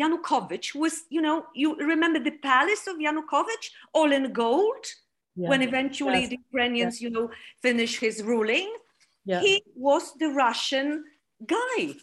Yanukovych 0.03 0.75
was, 0.75 0.95
you 1.11 1.21
know, 1.21 1.47
you 1.55 1.77
remember 1.77 2.21
the 2.21 2.37
palace 2.53 2.87
of 2.87 2.97
Yanukovych, 2.97 3.67
all 3.93 4.13
in 4.13 4.33
gold 4.33 4.85
yeah. 5.35 5.49
when 5.51 5.63
eventually 5.63 6.21
yes. 6.21 6.31
the 6.31 6.39
Ukrainians, 6.49 6.95
yeah. 7.01 7.09
you 7.09 7.15
know, 7.15 7.31
finish 7.61 7.99
his 7.99 8.23
ruling. 8.23 8.73
Yeah. 9.25 9.41
He 9.41 9.63
was 9.75 10.05
the 10.15 10.29
Russian 10.29 11.05
guy. 11.45 11.97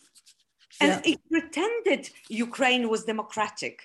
And 0.82 1.06
he 1.06 1.18
pretended 1.32 2.10
Ukraine 2.30 2.90
was 2.90 3.06
democratic. 3.06 3.76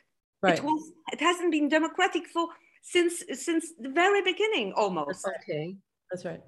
Right. 0.43 0.59
It 0.59 0.64
was 0.64 0.93
it 1.12 1.20
hasn't 1.20 1.51
been 1.51 1.68
democratic 1.68 2.26
for 2.26 2.49
since 2.82 3.24
since 3.32 3.72
the 3.78 3.91
very 3.91 4.22
beginning 4.22 4.72
almost. 4.76 5.26
Okay. 5.26 5.76
That's 6.11 6.24
right. 6.24 6.41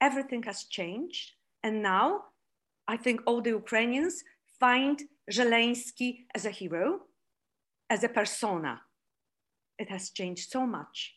Everything 0.00 0.42
has 0.44 0.64
changed. 0.64 1.32
And 1.62 1.82
now 1.82 2.24
I 2.86 2.96
think 2.96 3.20
all 3.26 3.40
the 3.40 3.50
Ukrainians 3.50 4.22
find 4.60 5.02
Zelensky 5.30 6.26
as 6.34 6.44
a 6.46 6.50
hero, 6.50 7.00
as 7.90 8.04
a 8.04 8.08
persona. 8.08 8.82
It 9.78 9.88
has 9.90 10.10
changed 10.10 10.50
so 10.50 10.66
much. 10.66 11.14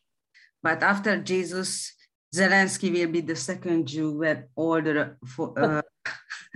But 0.63 0.81
after 0.81 1.21
Jesus, 1.21 1.93
Zelensky 2.35 2.91
will 2.91 3.11
be 3.11 3.21
the 3.21 3.35
second 3.35 3.87
Jew 3.87 4.17
where 4.17 4.47
all 4.55 4.81
the, 4.81 5.15
for, 5.25 5.53
uh, 5.57 5.81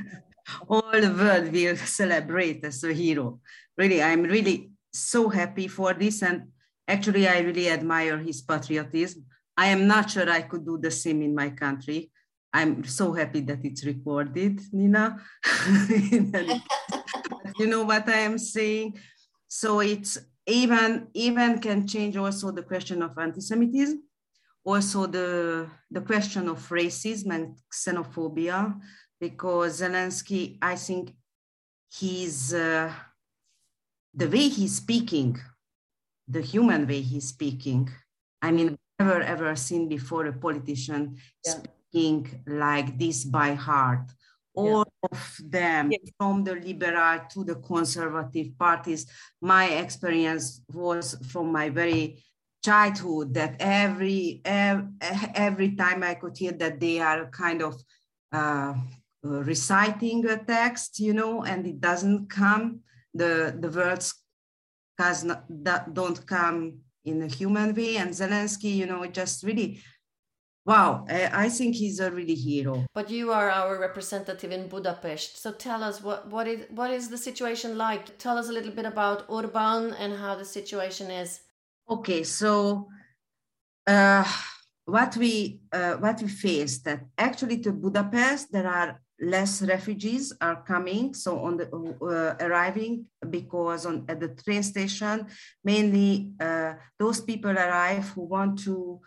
all 0.68 0.92
the 0.92 1.14
world 1.14 1.52
will 1.52 1.78
celebrate 1.78 2.64
as 2.66 2.84
a 2.84 2.94
hero. 2.94 3.40
Really, 3.78 4.02
I'm 4.02 4.24
really 4.24 4.71
so 4.92 5.30
happy 5.30 5.68
for 5.68 5.94
this. 5.94 6.22
And 6.22 6.48
actually, 6.88 7.28
I 7.28 7.40
really 7.40 7.70
admire 7.70 8.18
his 8.18 8.42
patriotism. 8.42 9.26
I 9.58 9.68
am 9.68 9.88
not 9.88 10.10
sure 10.10 10.30
I 10.30 10.42
could 10.42 10.66
do 10.66 10.78
the 10.78 10.92
same 10.92 11.22
in 11.22 11.36
my 11.36 11.50
country. 11.50 12.12
I'm 12.54 12.84
so 12.84 13.14
happy 13.14 13.42
that 13.42 13.64
it's 13.64 13.86
recorded, 13.86 14.60
Nina. 14.74 15.22
you 17.60 17.68
know 17.68 17.84
what 17.84 18.10
I 18.10 18.20
am 18.20 18.38
saying? 18.38 18.98
So 19.48 19.80
it's 19.80 20.18
even 20.46 21.08
even 21.14 21.60
can 21.60 21.88
change 21.88 22.18
also 22.18 22.52
the 22.52 22.64
question 22.64 23.02
of 23.02 23.18
anti-Semitism, 23.18 24.02
also 24.66 25.06
the, 25.06 25.70
the 25.90 26.02
question 26.02 26.50
of 26.50 26.68
racism 26.70 27.34
and 27.34 27.56
xenophobia, 27.74 28.80
because 29.20 29.82
Zelensky, 29.82 30.58
I 30.62 30.76
think 30.76 31.14
he's, 31.90 32.54
uh, 32.54 32.92
the 34.14 34.28
way 34.28 34.50
he's 34.50 34.76
speaking, 34.76 35.40
the 36.28 36.42
human 36.42 36.88
way 36.88 37.02
he's 37.02 37.28
speaking, 37.28 37.90
I 38.42 38.52
mean, 38.52 38.78
never 39.00 39.22
ever 39.22 39.56
seen 39.56 39.88
before 39.88 40.26
a 40.28 40.34
politician 40.34 41.18
yeah. 41.46 41.54
speaking 41.54 42.44
like 42.48 42.98
this 42.98 43.24
by 43.24 43.54
heart 43.54 44.06
all 44.54 44.86
yeah. 44.86 45.10
of 45.12 45.38
them 45.58 45.92
yes. 45.92 46.12
from 46.18 46.44
the 46.44 46.56
liberal 46.56 47.20
to 47.32 47.44
the 47.44 47.56
conservative 47.56 48.58
parties 48.58 49.06
my 49.42 49.66
experience 49.84 50.62
was 50.74 51.18
from 51.32 51.52
my 51.52 51.70
very 51.70 52.22
childhood 52.64 53.34
that 53.34 53.56
every 53.60 54.42
every, 54.46 54.88
every 55.36 55.76
time 55.76 56.04
i 56.04 56.14
could 56.14 56.38
hear 56.38 56.52
that 56.52 56.80
they 56.80 57.00
are 57.00 57.30
kind 57.30 57.62
of 57.62 57.74
uh, 58.34 58.74
reciting 59.24 60.26
a 60.28 60.38
text 60.38 61.00
you 61.00 61.14
know 61.14 61.44
and 61.44 61.66
it 61.66 61.80
doesn't 61.80 62.30
come 62.30 62.82
the 63.14 63.56
the 63.60 63.70
words 63.70 64.14
not, 65.24 65.46
that 65.50 65.94
don't 65.96 66.26
come 66.28 66.78
in 67.06 67.24
a 67.24 67.28
human 67.28 67.74
way 67.74 67.98
and 67.98 68.12
zelensky 68.12 68.76
you 68.76 68.86
know 68.86 69.04
just 69.08 69.44
really 69.44 69.82
Wow, 70.64 71.06
I 71.10 71.50
think 71.50 71.76
he's 71.76 72.00
a 72.00 72.12
really 72.12 72.36
hero. 72.36 72.86
But 72.94 73.10
you 73.10 73.32
are 73.32 73.50
our 73.50 73.80
representative 73.80 74.52
in 74.52 74.68
Budapest. 74.68 75.42
So 75.42 75.52
tell 75.52 75.84
us 75.84 76.04
what, 76.04 76.28
what 76.30 76.48
is 76.48 76.68
what 76.70 76.92
is 76.92 77.10
the 77.10 77.18
situation 77.18 77.80
like? 77.80 78.20
Tell 78.20 78.38
us 78.38 78.48
a 78.48 78.52
little 78.52 78.72
bit 78.72 78.86
about 78.86 79.26
Orban 79.28 79.94
and 79.94 80.14
how 80.14 80.36
the 80.36 80.46
situation 80.46 81.10
is. 81.10 81.40
Okay, 81.90 82.24
so 82.24 82.88
uh, 83.88 84.24
what 84.86 85.18
we 85.18 85.62
uh, 85.72 85.94
what 85.94 86.22
we 86.22 86.28
face 86.28 86.80
that 86.84 87.06
actually 87.18 87.58
to 87.62 87.72
Budapest 87.72 88.52
there 88.52 88.68
are 88.68 89.02
less 89.22 89.62
refugees 89.62 90.34
are 90.42 90.64
coming 90.64 91.14
so 91.14 91.40
on 91.40 91.56
the 91.58 91.68
uh, 91.70 92.36
arriving 92.44 93.06
because 93.30 93.86
on 93.86 94.04
at 94.10 94.20
the 94.20 94.30
train 94.30 94.64
station 94.64 95.28
mainly 95.64 96.32
uh, 96.40 96.74
those 96.98 97.22
people 97.22 97.52
arrive 97.52 98.10
who 98.10 98.24
want 98.24 98.58
to 98.58 99.00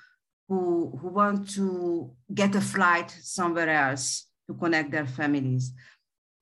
who, 0.49 0.97
who 1.01 1.09
want 1.09 1.51
to 1.51 2.11
get 2.33 2.55
a 2.55 2.61
flight 2.61 3.11
somewhere 3.23 3.69
else 3.69 4.27
to 4.47 4.55
connect 4.55 4.91
their 4.91 5.07
families. 5.07 5.73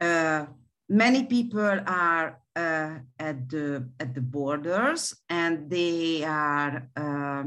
Uh, 0.01 0.47
many 0.89 1.25
people 1.25 1.81
are 1.87 2.41
uh, 2.57 2.99
at, 3.18 3.49
the, 3.49 3.89
at 4.01 4.14
the 4.14 4.20
borders 4.20 5.14
and 5.29 5.70
they 5.70 6.25
are, 6.25 6.89
uh, 6.97 7.45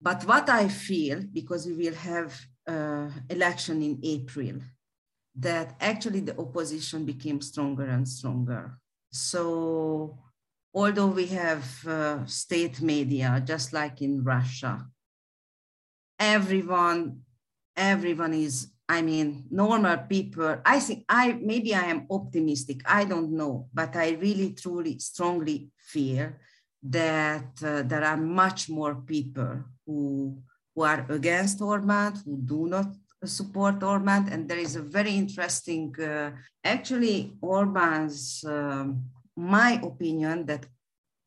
but 0.00 0.24
what 0.24 0.48
I 0.48 0.68
feel, 0.68 1.22
because 1.32 1.66
we 1.66 1.74
will 1.74 1.94
have 1.94 2.38
uh, 2.66 3.08
election 3.30 3.82
in 3.82 3.98
April, 4.02 4.60
that 5.36 5.76
actually 5.80 6.20
the 6.20 6.38
opposition 6.38 7.04
became 7.04 7.40
stronger 7.40 7.84
and 7.84 8.06
stronger. 8.06 8.78
So 9.10 10.18
although 10.74 11.08
we 11.08 11.26
have 11.26 11.86
uh, 11.86 12.26
state 12.26 12.80
media, 12.80 13.42
just 13.44 13.72
like 13.72 14.02
in 14.02 14.22
Russia, 14.22 14.86
everyone 16.18 17.20
everyone 17.74 18.34
is 18.34 18.68
i 18.88 19.00
mean 19.00 19.44
normal 19.50 19.96
people 19.96 20.58
i 20.64 20.78
think 20.78 21.04
i 21.08 21.32
maybe 21.40 21.74
i 21.74 21.86
am 21.86 22.06
optimistic 22.10 22.82
i 22.84 23.02
don't 23.02 23.32
know 23.32 23.66
but 23.72 23.96
i 23.96 24.10
really 24.10 24.52
truly 24.52 24.98
strongly 24.98 25.70
fear 25.78 26.38
that 26.82 27.50
uh, 27.64 27.82
there 27.82 28.04
are 28.04 28.16
much 28.16 28.68
more 28.68 28.96
people 28.96 29.64
who 29.86 30.36
who 30.74 30.82
are 30.82 31.06
against 31.10 31.60
Orban, 31.60 32.14
who 32.24 32.38
do 32.38 32.66
not 32.66 32.86
support 33.26 33.82
Orban, 33.82 34.28
and 34.30 34.48
there 34.48 34.58
is 34.58 34.76
a 34.76 34.82
very 34.82 35.14
interesting. 35.16 35.94
Uh, 36.00 36.32
actually, 36.64 37.32
Orban's 37.40 38.44
um, 38.46 39.04
my 39.36 39.80
opinion 39.82 40.46
that 40.46 40.66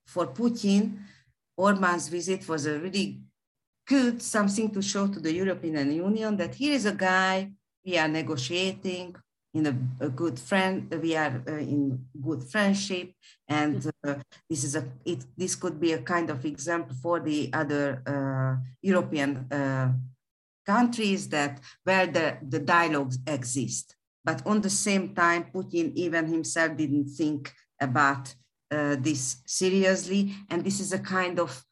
for 0.08 0.28
Putin, 0.28 1.00
Orban's 1.58 2.08
visit 2.08 2.48
was 2.48 2.66
a 2.66 2.80
really 2.80 3.22
good 3.88 4.22
something 4.22 4.70
to 4.72 4.82
show 4.82 5.08
to 5.08 5.20
the 5.20 5.34
European 5.34 5.92
Union 5.92 6.38
that 6.38 6.56
here 6.56 6.74
is 6.74 6.86
a 6.86 6.94
guy 6.94 7.52
we 7.86 7.98
are 7.98 8.08
negotiating 8.08 9.16
in 9.54 9.68
a, 9.68 10.06
a 10.06 10.10
good 10.10 10.38
friend 10.38 10.94
we 11.02 11.16
are 11.16 11.42
uh, 11.48 11.52
in 11.54 12.06
good 12.22 12.44
friendship 12.44 13.12
and 13.48 13.92
uh, 14.04 14.16
this 14.50 14.64
is 14.64 14.76
a 14.76 14.84
it 15.06 15.24
this 15.38 15.56
could 15.56 15.80
be 15.80 15.94
a 15.94 16.02
kind 16.02 16.30
of 16.30 16.44
example 16.46 16.96
for 17.02 17.20
the 17.20 17.50
other 17.54 18.02
uh, 18.06 18.56
European 18.82 19.48
uh, 19.52 19.94
countries 20.66 21.30
that 21.30 21.60
where 21.84 22.08
the, 22.08 22.38
the 22.48 22.60
dialogues 22.60 23.18
exist 23.28 23.96
but 24.24 24.46
on 24.46 24.62
the 24.62 24.70
same 24.70 25.14
time 25.14 25.46
Putin 25.54 25.94
even 25.96 26.28
himself 26.28 26.76
didn't 26.76 27.10
think 27.10 27.54
about 27.80 28.34
uh, 28.72 28.96
this 29.00 29.38
seriously 29.46 30.34
and 30.50 30.64
this 30.64 30.80
is 30.80 30.94
a 30.94 31.00
kind 31.00 31.40
of 31.40 31.64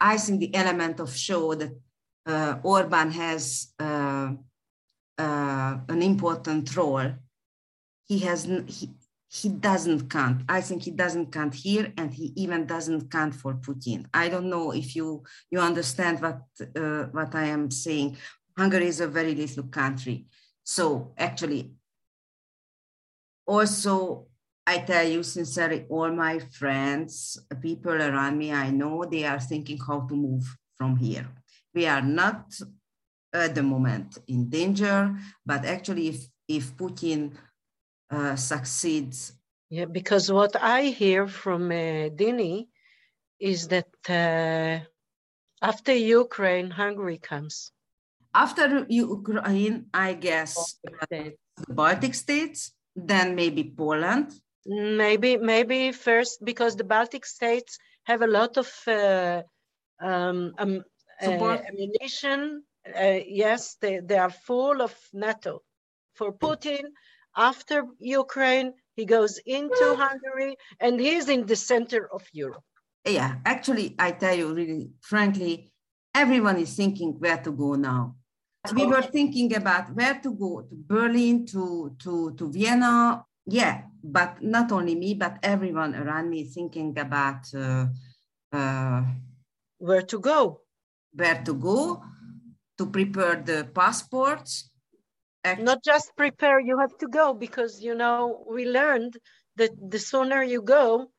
I 0.00 0.18
think 0.18 0.40
the 0.40 0.54
element 0.54 1.00
of 1.00 1.16
show 1.16 1.54
that 1.54 1.72
uh, 2.26 2.58
Orban 2.62 3.10
has 3.12 3.72
uh, 3.78 4.32
uh, 5.18 5.78
an 5.88 6.02
important 6.02 6.76
role. 6.76 7.12
He 8.06 8.18
has 8.20 8.44
he, 8.66 8.90
he 9.28 9.48
doesn't 9.48 10.08
count. 10.10 10.42
I 10.48 10.60
think 10.60 10.82
he 10.82 10.90
doesn't 10.90 11.32
count 11.32 11.54
here, 11.54 11.92
and 11.96 12.12
he 12.12 12.32
even 12.36 12.66
doesn't 12.66 13.10
count 13.10 13.34
for 13.34 13.54
Putin. 13.54 14.06
I 14.12 14.28
don't 14.28 14.50
know 14.50 14.72
if 14.72 14.94
you 14.94 15.24
you 15.50 15.60
understand 15.60 16.20
what 16.20 16.42
uh, 16.76 17.04
what 17.12 17.34
I 17.34 17.46
am 17.46 17.70
saying. 17.70 18.16
Hungary 18.56 18.86
is 18.86 19.00
a 19.00 19.08
very 19.08 19.34
little 19.34 19.64
country, 19.64 20.26
so 20.64 21.12
actually, 21.18 21.72
also 23.46 24.26
I 24.66 24.78
tell 24.78 25.06
you 25.06 25.22
sincerely, 25.22 25.86
all 25.88 26.10
my 26.10 26.40
friends, 26.40 27.38
people 27.62 27.92
around 27.92 28.36
me, 28.36 28.52
I 28.52 28.70
know 28.70 29.04
they 29.04 29.24
are 29.24 29.38
thinking 29.38 29.78
how 29.78 30.00
to 30.00 30.14
move 30.14 30.44
from 30.76 30.96
here. 30.96 31.28
We 31.72 31.86
are 31.86 32.02
not 32.02 32.52
at 33.32 33.54
the 33.54 33.62
moment 33.62 34.18
in 34.26 34.50
danger, 34.50 35.14
but 35.44 35.64
actually, 35.64 36.08
if, 36.08 36.26
if 36.48 36.76
Putin 36.76 37.32
uh, 38.10 38.34
succeeds. 38.34 39.34
Yeah, 39.70 39.84
because 39.84 40.32
what 40.32 40.56
I 40.60 40.82
hear 40.84 41.28
from 41.28 41.70
uh, 41.70 42.10
Dini 42.18 42.66
is 43.38 43.68
that 43.68 43.92
uh, 44.08 44.84
after 45.62 45.92
Ukraine, 45.92 46.70
Hungary 46.70 47.18
comes. 47.18 47.70
After 48.44 48.86
Ukraine, 48.88 49.86
I 49.94 50.12
guess 50.12 50.78
the 51.10 51.34
Baltic 51.68 52.14
states, 52.14 52.72
then 52.94 53.34
maybe 53.34 53.62
Poland, 53.64 54.28
Maybe, 54.66 55.36
maybe 55.36 55.92
first 55.92 56.44
because 56.44 56.74
the 56.74 56.84
Baltic 56.84 57.24
states 57.24 57.78
have 58.04 58.22
a 58.22 58.26
lot 58.26 58.56
of 58.56 58.68
uh, 58.88 59.42
um, 60.00 60.54
um, 60.58 60.82
uh, 61.22 61.58
ammunition. 61.68 62.64
Uh, 62.84 63.20
yes, 63.26 63.76
they, 63.80 64.00
they 64.00 64.18
are 64.18 64.30
full 64.30 64.82
of 64.82 64.94
NATO. 65.12 65.62
For 66.14 66.32
Putin, 66.32 66.82
after 67.36 67.84
Ukraine, 67.98 68.72
he 68.96 69.04
goes 69.04 69.38
into 69.46 69.94
Hungary 69.96 70.56
and 70.80 70.98
he's 70.98 71.28
in 71.28 71.46
the 71.46 71.56
center 71.56 72.08
of 72.12 72.24
Europe. 72.32 72.64
Yeah, 73.04 73.36
actually, 73.44 73.94
I 73.98 74.12
tell 74.12 74.34
you 74.34 74.52
really 74.52 74.90
frankly, 75.00 75.72
everyone 76.12 76.56
is 76.56 76.74
thinking 76.74 77.20
where 77.20 77.38
to 77.38 77.52
go 77.52 77.74
now. 77.74 78.16
We 78.72 78.86
were 78.86 79.02
thinking 79.02 79.54
about 79.54 79.94
where 79.94 80.18
to 80.20 80.32
go 80.32 80.62
to 80.62 80.74
Berlin, 80.74 81.46
to, 81.46 81.94
to, 81.98 82.34
to 82.34 82.50
Vienna, 82.50 83.24
yeah 83.46 83.82
but 84.02 84.42
not 84.42 84.72
only 84.72 84.94
me 84.94 85.14
but 85.14 85.38
everyone 85.42 85.94
around 85.94 86.30
me 86.30 86.44
thinking 86.44 86.96
about 86.98 87.42
uh, 87.54 87.86
uh, 88.52 89.02
where 89.78 90.02
to 90.02 90.18
go. 90.18 90.60
where 91.12 91.42
to 91.44 91.54
go 91.54 92.02
to 92.78 92.86
prepare 92.86 93.36
the 93.36 93.64
passports. 93.74 94.70
Not 95.58 95.82
just 95.82 96.14
prepare 96.16 96.60
you 96.60 96.78
have 96.78 96.96
to 96.98 97.08
go 97.08 97.32
because 97.32 97.80
you 97.82 97.94
know 97.94 98.44
we 98.50 98.66
learned 98.66 99.16
that 99.56 99.70
the 99.90 99.98
sooner 99.98 100.42
you 100.42 100.60
go 100.62 101.10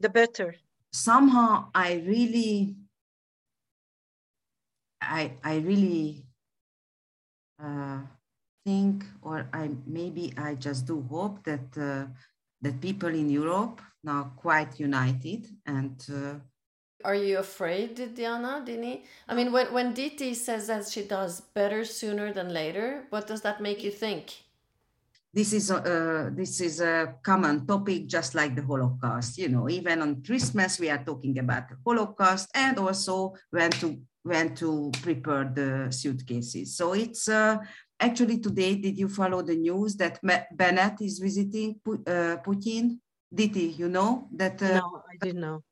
the 0.00 0.08
better. 0.08 0.56
Somehow 0.92 1.70
i 1.74 2.02
really 2.06 2.76
i 5.00 5.32
i 5.44 5.56
really 5.58 6.25
uh, 7.62 8.00
think, 8.64 9.04
or 9.22 9.48
I 9.52 9.70
maybe 9.86 10.32
I 10.36 10.54
just 10.54 10.86
do 10.86 11.06
hope 11.08 11.44
that 11.44 11.66
uh, 11.78 12.06
that 12.62 12.80
people 12.80 13.08
in 13.08 13.30
Europe 13.30 13.80
now 14.02 14.32
quite 14.36 14.80
united 14.80 15.46
and. 15.66 15.96
Uh, 16.10 16.34
are 17.04 17.14
you 17.14 17.38
afraid, 17.38 18.14
Diana, 18.16 18.64
Dini? 18.66 19.02
I 19.28 19.34
mean, 19.34 19.52
when, 19.52 19.72
when 19.72 19.92
Diti 19.92 20.34
says 20.34 20.66
that 20.66 20.88
she 20.88 21.02
does, 21.02 21.40
better 21.40 21.84
sooner 21.84 22.32
than 22.32 22.52
later, 22.52 23.04
what 23.10 23.26
does 23.26 23.42
that 23.42 23.60
make 23.60 23.84
you 23.84 23.92
think? 23.92 24.32
This 25.32 25.52
is 25.52 25.70
a, 25.70 25.76
uh, 25.76 26.30
this 26.32 26.60
is 26.62 26.80
a 26.80 27.14
common 27.22 27.66
topic, 27.66 28.06
just 28.06 28.34
like 28.34 28.56
the 28.56 28.62
Holocaust. 28.62 29.36
You 29.36 29.50
know, 29.50 29.68
even 29.68 30.00
on 30.00 30.22
Christmas 30.22 30.80
we 30.80 30.88
are 30.88 31.04
talking 31.04 31.38
about 31.38 31.68
the 31.68 31.76
Holocaust, 31.84 32.48
and 32.54 32.78
also 32.78 33.34
when 33.50 33.70
to 33.72 34.00
when 34.26 34.54
to 34.56 34.90
prepare 35.02 35.44
the 35.54 35.90
suitcases. 35.90 36.76
So 36.76 36.92
it's 36.92 37.28
uh, 37.28 37.58
actually 38.00 38.38
today, 38.38 38.74
did 38.74 38.98
you 38.98 39.08
follow 39.08 39.40
the 39.42 39.56
news 39.56 39.96
that 39.96 40.18
Bennett 40.52 41.00
is 41.00 41.18
visiting 41.18 41.80
uh, 41.86 42.36
Putin? 42.44 42.98
Did 43.32 43.54
he, 43.54 43.68
you 43.68 43.88
know 43.88 44.28
that? 44.34 44.60
Uh, 44.62 44.80
no, 44.80 45.02
I 45.10 45.16
didn't 45.24 45.40
know. 45.40 45.62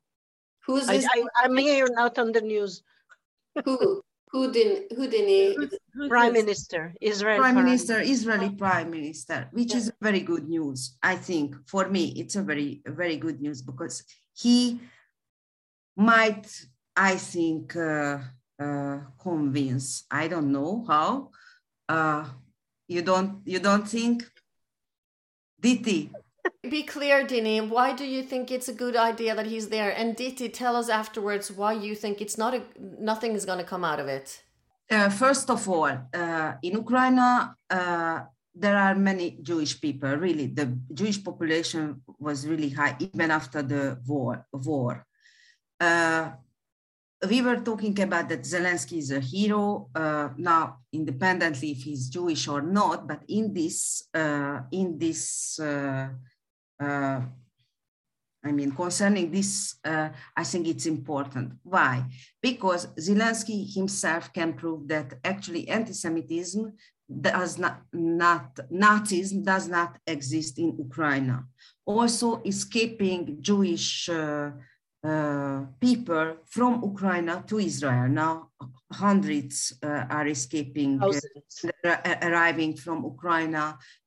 Who's 0.65 0.89
I, 0.89 0.95
I, 0.95 1.45
am 1.45 1.57
here 1.57 1.87
not 1.91 2.17
on 2.17 2.31
the 2.31 2.41
news. 2.41 2.81
Who? 3.65 4.01
Who 4.31 4.51
did? 4.51 4.91
Who 4.95 5.07
did 5.07 5.27
he? 5.27 5.55
Prime 6.09 6.33
Minister, 6.33 6.93
Israel. 6.99 7.37
Prime 7.37 7.55
Minister, 7.55 8.01
Israeli 8.01 8.49
Prime 8.49 8.89
Minister, 8.89 9.47
which 9.51 9.71
yeah. 9.71 9.77
is 9.77 9.91
very 10.01 10.21
good 10.21 10.49
news. 10.49 10.97
I 11.01 11.15
think 11.15 11.55
for 11.67 11.87
me, 11.87 12.13
it's 12.17 12.35
a 12.35 12.41
very, 12.43 12.81
very 12.85 13.17
good 13.17 13.39
news 13.39 13.61
because 13.61 14.03
he 14.33 14.81
might, 15.95 16.47
I 16.97 17.15
think, 17.15 17.75
uh, 17.75 18.17
uh, 18.59 18.99
convince. 19.21 20.05
I 20.09 20.27
don't 20.27 20.51
know 20.51 20.85
how, 20.87 21.31
uh, 21.89 22.25
you 22.87 23.01
don't 23.01 23.41
you 23.45 23.59
don't 23.59 23.87
think? 23.87 24.23
Diti. 25.59 26.11
Be 26.69 26.83
clear 26.83 27.25
dini. 27.25 27.67
Why 27.67 27.93
do 27.93 28.05
you 28.05 28.21
think 28.21 28.51
it's 28.51 28.67
a 28.67 28.73
good 28.73 28.95
idea 28.95 29.35
that 29.35 29.47
he's 29.47 29.69
there? 29.69 29.91
And 29.91 30.15
diti 30.15 30.49
tell 30.49 30.75
us 30.75 30.89
afterwards 30.89 31.51
why 31.51 31.73
you 31.73 31.95
think 31.95 32.21
it's 32.21 32.37
not 32.37 32.53
a 32.53 32.61
nothing 32.79 33.33
is 33.33 33.45
going 33.45 33.57
to 33.57 33.63
come 33.63 33.83
out 33.83 33.99
of 33.99 34.07
it. 34.07 34.43
Uh, 34.89 35.09
first 35.09 35.49
of 35.49 35.67
all 35.67 35.89
uh, 36.13 36.53
in 36.61 36.73
ukraine 36.73 37.17
uh, 37.19 38.25
there 38.53 38.77
are 38.77 38.95
many 38.95 39.37
jewish 39.41 39.81
people 39.81 40.11
really. 40.15 40.47
The 40.47 40.77
jewish 40.93 41.23
population 41.23 42.01
was 42.19 42.47
really 42.47 42.69
high 42.69 42.95
even 42.99 43.31
after 43.31 43.63
the 43.63 43.99
war 44.05 44.45
war. 44.51 45.05
Uh, 45.79 46.31
we 47.27 47.41
were 47.41 47.57
talking 47.57 47.99
about 48.01 48.29
that 48.29 48.41
Zelensky 48.41 48.97
is 48.97 49.11
a 49.11 49.19
hero 49.19 49.89
uh, 49.95 50.29
now, 50.37 50.79
independently 50.91 51.71
if 51.71 51.83
he's 51.83 52.09
Jewish 52.09 52.47
or 52.47 52.61
not. 52.61 53.07
But 53.07 53.23
in 53.27 53.53
this, 53.53 54.07
uh, 54.13 54.61
in 54.71 54.97
this, 54.97 55.59
uh, 55.59 56.09
uh 56.79 57.21
I 58.43 58.51
mean, 58.51 58.73
concerning 58.73 59.31
this, 59.31 59.77
uh, 59.83 60.09
I 60.37 60.43
think 60.43 60.67
it's 60.67 60.85
important. 60.85 61.53
Why? 61.63 62.05
Because 62.41 62.87
Zelensky 62.99 63.73
himself 63.73 64.31
can 64.31 64.53
prove 64.53 64.87
that 64.89 65.15
actually 65.23 65.67
anti-Semitism 65.67 66.71
does 67.21 67.57
not, 67.57 67.81
not 67.91 68.55
Nazism 68.71 69.43
does 69.43 69.67
not 69.67 69.97
exist 70.05 70.59
in 70.59 70.77
Ukraine. 70.77 71.43
Also, 71.85 72.41
escaping 72.43 73.37
Jewish 73.41 74.09
uh, 75.05 75.35
uh, 75.55 75.65
people 75.79 76.37
from 76.45 76.81
Ukraine 76.83 77.31
to 77.47 77.59
Israel. 77.59 78.09
Now, 78.09 78.49
hundreds 78.91 79.73
uh, 79.83 80.05
are 80.09 80.27
escaping, 80.27 81.01
uh, 81.01 81.97
arriving 82.21 82.75
from 82.75 83.03
Ukraine 83.03 83.57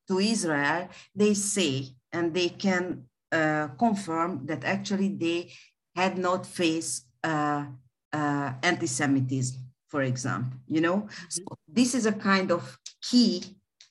to 0.09 0.19
Israel. 0.19 0.89
They 1.15 1.35
say, 1.35 1.75
and 2.13 2.35
they 2.35 2.51
can 2.51 3.05
uh, 3.33 3.69
confirm 3.85 4.47
that 4.47 4.65
actually 4.65 5.11
they 5.25 5.53
had 5.95 6.19
not 6.19 6.47
faced 6.47 7.07
uh, 7.25 7.65
anti-Semitism, 8.13 9.59
for 9.89 10.03
example. 10.03 10.59
You 10.69 10.81
know, 10.81 10.99
mm-hmm. 10.99 11.25
so 11.29 11.43
this 11.67 11.95
is 11.95 12.07
a 12.07 12.13
kind 12.13 12.51
of 12.51 12.79
key 13.03 13.43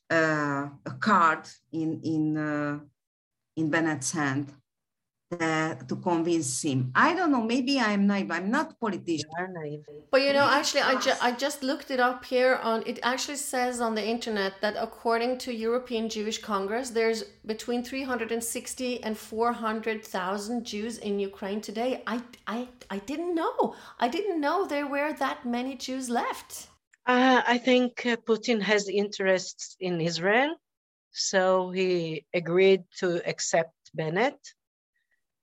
a 0.10 0.94
card 1.08 1.44
in 1.74 1.90
in 2.14 2.22
in 3.60 3.70
Bennett's 3.70 4.12
hand 4.12 4.46
to 5.32 6.00
convince 6.02 6.62
him. 6.62 6.92
I 6.96 7.14
don't 7.14 7.32
know. 7.32 7.42
Maybe 7.42 7.80
I'm 7.80 8.08
naive. 8.08 8.32
I'm 8.32 8.50
not 8.50 8.80
politician. 8.80 9.30
You 9.38 9.44
are 9.44 9.48
naive. 9.50 9.84
But 10.10 10.22
you 10.22 10.32
know, 10.34 10.48
actually, 10.50 10.82
I, 10.82 11.00
ju- 11.00 11.20
I 11.22 11.32
just 11.34 11.64
looked 11.64 11.92
it 11.92 12.00
up 12.00 12.24
here 12.24 12.56
on. 12.64 12.84
It 12.86 13.00
actually 13.04 13.38
says 13.38 13.82
on 13.82 13.94
the 13.96 14.06
internet 14.06 14.54
that 14.62 14.76
according 14.80 15.38
to 15.40 15.54
European 15.54 16.08
Jewish 16.08 16.38
Congress, 16.38 16.92
there's 16.92 17.24
between 17.46 17.84
360 17.84 19.04
and 19.04 19.18
400,000 19.18 20.66
Jews 20.66 20.98
in 21.00 21.20
Ukraine 21.20 21.60
today. 21.60 22.04
I, 22.08 22.22
I, 22.48 22.70
I 22.90 23.00
didn't 23.00 23.36
know. 23.36 23.76
I 24.00 24.08
didn't 24.08 24.40
know 24.40 24.66
there 24.66 24.88
were 24.88 25.14
that 25.14 25.46
many 25.46 25.76
Jews 25.76 26.10
left. 26.10 26.68
Uh, 27.06 27.42
I 27.46 27.58
think 27.58 28.06
uh, 28.06 28.18
Putin 28.18 28.62
has 28.62 28.90
interests 28.90 29.76
in 29.80 30.02
Israel, 30.02 30.56
so 31.12 31.72
he 31.72 32.26
agreed 32.34 32.84
to 33.00 33.22
accept 33.30 33.72
Bennett 33.94 34.38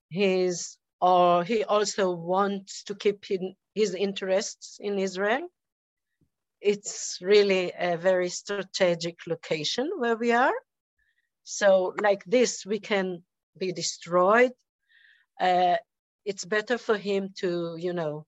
He's 0.09 0.77
or 1.01 1.43
he 1.43 1.63
also 1.63 2.11
wants 2.11 2.83
to 2.83 2.95
keep 2.95 3.25
his 3.73 3.93
interests 3.93 4.77
in 4.79 4.97
Israel. 4.97 5.47
It's 6.61 7.19
really 7.21 7.73
a 7.77 7.97
very 7.97 8.29
strategic 8.29 9.17
location 9.27 9.91
where 9.97 10.15
we 10.15 10.31
are. 10.31 10.55
So, 11.43 11.93
like 12.01 12.23
this, 12.25 12.65
we 12.65 12.79
can 12.79 13.23
be 13.57 13.71
destroyed. 13.71 14.51
Uh, 15.39 15.75
it's 16.25 16.45
better 16.45 16.77
for 16.77 16.97
him 16.97 17.33
to, 17.41 17.75
you 17.77 17.93
know, 17.93 18.25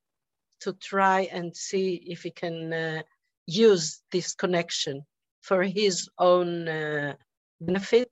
to 0.62 0.74
try 0.74 1.22
and 1.32 1.56
see 1.56 1.96
if 1.96 2.22
he 2.24 2.32
can 2.32 2.74
uh, 2.74 3.02
use 3.48 4.02
this 4.12 4.36
connection 4.36 5.04
for 5.42 5.64
his 5.64 6.10
own 6.20 6.68
uh, 6.68 7.14
benefit. 7.60 8.12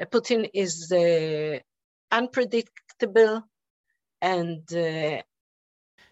Uh, 0.00 0.06
Putin 0.06 0.48
is 0.54 0.90
uh, 0.90 1.58
unpredictable 2.14 3.42
and 4.22 4.62
uh, 4.72 5.20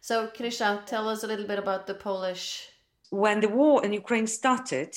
so 0.00 0.26
Krysia, 0.36 0.84
tell 0.84 1.08
us 1.08 1.22
a 1.22 1.28
little 1.28 1.46
bit 1.46 1.60
about 1.60 1.86
the 1.86 1.94
Polish. 1.94 2.68
When 3.10 3.40
the 3.40 3.48
war 3.48 3.84
in 3.84 3.92
Ukraine 3.92 4.26
started 4.26 4.94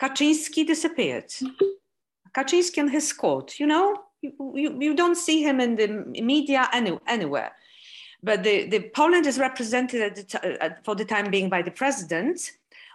Kaczynski 0.00 0.66
disappeared. 0.66 1.30
Kaczynski 2.36 2.78
and 2.78 2.90
his 2.90 3.12
court 3.12 3.58
you 3.58 3.66
know 3.66 3.86
you, 4.20 4.32
you, 4.54 4.76
you 4.80 4.94
don't 4.94 5.16
see 5.16 5.42
him 5.42 5.60
in 5.60 5.76
the 5.76 5.88
media 6.22 6.68
any, 6.72 6.98
anywhere. 7.06 7.52
But 8.22 8.42
the, 8.42 8.66
the 8.68 8.90
Poland 8.94 9.26
is 9.26 9.38
represented 9.38 10.16
the 10.16 10.76
for 10.84 10.94
the 10.94 11.04
time 11.04 11.30
being 11.30 11.48
by 11.48 11.62
the 11.62 11.70
president 11.70 12.52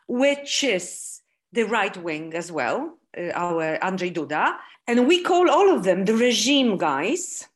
which 0.08 0.64
is 0.64 1.22
the 1.52 1.64
right 1.64 1.96
wing 1.98 2.34
as 2.36 2.52
well 2.52 2.99
uh, 3.18 3.32
our 3.34 3.78
Andrzej 3.80 4.14
Duda 4.14 4.58
and 4.88 5.08
we 5.08 5.22
call 5.22 5.50
all 5.50 5.74
of 5.74 5.84
them 5.84 6.06
the 6.06 6.16
regime 6.16 6.78
guys. 6.78 7.48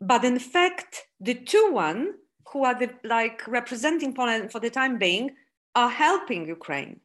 But 0.00 0.24
in 0.24 0.38
fact, 0.38 1.04
the 1.20 1.34
two 1.34 1.70
one 1.72 2.14
who 2.52 2.64
are 2.64 2.78
the, 2.78 2.90
like 3.04 3.46
representing 3.46 4.14
Poland 4.14 4.52
for 4.52 4.60
the 4.60 4.70
time 4.70 4.98
being 4.98 5.36
are 5.74 5.90
helping 5.90 6.48
Ukraine. 6.48 7.00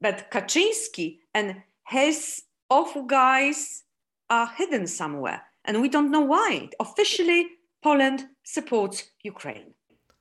But 0.00 0.30
Kaczynski 0.30 1.18
and 1.34 1.62
his 1.88 2.42
awful 2.70 3.02
guys 3.02 3.82
are 4.30 4.48
hidden 4.58 4.86
somewhere, 4.86 5.42
and 5.64 5.80
we 5.80 5.88
don't 5.88 6.10
know 6.10 6.20
why. 6.20 6.68
Officially, 6.78 7.46
Poland 7.82 8.28
supports 8.44 9.10
Ukraine. 9.22 9.74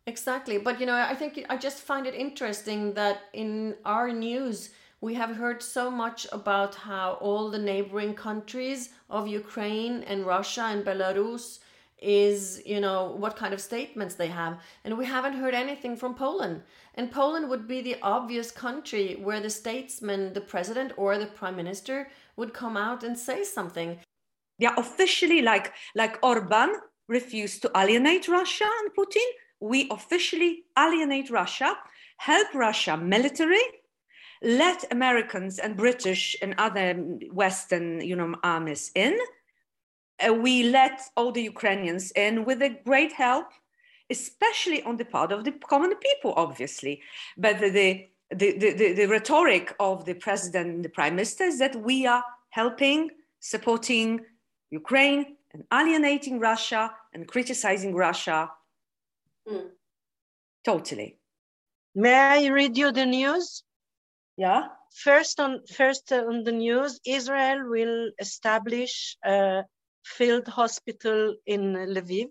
Exactly. 0.07 0.57
But, 0.57 0.80
you 0.80 0.86
know, 0.86 0.95
I 0.95 1.15
think 1.15 1.45
I 1.49 1.57
just 1.57 1.80
find 1.80 2.05
it 2.05 2.13
interesting 2.13 2.93
that 2.93 3.17
in 3.34 3.76
our 3.86 4.11
news, 4.11 4.69
we 5.06 5.14
have 5.14 5.36
heard 5.36 5.62
so 5.62 5.91
much 5.91 6.26
about 6.32 6.74
how 6.74 7.08
all 7.22 7.51
the 7.51 7.66
neighboring 7.72 8.16
countries 8.16 8.89
of 9.08 9.28
Ukraine 9.28 9.95
and 10.12 10.26
Russia 10.26 10.64
and 10.74 10.84
Belarus 10.84 11.60
is, 12.01 12.39
you 12.66 12.82
know, 12.86 13.16
what 13.24 13.36
kind 13.41 13.53
of 13.53 13.62
statements 13.62 14.16
they 14.16 14.32
have. 14.41 14.53
And 14.84 14.97
we 14.97 15.06
haven't 15.06 15.39
heard 15.41 15.53
anything 15.53 15.95
from 15.95 16.16
Poland. 16.16 16.64
And 16.95 17.12
Poland 17.12 17.49
would 17.49 17.68
be 17.68 17.82
the 17.82 17.97
obvious 18.01 18.49
country 18.49 19.06
where 19.26 19.41
the 19.41 19.58
statesman, 19.62 20.34
the 20.34 20.47
president 20.53 20.91
or 20.97 21.20
the 21.20 21.28
prime 21.39 21.56
minister 21.56 21.97
would 22.36 22.51
come 22.62 22.76
out 22.76 23.03
and 23.03 23.16
say 23.16 23.43
something. 23.43 23.99
Yeah, 24.58 24.74
officially, 24.76 25.41
like 25.51 25.68
like 26.01 26.18
Orban 26.24 26.72
refused 27.18 27.62
to 27.62 27.72
alienate 27.82 28.28
Russia 28.39 28.70
and 28.80 28.89
Putin. 28.97 29.28
We 29.60 29.80
officially 29.97 30.51
alienate 30.84 31.30
Russia, 31.30 31.70
help 32.18 32.49
Russia 32.56 32.97
military, 32.97 33.66
let 34.42 34.92
Americans 34.92 35.60
and 35.60 35.76
British 35.78 36.36
and 36.42 36.56
other 36.58 36.94
Western 37.32 38.02
you 38.02 38.16
know, 38.16 38.36
armies 38.44 38.92
in. 38.96 39.18
Uh, 40.26 40.34
we 40.34 40.64
let 40.64 41.02
all 41.18 41.32
the 41.32 41.44
Ukrainians 41.44 42.12
in 42.12 42.46
with 42.46 42.62
a 42.62 42.78
great 42.86 43.12
help, 43.12 43.48
especially 44.10 44.82
on 44.84 44.98
the 44.98 45.06
part 45.06 45.32
of 45.32 45.44
the 45.44 45.52
common 45.52 45.96
people, 45.96 46.34
obviously. 46.38 47.02
But 47.38 47.60
the, 47.60 47.70
the, 47.70 48.08
the, 48.32 48.74
the, 48.74 48.94
the 48.94 49.06
rhetoric 49.08 49.76
of 49.80 50.06
the 50.06 50.14
president 50.14 50.68
and 50.76 50.86
the 50.86 50.90
prime 50.90 51.16
minister 51.16 51.44
is 51.44 51.60
that 51.60 51.76
we 51.76 52.08
are 52.08 52.24
helping, 52.50 53.12
supporting 53.40 54.22
Ukraine 54.72 55.36
and 55.54 55.64
alienating 55.74 56.40
Russia 56.40 56.92
and 57.14 57.28
criticizing 57.28 57.94
Russia. 57.94 58.52
Mm. 59.48 59.70
Totally. 60.64 61.20
May 61.94 62.14
I 62.14 62.48
read 62.48 62.78
you 62.78 62.92
the 62.92 63.06
news? 63.06 63.64
Yeah. 64.38 64.68
First 64.92 65.40
on 65.40 65.66
first 65.66 66.12
on 66.12 66.44
the 66.44 66.52
news, 66.52 67.00
Israel 67.06 67.70
will 67.70 68.12
establish 68.20 69.18
a 69.24 69.64
field 70.04 70.48
hospital 70.48 71.36
in 71.46 71.74
Lviv. 71.74 72.30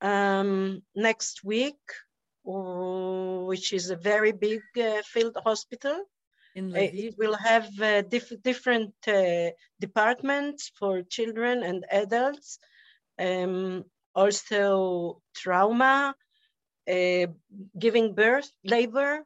Um, 0.00 0.82
next 0.94 1.44
week, 1.44 1.80
which 2.44 3.72
is 3.72 3.90
a 3.90 3.96
very 3.96 4.32
big 4.32 4.62
uh, 4.78 5.02
field 5.02 5.36
hospital. 5.44 6.04
In 6.54 6.74
uh, 6.74 6.78
Lviv. 6.78 6.94
It 6.94 7.18
will 7.18 7.36
have 7.36 7.68
uh, 7.80 8.02
diff 8.02 8.32
different 8.42 8.94
uh, 9.08 9.50
departments 9.80 10.72
for 10.78 11.02
children 11.02 11.62
and 11.62 11.84
adults. 11.90 12.58
Um, 13.18 13.84
also 14.14 15.20
trauma, 15.34 16.14
uh, 16.88 17.26
giving 17.78 18.14
birth, 18.14 18.50
labor, 18.64 19.24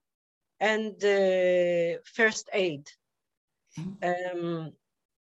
and 0.60 0.94
first 2.04 2.48
aid. 2.52 2.88
Um, 4.02 4.72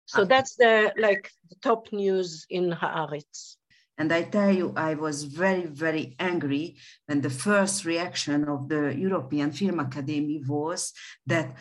so 0.05 0.25
that's 0.25 0.55
the 0.55 0.93
like 0.97 1.29
the 1.49 1.55
top 1.61 1.91
news 1.91 2.45
in 2.49 2.71
Haaretz. 2.71 3.57
And 3.99 4.13
I 4.13 4.23
tell 4.23 4.51
you, 4.51 4.73
I 4.75 4.93
was 4.93 5.23
very, 5.23 5.65
very 5.65 6.15
angry 6.19 6.77
when 7.07 7.21
the 7.21 7.31
first 7.31 7.83
reaction 7.83 8.47
of 8.47 8.69
the 8.69 8.95
European 8.95 9.51
Film 9.51 9.79
Academy 9.79 10.43
was 10.47 10.93
that 11.25 11.55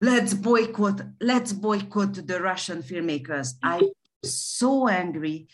let's 0.00 0.34
boycott, 0.34 1.02
let's 1.20 1.52
boycott 1.52 2.26
the 2.26 2.40
Russian 2.40 2.82
filmmakers. 2.82 3.54
I 3.62 3.90
so 4.24 4.88
angry. 4.88 5.46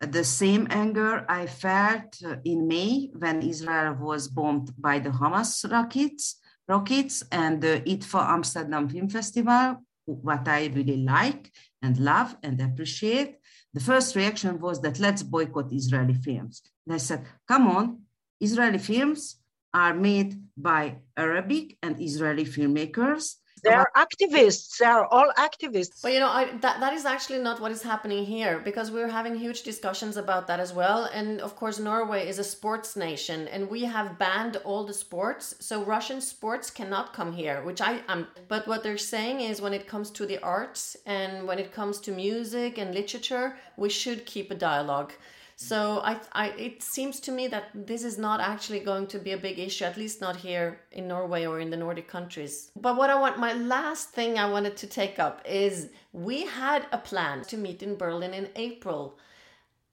The 0.00 0.24
same 0.24 0.66
anger 0.70 1.24
I 1.28 1.46
felt 1.46 2.20
in 2.44 2.66
May 2.66 3.10
when 3.16 3.42
Israel 3.42 3.94
was 3.94 4.28
bombed 4.28 4.70
by 4.80 4.98
the 4.98 5.10
Hamas 5.10 5.70
rockets 5.70 6.40
rockets 6.68 7.22
and 7.30 7.64
uh, 7.64 7.80
the 7.84 8.04
for 8.04 8.20
Amsterdam 8.20 8.88
Film 8.88 9.08
Festival, 9.08 9.76
what 10.04 10.48
I 10.48 10.66
really 10.66 10.98
like 10.98 11.52
and 11.82 11.98
love 11.98 12.36
and 12.42 12.60
appreciate. 12.60 13.38
The 13.74 13.80
first 13.80 14.14
reaction 14.16 14.60
was 14.60 14.80
that 14.82 14.98
let's 14.98 15.22
boycott 15.22 15.72
Israeli 15.72 16.14
films. 16.14 16.62
And 16.86 16.94
I 16.94 16.98
said, 16.98 17.24
come 17.48 17.68
on, 17.68 18.02
Israeli 18.40 18.78
films 18.78 19.36
are 19.72 19.94
made 19.94 20.40
by 20.56 20.96
Arabic 21.16 21.78
and 21.82 22.00
Israeli 22.00 22.44
filmmakers. 22.44 23.36
They 23.62 23.70
are 23.70 23.90
activists. 23.96 24.78
They 24.78 24.86
are 24.86 25.06
all 25.06 25.30
activists. 25.38 26.02
But 26.02 26.12
you 26.12 26.20
know, 26.20 26.28
I, 26.28 26.50
that 26.60 26.80
that 26.80 26.92
is 26.92 27.04
actually 27.04 27.38
not 27.38 27.60
what 27.60 27.70
is 27.70 27.82
happening 27.82 28.24
here 28.24 28.58
because 28.58 28.90
we're 28.90 29.08
having 29.08 29.36
huge 29.36 29.62
discussions 29.62 30.16
about 30.16 30.46
that 30.48 30.58
as 30.58 30.72
well. 30.72 31.04
And 31.04 31.40
of 31.40 31.54
course, 31.54 31.78
Norway 31.78 32.28
is 32.28 32.38
a 32.38 32.44
sports 32.44 32.96
nation, 32.96 33.48
and 33.48 33.70
we 33.70 33.82
have 33.84 34.18
banned 34.18 34.56
all 34.64 34.84
the 34.84 34.94
sports, 34.94 35.54
so 35.60 35.84
Russian 35.84 36.20
sports 36.20 36.70
cannot 36.70 37.12
come 37.12 37.32
here. 37.32 37.62
Which 37.62 37.80
I 37.80 38.00
am. 38.08 38.26
But 38.48 38.66
what 38.66 38.82
they're 38.82 38.98
saying 38.98 39.40
is, 39.40 39.60
when 39.60 39.74
it 39.74 39.86
comes 39.86 40.10
to 40.12 40.26
the 40.26 40.38
arts 40.42 40.96
and 41.06 41.46
when 41.46 41.58
it 41.58 41.72
comes 41.72 41.98
to 42.00 42.10
music 42.12 42.78
and 42.78 42.94
literature, 42.94 43.56
we 43.76 43.88
should 43.88 44.26
keep 44.26 44.50
a 44.50 44.56
dialogue. 44.56 45.12
So 45.56 46.00
I, 46.02 46.20
I, 46.32 46.48
it 46.50 46.82
seems 46.82 47.20
to 47.20 47.32
me 47.32 47.46
that 47.48 47.64
this 47.74 48.04
is 48.04 48.18
not 48.18 48.40
actually 48.40 48.80
going 48.80 49.06
to 49.08 49.18
be 49.18 49.32
a 49.32 49.36
big 49.36 49.58
issue, 49.58 49.84
at 49.84 49.96
least 49.96 50.20
not 50.20 50.36
here 50.36 50.80
in 50.90 51.06
Norway 51.06 51.46
or 51.46 51.60
in 51.60 51.70
the 51.70 51.76
Nordic 51.76 52.08
countries. 52.08 52.70
But 52.76 52.96
what 52.96 53.10
I 53.10 53.18
want, 53.20 53.38
my 53.38 53.52
last 53.52 54.10
thing 54.10 54.38
I 54.38 54.50
wanted 54.50 54.76
to 54.78 54.86
take 54.86 55.18
up 55.18 55.42
is 55.44 55.90
we 56.12 56.46
had 56.46 56.86
a 56.92 56.98
plan 56.98 57.42
to 57.44 57.56
meet 57.56 57.82
in 57.82 57.96
Berlin 57.96 58.34
in 58.34 58.48
April. 58.56 59.18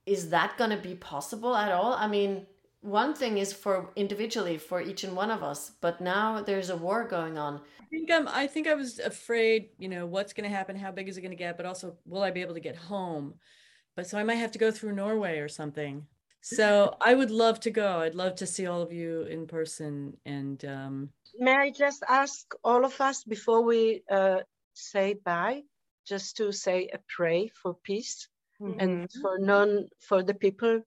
Is 0.06 0.30
that 0.30 0.58
going 0.58 0.72
to 0.72 0.78
be 0.78 0.96
possible 0.96 1.56
at 1.56 1.72
all? 1.72 1.94
I 1.94 2.08
mean, 2.08 2.48
one 2.82 3.14
thing 3.14 3.38
is 3.38 3.52
for 3.52 3.92
individually 3.96 4.58
for 4.58 4.82
each 4.82 5.04
and 5.04 5.16
one 5.16 5.30
of 5.30 5.44
us, 5.44 5.72
but 5.82 6.00
now 6.00 6.42
there's 6.42 6.70
a 6.70 6.78
war 6.78 7.04
going 7.04 7.38
on. 7.38 7.62
I 7.82 7.86
think 7.90 8.10
I'm, 8.10 8.28
I 8.28 8.48
think 8.48 8.68
I 8.68 8.74
was 8.74 9.00
afraid, 9.00 9.70
you 9.78 9.90
know, 9.90 10.06
what's 10.06 10.34
going 10.34 10.50
to 10.50 10.56
happen, 10.56 10.78
how 10.78 10.92
big 10.92 11.10
is 11.10 11.18
it 11.18 11.22
going 11.22 11.32
to 11.32 11.38
get, 11.38 11.58
but 11.58 11.66
also 11.66 11.98
will 12.06 12.24
I 12.24 12.32
be 12.32 12.42
able 12.42 12.54
to 12.54 12.60
get 12.60 12.78
home? 12.78 13.34
But 14.00 14.08
so 14.08 14.18
I 14.18 14.24
might 14.24 14.36
have 14.36 14.54
to 14.54 14.60
go 14.60 14.72
through 14.72 14.94
Norway 14.94 15.40
or 15.40 15.50
something. 15.50 16.08
So 16.40 16.96
I 17.02 17.14
would 17.14 17.32
love 17.32 17.60
to 17.66 17.70
go. 17.70 18.00
I'd 18.00 18.16
love 18.16 18.36
to 18.36 18.48
see 18.48 18.66
all 18.66 18.82
of 18.82 18.94
you 18.94 19.24
in 19.24 19.46
person. 19.46 20.16
And 20.26 20.64
um, 20.64 21.10
may 21.38 21.54
I 21.66 21.70
just 21.70 22.02
ask 22.08 22.46
all 22.64 22.86
of 22.86 23.02
us 23.02 23.26
before 23.26 23.62
we 23.62 24.04
uh, 24.10 24.38
say 24.74 25.16
bye, 25.16 25.64
just 26.08 26.38
to 26.38 26.54
say 26.54 26.88
a 26.94 27.00
pray 27.14 27.52
for 27.62 27.74
peace 27.84 28.30
mm-hmm. 28.62 28.80
and 28.80 29.12
for 29.22 29.38
none 29.38 29.90
for 30.00 30.24
the 30.24 30.34
people 30.34 30.80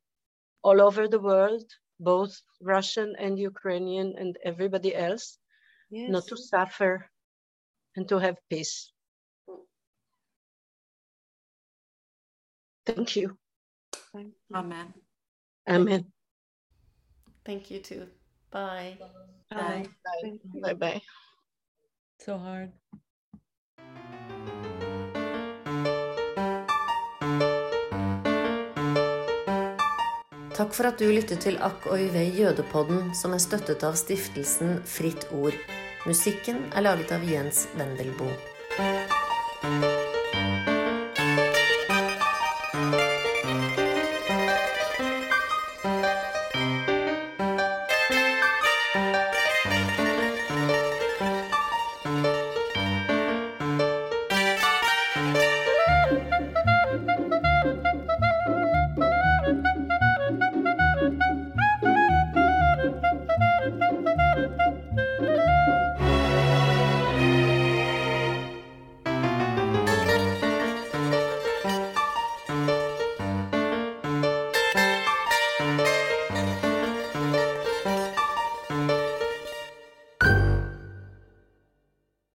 all 0.64 0.80
over 0.80 1.06
the 1.06 1.20
world, 1.20 1.66
both 2.00 2.40
Russian 2.62 3.14
and 3.18 3.38
Ukrainian 3.38 4.14
and 4.16 4.38
everybody 4.42 4.96
else, 4.96 5.36
yes. 5.90 6.08
not 6.08 6.26
to 6.28 6.36
suffer 6.38 7.10
and 7.94 8.08
to 8.08 8.16
have 8.20 8.38
peace. 8.48 8.90
Thank 12.84 13.16
you. 13.16 13.36
Amen. 14.54 14.92
Amen. 15.68 16.12
Thank 17.44 17.70
you 17.70 17.80
too. 17.80 18.06
Bye. 18.50 18.98
Bye. 19.50 19.86
Bye. 20.04 20.38
Bye. 20.62 20.74
Bye. 20.74 21.00
So 22.18 22.38
hard. 22.38 22.72
Takk 30.52 30.74
for 30.74 30.86
at 30.86 30.98
du 30.98 31.08
lyttet 31.08 31.40
til 31.42 31.56
Akk 31.64 31.86
og 31.90 31.98
Yve 31.98 32.26
jødepodden, 32.36 33.14
som 33.18 33.32
er 33.34 33.42
støttet 33.42 33.82
av 33.88 33.96
stiftelsen 33.98 34.82
Fritt 34.86 35.26
Ord. 35.32 35.56
Musikken 36.06 36.66
er 36.76 36.84
laget 36.84 37.14
av 37.14 37.24
Jens 37.26 37.64
Wendelboe. 37.78 38.51